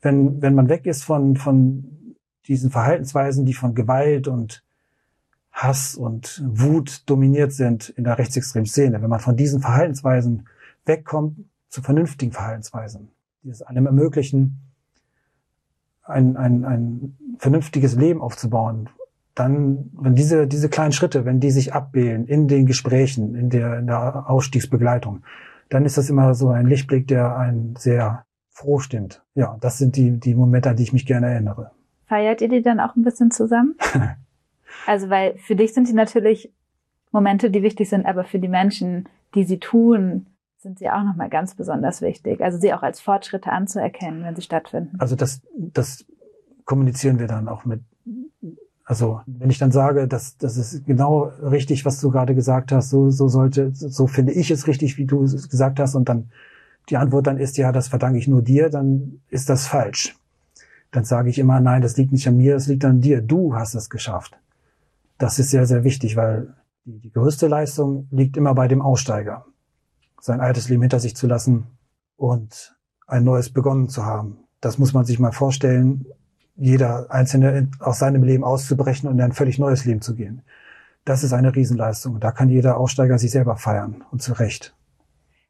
wenn, 0.01 0.41
wenn 0.41 0.55
man 0.55 0.67
weg 0.67 0.87
ist 0.87 1.03
von, 1.03 1.35
von 1.35 2.15
diesen 2.47 2.71
Verhaltensweisen, 2.71 3.45
die 3.45 3.53
von 3.53 3.75
Gewalt 3.75 4.27
und 4.27 4.63
Hass 5.51 5.93
und 5.93 6.41
Wut 6.43 7.03
dominiert 7.07 7.53
sind 7.53 7.89
in 7.89 8.03
der 8.03 8.17
rechtsextremen 8.17 8.65
Szene, 8.65 8.99
wenn 8.99 9.11
man 9.11 9.19
von 9.19 9.37
diesen 9.37 9.61
Verhaltensweisen 9.61 10.47
wegkommt 10.85 11.37
zu 11.69 11.83
vernünftigen 11.83 12.31
Verhaltensweisen, 12.31 13.11
die 13.47 13.51
es 13.51 13.61
einem 13.61 13.85
ermöglichen, 13.85 14.59
ein, 16.03 16.35
ein, 16.35 16.65
ein 16.65 17.17
vernünftiges 17.37 17.95
Leben 17.95 18.21
aufzubauen, 18.21 18.89
dann, 19.35 19.89
wenn 19.93 20.15
diese, 20.15 20.47
diese 20.47 20.67
kleinen 20.67 20.91
Schritte, 20.91 21.23
wenn 21.23 21.39
die 21.39 21.51
sich 21.51 21.73
abbilden 21.73 22.27
in 22.27 22.49
den 22.49 22.65
Gesprächen, 22.65 23.35
in 23.35 23.49
der, 23.49 23.79
in 23.79 23.87
der 23.87 24.29
Ausstiegsbegleitung, 24.29 25.23
dann 25.69 25.85
ist 25.85 25.97
das 25.97 26.09
immer 26.09 26.33
so 26.33 26.49
ein 26.49 26.65
Lichtblick, 26.67 27.07
der 27.07 27.37
einen 27.37 27.75
sehr 27.77 28.25
froh 28.49 28.79
stimmt. 28.79 29.23
Ja, 29.33 29.57
das 29.61 29.77
sind 29.77 29.95
die, 29.95 30.19
die 30.19 30.35
Momente, 30.35 30.69
an 30.69 30.75
die 30.75 30.83
ich 30.83 30.93
mich 30.93 31.05
gerne 31.05 31.27
erinnere. 31.27 31.71
Feiert 32.07 32.41
ihr 32.41 32.49
die 32.49 32.61
dann 32.61 32.81
auch 32.81 32.95
ein 32.95 33.03
bisschen 33.03 33.31
zusammen? 33.31 33.75
Also, 34.85 35.09
weil 35.09 35.37
für 35.39 35.55
dich 35.55 35.73
sind 35.73 35.87
die 35.89 35.93
natürlich 35.93 36.53
Momente, 37.11 37.49
die 37.49 37.63
wichtig 37.63 37.89
sind, 37.89 38.05
aber 38.05 38.25
für 38.25 38.37
die 38.37 38.47
Menschen, 38.47 39.09
die 39.33 39.43
sie 39.43 39.59
tun, 39.59 40.27
sind 40.57 40.79
sie 40.79 40.89
auch 40.89 41.03
nochmal 41.03 41.29
ganz 41.29 41.55
besonders 41.55 42.01
wichtig. 42.01 42.41
Also 42.41 42.57
sie 42.57 42.73
auch 42.73 42.83
als 42.83 42.99
Fortschritte 42.99 43.51
anzuerkennen, 43.51 44.23
wenn 44.23 44.35
sie 44.35 44.41
stattfinden. 44.41 44.97
Also 44.99 45.15
das, 45.15 45.41
das 45.55 46.05
kommunizieren 46.65 47.19
wir 47.19 47.27
dann 47.27 47.47
auch 47.47 47.65
mit. 47.65 47.81
Also 48.83 49.21
wenn 49.25 49.49
ich 49.49 49.59
dann 49.59 49.71
sage, 49.71 50.07
dass 50.07 50.37
das 50.37 50.57
ist 50.57 50.85
genau 50.85 51.31
richtig, 51.41 51.85
was 51.85 51.99
du 51.99 52.09
gerade 52.09 52.33
gesagt 52.33 52.71
hast, 52.71 52.89
so, 52.89 53.09
so 53.09 53.27
sollte, 53.27 53.71
so 53.73 54.07
finde 54.07 54.31
ich 54.33 54.49
es 54.49 54.67
richtig, 54.67 54.97
wie 54.97 55.05
du 55.05 55.23
es 55.23 55.49
gesagt 55.49 55.79
hast, 55.79 55.95
und 55.95 56.09
dann 56.09 56.29
die 56.89 56.97
Antwort 56.97 57.27
dann 57.27 57.37
ist, 57.37 57.57
ja, 57.57 57.71
das 57.71 57.89
verdanke 57.89 58.17
ich 58.17 58.27
nur 58.27 58.41
dir, 58.41 58.69
dann 58.69 59.19
ist 59.29 59.49
das 59.49 59.67
falsch. 59.67 60.15
Dann 60.91 61.03
sage 61.03 61.29
ich 61.29 61.37
immer, 61.37 61.59
nein, 61.59 61.81
das 61.81 61.97
liegt 61.97 62.13
nicht 62.13 62.27
an 62.27 62.37
mir, 62.37 62.53
das 62.53 62.67
liegt 62.67 62.85
an 62.85 63.01
dir. 63.01 63.21
Du 63.21 63.55
hast 63.55 63.75
es 63.75 63.89
geschafft. 63.89 64.37
Das 65.17 65.37
ist 65.37 65.49
sehr, 65.49 65.65
sehr 65.65 65.83
wichtig, 65.83 66.15
weil 66.15 66.53
die, 66.85 66.99
die 66.99 67.11
größte 67.11 67.47
Leistung 67.47 68.07
liegt 68.09 68.37
immer 68.37 68.55
bei 68.55 68.69
dem 68.69 68.81
Aussteiger. 68.81 69.45
Sein 70.19 70.41
altes 70.41 70.69
Leben 70.69 70.81
hinter 70.81 70.99
sich 70.99 71.15
zu 71.15 71.27
lassen 71.27 71.67
und 72.15 72.75
ein 73.07 73.23
neues 73.23 73.51
begonnen 73.51 73.89
zu 73.89 74.05
haben. 74.05 74.39
Das 74.61 74.77
muss 74.77 74.93
man 74.93 75.05
sich 75.05 75.19
mal 75.19 75.31
vorstellen, 75.31 76.05
jeder 76.55 77.11
Einzelne 77.11 77.69
aus 77.79 77.99
seinem 77.99 78.23
Leben 78.23 78.43
auszubrechen 78.43 79.07
und 79.07 79.15
in 79.15 79.21
ein 79.21 79.31
völlig 79.31 79.59
neues 79.59 79.85
Leben 79.85 80.01
zu 80.01 80.15
gehen. 80.15 80.41
Das 81.05 81.23
ist 81.23 81.31
eine 81.31 81.55
Riesenleistung. 81.55 82.19
Da 82.19 82.31
kann 82.31 82.49
jeder 82.49 82.77
Aussteiger 82.77 83.17
sich 83.17 83.31
selber 83.31 83.55
feiern 83.55 84.03
und 84.11 84.21
zu 84.21 84.33
Recht. 84.33 84.75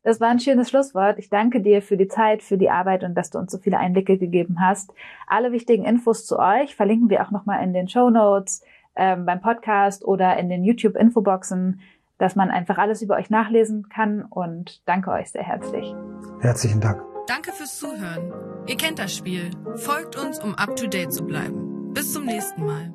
Das 0.03 0.21
war 0.21 0.29
ein 0.29 0.39
schönes 0.39 0.69
Schlusswort. 0.69 1.19
Ich 1.19 1.29
danke 1.29 1.61
dir 1.61 1.81
für 1.81 1.97
die 1.97 2.07
Zeit, 2.07 2.43
für 2.43 2.57
die 2.57 2.69
Arbeit 2.69 3.03
und 3.03 3.15
dass 3.15 3.29
du 3.29 3.39
uns 3.39 3.51
so 3.51 3.57
viele 3.57 3.77
Einblicke 3.77 4.17
gegeben 4.17 4.61
hast. 4.61 4.93
Alle 5.27 5.51
wichtigen 5.51 5.83
Infos 5.83 6.25
zu 6.25 6.39
euch 6.39 6.75
verlinken 6.75 7.09
wir 7.09 7.25
auch 7.25 7.31
nochmal 7.31 7.63
in 7.63 7.73
den 7.73 7.89
Show 7.89 8.09
Notes 8.09 8.63
ähm, 8.95 9.25
beim 9.25 9.41
Podcast 9.41 10.05
oder 10.05 10.37
in 10.37 10.47
den 10.47 10.63
YouTube-Infoboxen, 10.63 11.81
dass 12.17 12.35
man 12.35 12.49
einfach 12.49 12.77
alles 12.77 13.01
über 13.01 13.15
euch 13.15 13.29
nachlesen 13.29 13.89
kann 13.89 14.23
und 14.23 14.81
danke 14.87 15.11
euch 15.11 15.31
sehr 15.31 15.43
herzlich. 15.43 15.93
Herzlichen 16.39 16.81
Dank. 16.81 17.01
Danke 17.27 17.51
fürs 17.51 17.77
Zuhören. 17.77 18.31
Ihr 18.67 18.77
kennt 18.77 18.99
das 18.99 19.13
Spiel. 19.15 19.51
Folgt 19.75 20.15
uns, 20.15 20.39
um 20.39 20.55
up 20.55 20.75
to 20.75 20.87
date 20.87 21.11
zu 21.11 21.23
bleiben. 21.23 21.93
Bis 21.93 22.13
zum 22.13 22.25
nächsten 22.25 22.65
Mal. 22.65 22.93